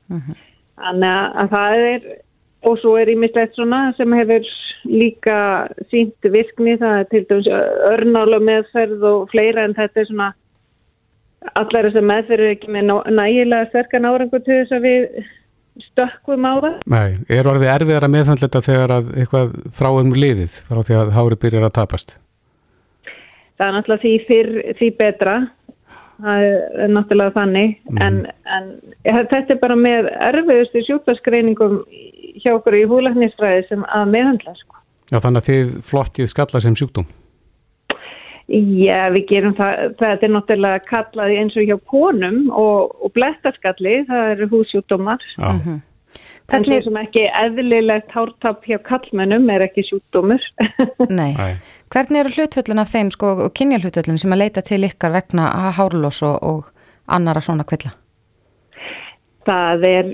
þannig 0.08 1.08
að, 1.08 1.26
að 1.42 1.52
það 1.52 1.86
er 1.86 2.06
og 2.62 2.78
svo 2.78 2.94
er 2.98 3.10
ímislegt 3.10 3.56
svona 3.56 3.80
sem 3.98 4.12
hefur 4.14 4.46
líka 4.86 5.38
sínt 5.90 6.30
virkni 6.34 6.76
það 6.80 6.98
er 7.00 7.08
til 7.10 7.24
dæmis 7.30 7.50
örnála 7.90 8.40
meðferð 8.42 9.04
og 9.10 9.28
fleira 9.32 9.66
en 9.66 9.76
þetta 9.78 10.02
er 10.02 10.08
svona 10.10 10.30
allar 11.58 11.88
þessar 11.88 12.08
meðferð 12.10 12.46
er 12.46 12.56
ekki 12.56 12.74
með 12.74 12.92
nægilega 13.18 13.70
sterkan 13.70 14.06
árangur 14.10 14.44
til 14.46 14.60
þess 14.60 14.76
að 14.78 14.86
við 14.86 15.06
stökkum 15.80 16.44
á 16.44 16.52
það 16.60 16.74
Nei, 16.92 17.16
er 17.28 17.48
orðið 17.48 17.70
erfiðar 17.74 18.04
að 18.08 18.14
meðhandla 18.16 18.48
þetta 18.48 18.60
þegar 18.66 18.94
að 18.98 19.10
eitthvað 19.22 19.54
frá 19.78 19.88
um 19.96 20.12
liðið, 20.16 20.58
frá 20.68 20.80
því 20.84 20.98
að 21.00 21.12
hári 21.16 21.38
byrjar 21.46 21.66
að 21.68 21.74
tapast? 21.80 22.16
það 23.58 23.66
er 23.68 23.74
náttúrulega 23.76 24.02
því 24.02 24.12
fyrr 24.28 24.52
því 24.80 24.88
betra 24.98 25.34
það 26.22 26.44
er 26.46 26.92
náttúrulega 26.92 27.34
þannig 27.36 27.76
Mhm. 27.90 28.02
en, 28.02 28.26
en 28.56 28.68
þetta 29.04 29.54
er 29.56 29.60
bara 29.62 29.76
með 29.76 30.10
erfiðustu 30.28 30.82
sjúkvæðsgreiningum 30.88 31.78
hjá 32.42 32.52
okkur 32.56 32.76
í 32.78 32.84
húlæknisfræði 32.90 33.64
sem 33.68 33.82
að 33.84 34.12
meðhandla 34.14 34.54
sko. 34.56 34.76
Já, 35.12 35.18
þannig 35.20 35.42
að 35.42 35.48
þið 35.50 35.72
flokkið 35.88 36.28
skalla 36.32 36.60
sem 36.60 36.74
sjúkdóm. 36.78 37.06
Já, 38.50 39.06
við 39.14 39.24
gerum 39.30 39.54
það, 39.56 39.94
þetta 40.00 40.26
er 40.26 40.32
náttúrulega 40.34 40.82
kallaði 40.88 41.38
eins 41.40 41.56
og 41.56 41.68
hjá 41.68 41.76
konum 41.92 42.42
og, 42.50 42.92
og 43.00 43.14
blettaskalli, 43.14 44.02
það 44.10 44.32
eru 44.34 44.48
húsjúkdómar 44.56 45.22
Já, 45.38 45.48
en 45.52 45.80
Hvernig- 46.50 46.82
svo 46.82 46.90
sem 46.90 46.98
ekki 47.04 47.22
eðlilegt 47.38 48.10
hártap 48.12 48.66
hjá 48.66 48.76
kallmennum 48.84 49.46
er 49.54 49.64
ekki 49.68 49.86
sjúkdómur 49.88 50.42
Nei. 51.20 51.32
Nei. 51.38 51.54
Hvernig 51.92 52.24
eru 52.24 52.34
hlutvöllin 52.34 52.82
af 52.82 52.90
þeim 52.92 53.12
sko 53.14 53.30
og 53.46 53.54
kynja 53.56 53.78
hlutvöllin 53.80 54.18
sem 54.20 54.34
að 54.34 54.42
leita 54.42 54.64
til 54.66 54.82
ykkar 54.88 55.14
vegna 55.14 55.48
hárlós 55.78 56.22
og, 56.26 56.42
og 56.42 56.72
annara 57.06 57.40
svona 57.44 57.64
kvilla? 57.68 57.94
það 59.46 59.86
er 59.88 60.12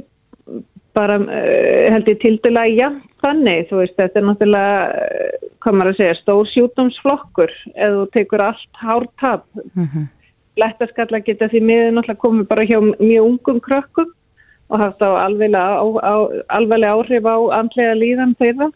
bara 0.97 1.19
uh, 1.21 1.85
held 1.93 2.09
ég 2.11 2.21
tildulega 2.23 2.77
jafn 2.79 3.03
þannig, 3.25 3.67
þú 3.71 3.81
veist, 3.83 3.97
þetta 3.99 4.21
er 4.21 4.29
náttúrulega 4.29 4.85
uh, 4.89 5.49
hvað 5.65 5.79
maður 5.79 5.93
að 5.93 5.99
segja, 6.03 6.21
stór 6.21 6.53
sjúkdómsflokkur 6.53 7.57
eða 7.75 7.97
þú 7.97 8.07
tekur 8.19 8.47
allt 8.51 8.85
hártap 8.85 9.49
Mm 9.75 10.07
Lettaskalla 10.59 11.21
geta 11.23 11.49
því 11.51 11.61
miður 11.63 11.93
náttúrulega 11.95 12.23
komið 12.25 12.47
bara 12.51 12.67
hjá 12.67 12.79
mjög 12.83 13.27
ungum 13.29 13.61
krökkum 13.63 14.13
og 14.69 14.83
haft 14.83 15.01
á 15.01 15.11
alveglega, 15.23 16.91
áhrif 16.93 17.25
á 17.25 17.37
andlega 17.57 17.95
líðan 17.97 18.35
þeirra. 18.41 18.69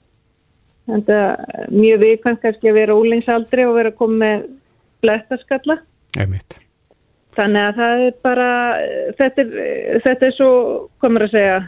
Þetta 0.89 1.19
er 1.19 1.73
mjög 1.75 2.03
viðkvæmt 2.03 2.43
kannski 2.43 2.71
að 2.71 2.79
vera 2.79 2.99
úlingsaldri 2.99 3.67
og 3.69 3.77
vera 3.77 3.95
komið 3.99 4.23
með 4.23 4.47
lettaskalla. 5.09 5.79
Þannig 7.33 7.63
að 7.67 7.79
það 7.81 8.07
er 8.07 8.17
bara, 8.25 8.49
þetta 9.19 9.45
er, 9.45 9.53
þetta 10.07 10.27
er 10.29 10.35
svo, 10.37 10.51
hvað 11.01 11.15
maður 11.15 11.29
að 11.29 11.37
segja, 11.37 11.61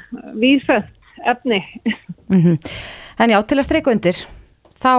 víðfætt 0.42 1.30
efni. 1.34 1.60
-hmm. 2.30 2.58
En 3.18 3.30
já, 3.30 3.42
til 3.46 3.58
að 3.58 3.64
streika 3.64 3.90
undir, 3.90 4.16
þá 4.82 4.94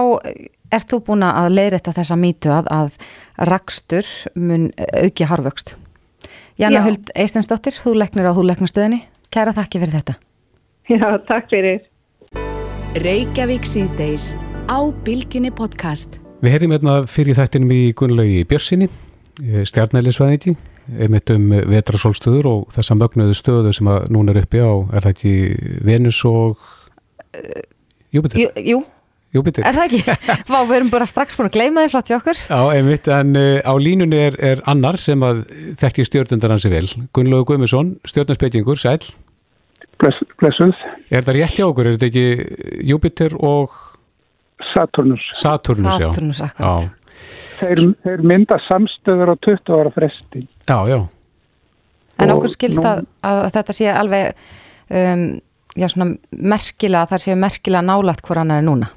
ert 0.72 0.90
þú 0.90 1.00
búin 1.06 1.22
að 1.22 1.50
leiðrætta 1.52 1.92
þessa 1.92 2.16
mýtu 2.16 2.52
að, 2.52 2.70
að 2.70 2.96
rakstur 3.50 4.06
mun 4.34 4.70
auki 5.02 5.24
harvöxt. 5.28 5.74
Janna. 6.56 6.82
Huld 6.86 7.12
Eistensdóttir, 7.14 7.76
húðleiknir 7.84 8.30
á 8.30 8.32
húðleiknastöðinni, 8.32 9.02
kæra 9.30 9.52
þakki 9.52 9.82
fyrir 9.82 9.98
þetta. 9.98 10.14
Já, 10.88 11.08
takk 11.28 11.50
fyrir. 11.52 11.82
Reykjavík 12.96 13.66
síðdeis 13.68 14.32
á 14.72 14.78
Bilginni 15.04 15.50
podcast. 15.52 16.16
Við 16.40 16.54
heyrðum 16.54 16.72
hérna 16.76 16.94
fyrir 17.10 17.36
þættinum 17.36 17.74
í 17.74 17.82
Gunnlaugi 17.96 18.46
Björnsinni, 18.48 18.88
stjarnælisvæðingi, 19.68 20.54
einmitt 20.96 21.32
um 21.34 21.50
vetrasólstöður 21.68 22.48
og 22.50 22.72
þessa 22.72 22.96
mögnuðu 22.96 23.36
stöðu 23.36 23.74
sem 23.76 23.90
að 23.92 24.08
núna 24.14 24.32
er 24.32 24.40
uppi 24.44 24.62
á, 24.64 24.72
er 24.96 25.04
það 25.04 25.12
ekki 25.12 25.34
Venus 25.84 26.22
og 26.28 26.62
Júpiter? 28.14 28.38
Jú, 28.40 28.48
jú 28.72 28.78
Júpiter. 29.36 29.66
er 29.68 29.74
það 29.76 29.86
ekki? 29.90 30.16
Vá, 30.52 30.58
við 30.64 30.76
erum 30.78 30.90
bara 30.94 31.06
strax 31.10 31.36
búin 31.36 31.50
að 31.50 31.56
gleyma 31.58 31.82
því 31.84 31.92
flott 31.92 32.10
hjá 32.12 32.16
okkur. 32.20 32.38
Já, 32.46 32.60
einmitt, 32.78 33.08
en 33.12 33.34
uh, 33.36 33.58
á 33.66 33.72
línunni 33.76 34.20
er, 34.30 34.36
er 34.52 34.62
annar 34.70 34.96
sem 35.02 35.20
að 35.26 35.42
þekki 35.82 36.06
stjórnundar 36.08 36.54
hansi 36.54 36.70
vel. 36.72 36.86
Gunnlaugur 37.16 37.50
Guðmusson, 37.52 37.96
stjórnarspeitingur, 38.08 38.80
sæl. 38.80 39.02
Bless, 40.00 40.22
blessuð, 40.40 40.72
Er 41.10 41.22
það 41.26 41.36
rétt 41.38 41.58
hjá 41.60 41.66
okkur? 41.68 41.86
Er 41.90 41.94
þetta 41.98 42.08
ekki 42.10 42.86
Júpiter 42.88 43.34
og 43.38 43.74
Saturnus. 44.72 45.22
Saturnus, 45.38 45.98
já? 46.00 46.08
Saturnus, 46.10 46.40
akkurat. 46.44 46.86
Já, 46.86 46.92
Þeir, 47.56 47.80
þeir 48.04 48.24
mynda 48.28 48.58
samstöður 48.66 49.30
á 49.32 49.36
20 49.46 49.76
ára 49.78 49.92
fresti. 49.94 50.42
já, 50.68 50.78
já. 50.90 50.98
En 52.20 52.32
okkur 52.32 52.52
skilst 52.52 52.80
nú- 52.80 52.88
að, 52.88 53.04
að 53.28 53.46
þetta 53.54 53.74
sé 53.76 53.88
alveg, 53.92 54.34
um, 54.90 55.24
já 55.76 55.88
svona 55.92 56.16
merkilega, 56.30 57.06
þar 57.12 57.24
séu 57.24 57.36
merkilega 57.36 57.84
nálagt 57.84 58.26
hvor 58.26 58.40
annar 58.42 58.62
er 58.62 58.66
núna. 58.66 58.90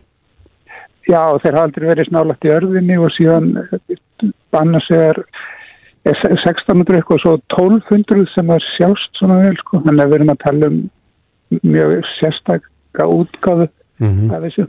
Já, 1.09 1.21
þeir 1.41 1.55
hafa 1.55 1.65
aldrei 1.67 1.88
verið 1.89 2.09
snálagt 2.11 2.45
í 2.45 2.51
örðinni 2.53 2.99
og 3.01 3.09
síðan 3.15 3.53
eh, 3.57 3.95
annars 4.57 4.89
er 4.93 5.23
er 6.07 6.15
1600 6.15 6.99
eitthvað 6.99 7.17
og 7.17 7.23
svo 7.23 7.34
1200 7.51 8.30
sem 8.34 8.51
er 8.53 8.65
sjást 8.77 9.19
svona 9.19 9.39
vel 9.43 9.57
sko, 9.59 9.82
að 9.84 9.99
við 9.99 10.17
erum 10.19 10.34
að 10.34 10.43
tala 10.45 10.69
um 10.69 10.80
mjög 11.65 11.95
sérstakka 12.17 13.07
útgáðu 13.09 13.67
mm 13.99 14.13
-hmm. 14.13 14.36
af 14.36 14.43
þessu. 14.45 14.67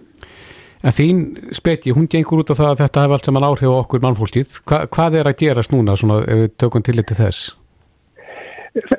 En 0.80 0.96
þín 0.96 1.18
speki, 1.52 1.92
hún 1.92 2.08
gengur 2.08 2.40
út 2.40 2.50
á 2.50 2.56
það 2.56 2.70
að 2.70 2.80
þetta 2.80 3.00
hefur 3.02 3.12
allt 3.12 3.24
saman 3.28 3.44
áhrif 3.44 3.68
á 3.68 3.80
okkur 3.84 4.00
mannfólkið. 4.00 4.48
Hva, 4.64 4.86
hvað 4.88 5.14
er 5.20 5.26
að 5.28 5.40
gerast 5.42 5.72
núna 5.72 5.96
svona, 5.96 6.22
ef 6.24 6.38
við 6.40 6.50
tökum 6.56 6.82
til 6.82 6.96
þetta 6.96 7.14
þess? 7.14 7.56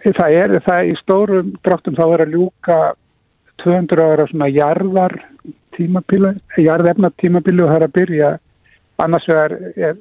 Það 0.03 0.29
er, 0.35 0.59
það 0.61 0.77
er 0.77 0.85
í 0.91 0.95
stórum 1.01 1.53
dráttum 1.63 1.95
þá 1.95 2.05
er 2.13 2.21
að 2.25 2.33
ljúka 2.35 2.77
200 3.63 4.05
ára 4.05 4.27
svona 4.29 4.49
jarðar 4.51 5.17
tímabílu, 5.77 6.33
jarðefna 6.59 7.11
tímabílu 7.21 7.65
og 7.65 7.71
það 7.71 7.79
er 7.79 7.87
að 7.87 7.95
byrja 7.97 8.31
annars 9.01 9.27
vegar 9.29 9.55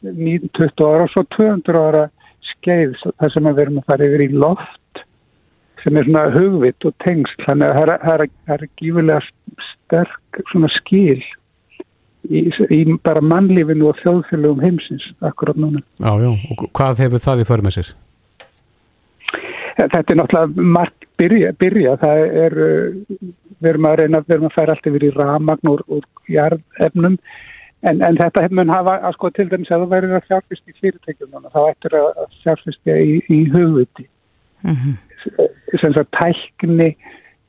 20 0.04 0.86
ára 0.86 1.06
og 1.06 1.12
svo 1.14 1.24
200 1.36 1.80
ára 1.80 2.04
skeið 2.50 2.96
þar 3.04 3.34
sem 3.34 3.48
við 3.50 3.62
erum 3.64 3.80
að 3.80 3.90
fara 3.92 4.08
yfir 4.08 4.24
í 4.26 4.30
loft 4.34 5.04
sem 5.84 5.96
er 5.96 6.08
svona 6.08 6.26
hugvitt 6.34 6.86
og 6.88 6.96
tengsl 7.04 7.46
þannig 7.46 7.70
að 7.70 7.92
það 8.04 8.14
er, 8.14 8.24
er 8.56 8.66
gífulega 8.80 9.20
sterk 9.70 10.42
svona 10.52 10.70
skil 10.76 11.20
í, 12.28 12.44
í 12.50 12.80
bara 13.04 13.22
mannlífinu 13.24 13.88
og 13.90 13.98
þjóðfélagum 14.02 14.62
heimsins 14.64 15.06
akkurat 15.24 15.58
núna. 15.60 15.82
Já, 16.02 16.12
já, 16.20 16.30
og 16.52 16.64
hvað 16.76 17.04
hefur 17.06 17.24
það 17.24 17.44
í 17.44 17.48
förmið 17.48 17.76
sér? 17.78 17.92
Þetta 19.80 20.02
er 20.02 20.18
náttúrulega 20.20 20.68
margt 20.76 21.06
byrja, 21.20 21.52
byrja. 21.60 21.96
það 22.02 22.22
er 22.44 22.58
við 23.60 23.72
erum 23.72 23.88
að 23.90 23.96
reyna, 24.00 24.22
við 24.26 24.36
erum 24.36 24.48
að 24.50 24.56
færa 24.56 24.76
allt 24.76 24.90
yfir 24.90 25.06
í 25.06 25.12
ramagn 25.16 25.70
úr, 25.72 25.84
úr 25.88 26.06
jarðefnum. 26.32 27.18
En, 27.80 28.02
en 28.04 28.18
þetta 28.20 28.44
mun 28.52 28.72
hafa 28.72 28.98
að 29.08 29.14
sko 29.16 29.30
til 29.32 29.46
dæmis 29.48 29.70
að 29.72 29.86
það 29.86 29.92
verður 29.94 30.18
að 30.18 30.26
fjárfyrst 30.28 30.68
í 30.68 30.74
fyrirtækjum 30.80 31.46
þá 31.48 31.60
ættur 31.62 31.96
að 32.00 32.18
fjárfyrst 32.42 32.92
í, 32.92 33.20
í 33.32 33.40
hugviti. 33.54 34.08
Mm 34.60 34.76
-hmm. 34.76 34.98
sem 35.80 35.94
svo 35.94 36.04
tækni 36.16 36.90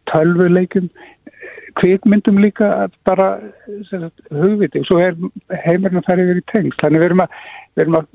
tölvuleikum 0.08 0.88
kvikmyndum 1.80 2.40
líka 2.40 2.90
bara 3.08 3.40
sagt, 3.90 4.22
hugviti. 4.32 4.80
Og 4.80 4.88
svo 4.88 5.00
er 5.04 5.16
heimurinn 5.66 6.00
að 6.02 6.08
fara 6.08 6.26
yfir 6.26 6.42
í 6.42 6.48
tengst 6.52 6.84
þannig 6.84 7.04
við 7.04 7.10
erum 7.10 7.26
að, 7.26 7.36
við 7.76 7.84
erum 7.84 8.00
að 8.00 8.08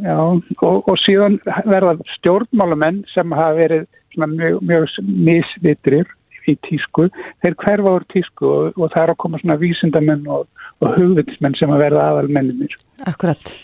já, 0.00 0.16
og, 0.16 0.88
og 0.88 0.98
síðan 1.04 1.38
verða 1.68 1.96
stjórnmálamenn 2.16 3.02
sem 3.12 3.36
hafa 3.36 3.58
verið 3.60 3.86
mjög, 4.16 4.60
mjög 4.68 4.98
misvitrir 5.28 6.08
í 6.50 6.56
tísku, 6.66 7.08
þeir 7.44 7.58
hverfa 7.62 7.96
úr 7.98 8.06
tísku 8.12 8.48
og, 8.48 8.78
og 8.78 8.92
það 8.94 9.02
er 9.02 9.12
að 9.14 9.20
koma 9.24 9.42
svona 9.42 9.58
vísindamenn 9.60 10.24
og, 10.30 10.46
og 10.82 10.96
hugvitsmenn 10.96 11.58
sem 11.58 11.74
að 11.74 11.84
verða 11.86 12.08
aðal 12.10 12.32
menninir. 12.32 12.78
Akkurat. 13.08 13.54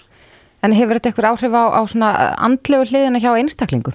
En 0.66 0.74
hefur 0.74 0.98
þetta 0.98 1.12
eitthvað 1.12 1.30
áhrif 1.32 1.54
á, 1.54 1.64
á 1.78 1.82
svona 1.90 2.12
andlegu 2.48 2.88
hliðina 2.90 3.22
hjá 3.22 3.30
einstaklingu? 3.38 3.94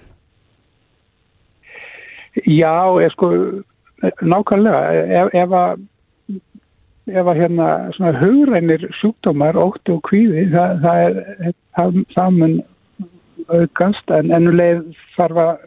Já, 2.49 2.73
ég 3.03 3.11
sko 3.13 3.29
nákvæmlega, 4.23 4.79
ef, 5.21 5.33
ef 5.43 5.57
að 5.59 5.83
ef 7.11 7.27
að 7.27 7.39
hérna 7.41 7.67
svona 7.97 8.13
hugrænir 8.21 8.85
sjúkdómar, 8.99 9.59
óttu 9.59 9.97
og 9.97 10.05
kvíði 10.07 10.47
það, 10.53 10.77
það 10.85 11.01
er 11.03 11.55
það, 11.75 11.97
það 12.15 12.37
mun 12.37 12.55
aukast 13.51 14.13
en 14.15 14.31
ennuleg 14.31 14.83
þarf 15.17 15.41
að 15.43 15.65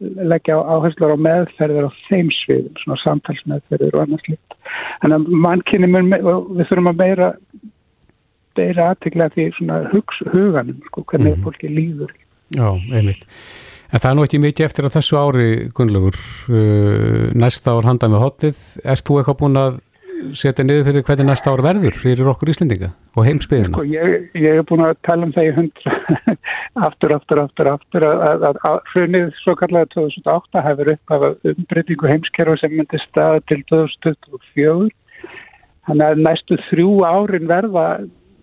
leggja 0.00 0.58
áherslu 0.60 1.08
á 1.08 1.16
meðferðir 1.26 1.88
á 1.88 1.90
þeim 2.08 2.32
sviðum, 2.42 2.74
svona 2.82 2.98
samtalsmeðferðir 3.04 3.96
og 3.96 4.04
annars 4.04 4.26
líkt. 4.28 4.58
Þannig 5.02 5.16
að 5.16 5.38
mannkynni 5.46 5.90
við 5.94 6.66
þurfum 6.68 6.92
að 6.92 7.00
meira 7.00 7.30
beira 8.56 8.90
aðtikla 8.92 9.30
því 9.34 9.46
svona 9.58 9.80
hugs, 9.92 10.20
huganum, 10.32 10.82
sko, 10.88 11.04
hvernig 11.10 11.36
mm. 11.36 11.46
fólki 11.46 11.70
líður. 11.70 12.12
Já, 12.56 12.68
einmitt. 12.94 13.26
En 13.94 14.02
það 14.02 14.08
er 14.10 14.16
nú 14.18 14.24
ekki 14.26 14.40
mikið 14.42 14.66
eftir 14.66 14.88
að 14.88 14.94
þessu 14.96 15.18
ári, 15.20 15.48
Gunnlaugur, 15.76 16.16
uh, 16.50 17.26
næsta 17.38 17.76
ár 17.76 17.86
handa 17.86 18.10
með 18.10 18.24
hotnið. 18.24 18.62
Erst 18.82 19.06
þú 19.06 19.20
eitthvað 19.20 19.38
búin 19.42 19.60
að 19.60 19.78
setja 20.36 20.64
niður 20.64 20.86
fyrir 20.88 21.04
hvernig 21.06 21.28
næsta 21.28 21.52
ár 21.52 21.62
verður 21.64 21.96
fyrir 21.98 22.28
okkur 22.30 22.50
Íslendinga 22.52 22.90
og 23.16 23.26
heimsbyðina? 23.26 23.72
Sko, 23.74 23.84
ég, 23.88 24.28
ég 24.36 24.58
hef 24.58 24.68
búin 24.68 24.84
að 24.86 24.98
tala 25.06 25.28
um 25.28 25.32
það 25.34 25.48
í 25.48 25.54
hundra 25.56 25.94
aftur, 26.88 27.14
aftur, 27.16 27.40
aftur, 27.44 27.70
aftur 27.72 28.06
að, 28.08 28.46
hrunið 28.92 29.32
svo 29.42 29.56
kallega 29.60 29.90
2008 29.94 30.64
hefur 30.66 30.92
upp 30.94 31.16
af 31.16 31.26
umbreytingu 31.52 32.10
heimskerfa 32.12 32.58
sem 32.62 32.76
myndi 32.76 33.00
staða 33.06 33.42
til 33.50 33.62
2024 33.72 34.90
þannig 35.86 36.06
að 36.06 36.22
næstu 36.26 36.60
þrjú 36.68 36.92
árin 37.06 37.50
verða 37.50 37.88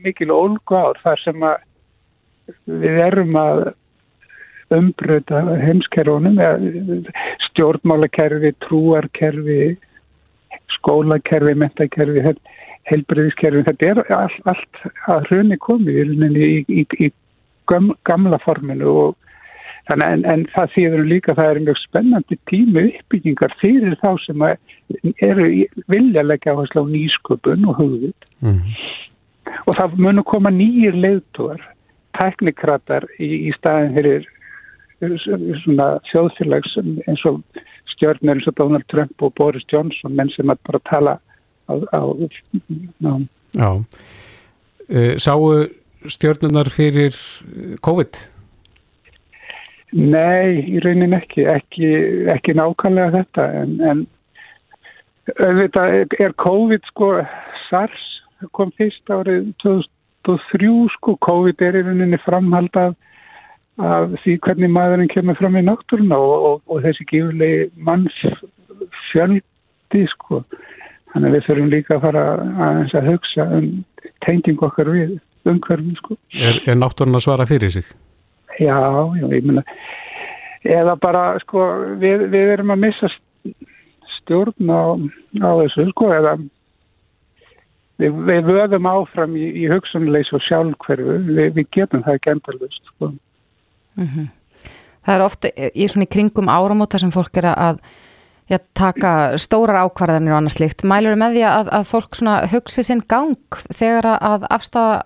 mikil 0.04 0.32
ólgu 0.34 0.78
ár 0.80 1.00
þar 1.04 1.24
sem 1.24 1.48
að 1.48 1.64
við 2.84 3.00
erum 3.06 3.40
að 3.40 3.64
umbreyta 4.74 5.42
heimskerfunum 5.62 6.40
stjórnmálakerfi, 7.50 8.54
trúarkerfi 8.66 9.76
skólakerfi, 10.78 11.56
mentakerfi, 11.60 12.36
helbriðiskerfi, 12.92 13.66
þetta 13.68 13.92
er 13.92 14.02
allt, 14.16 14.40
allt 14.50 14.82
að 15.12 15.28
hrunni 15.32 15.60
komið 15.62 16.16
í, 16.36 16.54
í, 16.68 16.86
í 17.00 17.12
gamla 17.70 18.40
forminu 18.44 18.96
og 19.04 19.20
þannig 19.90 20.14
en, 20.16 20.26
en 20.32 20.44
það 20.54 20.74
þýður 20.76 21.06
líka 21.10 21.36
það 21.38 21.50
er 21.52 21.62
mjög 21.68 21.80
spennandi 21.82 22.38
tími 22.50 22.84
uppbyggingar 22.90 23.56
fyrir 23.60 23.96
þá 24.02 24.10
sem 24.24 24.46
eru 25.28 25.48
viljalega 25.92 26.54
áherslu 26.54 26.86
á 26.88 26.92
nýsköpun 26.92 27.68
og 27.72 27.82
hugvit 27.82 28.28
mm. 28.44 28.62
og 29.68 29.80
það 29.80 29.98
munur 30.06 30.28
koma 30.28 30.54
nýjir 30.54 30.96
leiðtúar, 30.96 31.60
teknikratar 32.20 33.08
í, 33.20 33.50
í 33.50 33.52
staðin 33.58 33.98
fyrir 33.98 34.30
svona 35.64 35.88
þjóðfélags 36.12 36.76
eins 36.82 37.24
og 37.30 37.42
stjórnir 37.94 38.38
eins 38.38 38.50
og 38.50 38.58
Donald 38.60 38.88
Trump 38.92 39.22
og 39.22 39.34
Boris 39.40 39.66
Johnson 39.72 40.16
menn 40.18 40.32
sem 40.36 40.52
að 40.52 40.62
bara 40.68 40.84
tala 40.90 41.16
á, 41.70 41.74
á, 41.94 42.02
á. 42.04 43.14
Já 43.54 43.70
uh, 44.90 45.16
Sáu 45.18 45.50
stjórnunar 46.04 46.68
fyrir 46.74 47.16
COVID? 47.86 48.18
Nei, 49.94 50.74
í 50.74 50.82
raunin 50.82 51.14
ekki 51.16 51.46
ekki, 51.48 51.90
ekki 52.34 52.56
nákvæmlega 52.58 53.14
þetta 53.22 53.46
en, 53.62 53.76
en 53.86 54.02
auðvitað 55.38 56.16
er 56.20 56.34
COVID 56.42 56.90
sko 56.90 57.14
SARS 57.70 58.10
kom 58.58 58.74
fyrst 58.76 59.14
árið 59.14 59.54
2003 59.64 60.74
sko 60.98 61.16
COVID 61.24 61.62
er 61.64 61.78
í 61.80 61.86
rauninni 61.86 62.20
framhald 62.26 62.74
af 63.82 64.14
því 64.22 64.38
hvernig 64.46 64.70
maðurinn 64.74 65.10
kemur 65.10 65.38
fram 65.40 65.58
í 65.58 65.66
náttúruna 65.66 66.20
og, 66.22 66.36
og, 66.50 66.62
og 66.70 66.84
þessi 66.86 67.08
gífurlegi 67.10 67.68
manns 67.88 68.20
fjöldi 69.10 70.06
sko. 70.14 70.44
Þannig 71.14 71.30
að 71.30 71.36
við 71.36 71.46
þurfum 71.48 71.74
líka 71.74 71.98
að 71.98 72.06
fara 72.08 72.24
að, 72.38 72.80
að 73.00 73.12
hugsa 73.12 73.50
um 73.58 73.68
tenging 74.26 74.64
okkar 74.66 74.90
við 74.94 75.18
umhverfum 75.50 75.98
sko. 76.00 76.18
Er, 76.38 76.62
er 76.70 76.80
náttúruna 76.80 77.22
svara 77.24 77.50
fyrir 77.50 77.74
sig? 77.74 77.90
Já, 78.62 78.78
já, 79.18 79.28
ég 79.34 79.46
meina 79.46 79.66
eða 80.64 80.96
bara 81.00 81.24
sko 81.44 81.64
við, 82.00 82.28
við 82.32 82.54
erum 82.56 82.74
að 82.74 82.84
missa 82.86 83.10
stjórn 84.20 84.72
á, 84.72 84.96
á 85.44 85.52
þessu 85.60 85.88
sko 85.92 86.10
eða 86.16 86.38
við, 88.00 88.16
við 88.30 88.48
vöðum 88.48 88.90
áfram 88.90 89.36
í, 89.36 89.50
í 89.64 89.68
hugsunleis 89.72 90.32
og 90.36 90.44
sjálfhverfu, 90.48 91.20
við, 91.28 91.50
við 91.58 91.70
getum 91.76 92.06
það 92.06 92.20
ekki 92.20 92.34
endalust 92.36 92.94
sko 92.94 93.12
Mm 93.96 94.08
-hmm. 94.08 94.28
Það 95.06 95.16
er 95.16 95.22
ofta 95.22 95.48
í 95.76 95.88
svona 95.88 96.08
í 96.08 96.14
kringum 96.16 96.50
áramóta 96.50 97.00
sem 97.00 97.12
fólk 97.12 97.38
er 97.38 97.46
að 97.52 97.80
já, 98.50 98.58
taka 98.74 99.38
stórar 99.38 99.84
ákvarðanir 99.84 100.32
og 100.32 100.38
annað 100.38 100.56
slikt. 100.58 100.84
Mælur 100.84 101.16
með 101.16 101.38
því 101.38 101.44
að, 101.50 101.70
að 101.72 101.84
fólk 101.84 102.16
hugsi 102.52 102.84
sinn 102.84 103.02
gang 103.08 103.60
þegar 103.74 104.06
að 104.20 104.48
afstafa 104.50 105.04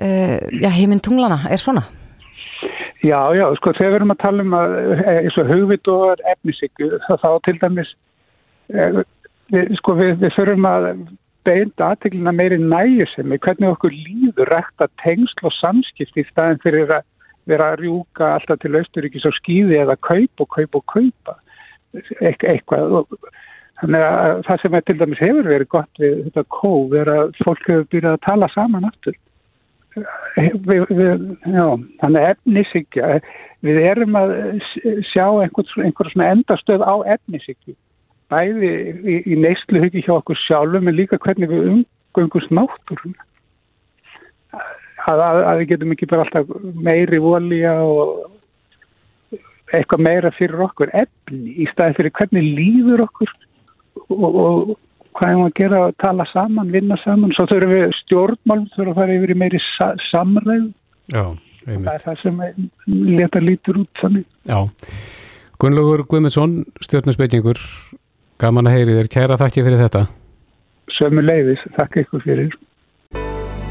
uh, 0.00 0.70
heiminn 0.76 1.00
tunglana 1.00 1.46
er 1.50 1.56
svona? 1.56 1.84
Já, 3.02 3.34
já, 3.34 3.48
sko 3.58 3.72
þegar 3.74 3.90
við 3.90 3.96
erum 3.98 4.14
að 4.14 4.22
tala 4.22 4.44
um 4.44 4.52
að 4.54 4.76
eins 5.10 5.38
og 5.40 5.48
hugvit 5.50 5.88
og 5.90 6.20
efnisíku 6.32 6.90
þá 7.08 7.30
til 7.42 7.56
dæmis 7.58 7.88
eh, 8.70 9.00
við, 9.50 9.72
sko 9.80 9.96
við, 9.98 10.12
við 10.20 10.36
þurfum 10.36 10.68
að 10.70 10.86
beint 11.42 11.82
aðteglina 11.82 12.34
meiri 12.36 12.60
nægisemi 12.62 13.40
hvernig 13.42 13.72
okkur 13.72 13.96
líður 13.96 14.52
rægt 14.54 14.84
að 14.84 14.92
tengsl 15.02 15.48
og 15.48 15.56
samskipt 15.56 16.20
í 16.22 16.24
staðin 16.28 16.62
fyrir 16.62 16.94
að 16.94 17.08
vera 17.50 17.72
að 17.72 17.82
rjúka 17.82 18.34
alltaf 18.36 18.60
til 18.62 18.74
Östuríkis 18.78 19.26
og 19.28 19.36
skýði 19.40 19.80
eða 19.82 19.98
kaup 20.00 20.44
og 20.44 20.50
kaup 20.56 20.78
og 20.78 20.84
kaupa. 20.92 21.36
Eitthvað 22.22 23.06
þannig 23.82 24.06
að 24.06 24.42
það 24.46 24.62
sem 24.62 24.78
til 24.86 24.98
dæmis 25.00 25.22
hefur 25.22 25.50
verið 25.50 25.70
gott 25.74 26.02
við 26.02 26.18
þetta 26.28 26.44
kóð 26.56 26.98
er 27.02 27.12
að 27.12 27.38
fólk 27.42 27.68
hefur 27.68 27.88
byrjað 27.94 28.18
að 28.18 28.26
tala 28.28 28.50
saman 28.54 28.88
aftur. 28.88 29.18
Við, 29.92 30.84
við, 30.88 31.24
já, 31.52 31.66
þannig 32.00 32.28
efnisíkja 32.30 33.08
við 33.62 33.80
erum 33.90 34.16
að 34.16 34.30
sjá 35.10 35.26
einhvers, 35.42 35.74
einhver 35.76 36.08
svona 36.10 36.30
endastöð 36.32 36.84
á 36.86 36.94
efnisíkju 37.12 37.76
bæði 38.32 38.70
í, 39.04 39.18
í 39.34 39.36
neysluhugi 39.36 40.00
hjá 40.06 40.14
okkur 40.16 40.40
sjálfum 40.46 40.88
en 40.88 40.96
líka 40.96 41.20
hvernig 41.20 41.52
við 41.52 41.68
umgöngust 41.74 42.54
náttúruna 42.54 43.28
að, 45.10 45.24
að, 45.26 45.40
að 45.50 45.60
við 45.60 45.68
getum 45.72 45.94
ekki 45.94 46.08
bara 46.10 46.26
alltaf 46.26 46.54
meiri 46.88 47.20
volja 47.22 47.74
og 47.82 48.30
eitthvað 49.72 50.04
meira 50.04 50.32
fyrir 50.36 50.64
okkur 50.66 50.92
efni 50.96 51.56
í 51.62 51.68
staði 51.70 51.98
fyrir 51.98 52.14
hvernig 52.18 52.48
líður 52.58 53.04
okkur 53.06 53.30
og, 54.12 54.26
og 54.28 54.74
hvað 55.16 55.28
er 55.28 55.38
maður 55.38 55.48
að 55.48 55.56
gera 55.60 55.80
að 55.86 55.94
tala 56.02 56.26
saman, 56.32 56.72
vinna 56.72 56.98
saman. 57.02 57.32
Svo 57.36 57.46
þurfum 57.50 57.72
við 57.72 57.96
stjórnmálum 58.02 58.68
þurfum 58.74 58.92
að 58.92 59.00
fara 59.00 59.16
yfir 59.18 59.34
í 59.34 59.38
meiri 59.42 59.60
sa 59.76 59.92
samræð 60.10 60.70
Já, 61.12 61.24
það 61.66 61.90
er 61.92 62.04
það 62.04 62.20
sem 62.22 62.42
leta 63.18 63.42
lítur 63.42 63.80
út 63.82 64.02
þannig. 64.02 64.26
Já, 64.48 64.60
Gunnlaugur 65.62 66.04
Guðmundsson 66.10 66.62
stjórnarspeikingur 66.82 67.60
gaman 68.42 68.68
að 68.70 68.78
heyri 68.78 68.98
þér, 68.98 69.10
kæra 69.12 69.38
þakki 69.40 69.64
fyrir 69.66 69.82
þetta. 69.84 70.04
Sömu 70.96 71.24
leiðis, 71.24 71.62
þakka 71.76 72.04
ykkur 72.04 72.24
fyrir 72.24 72.56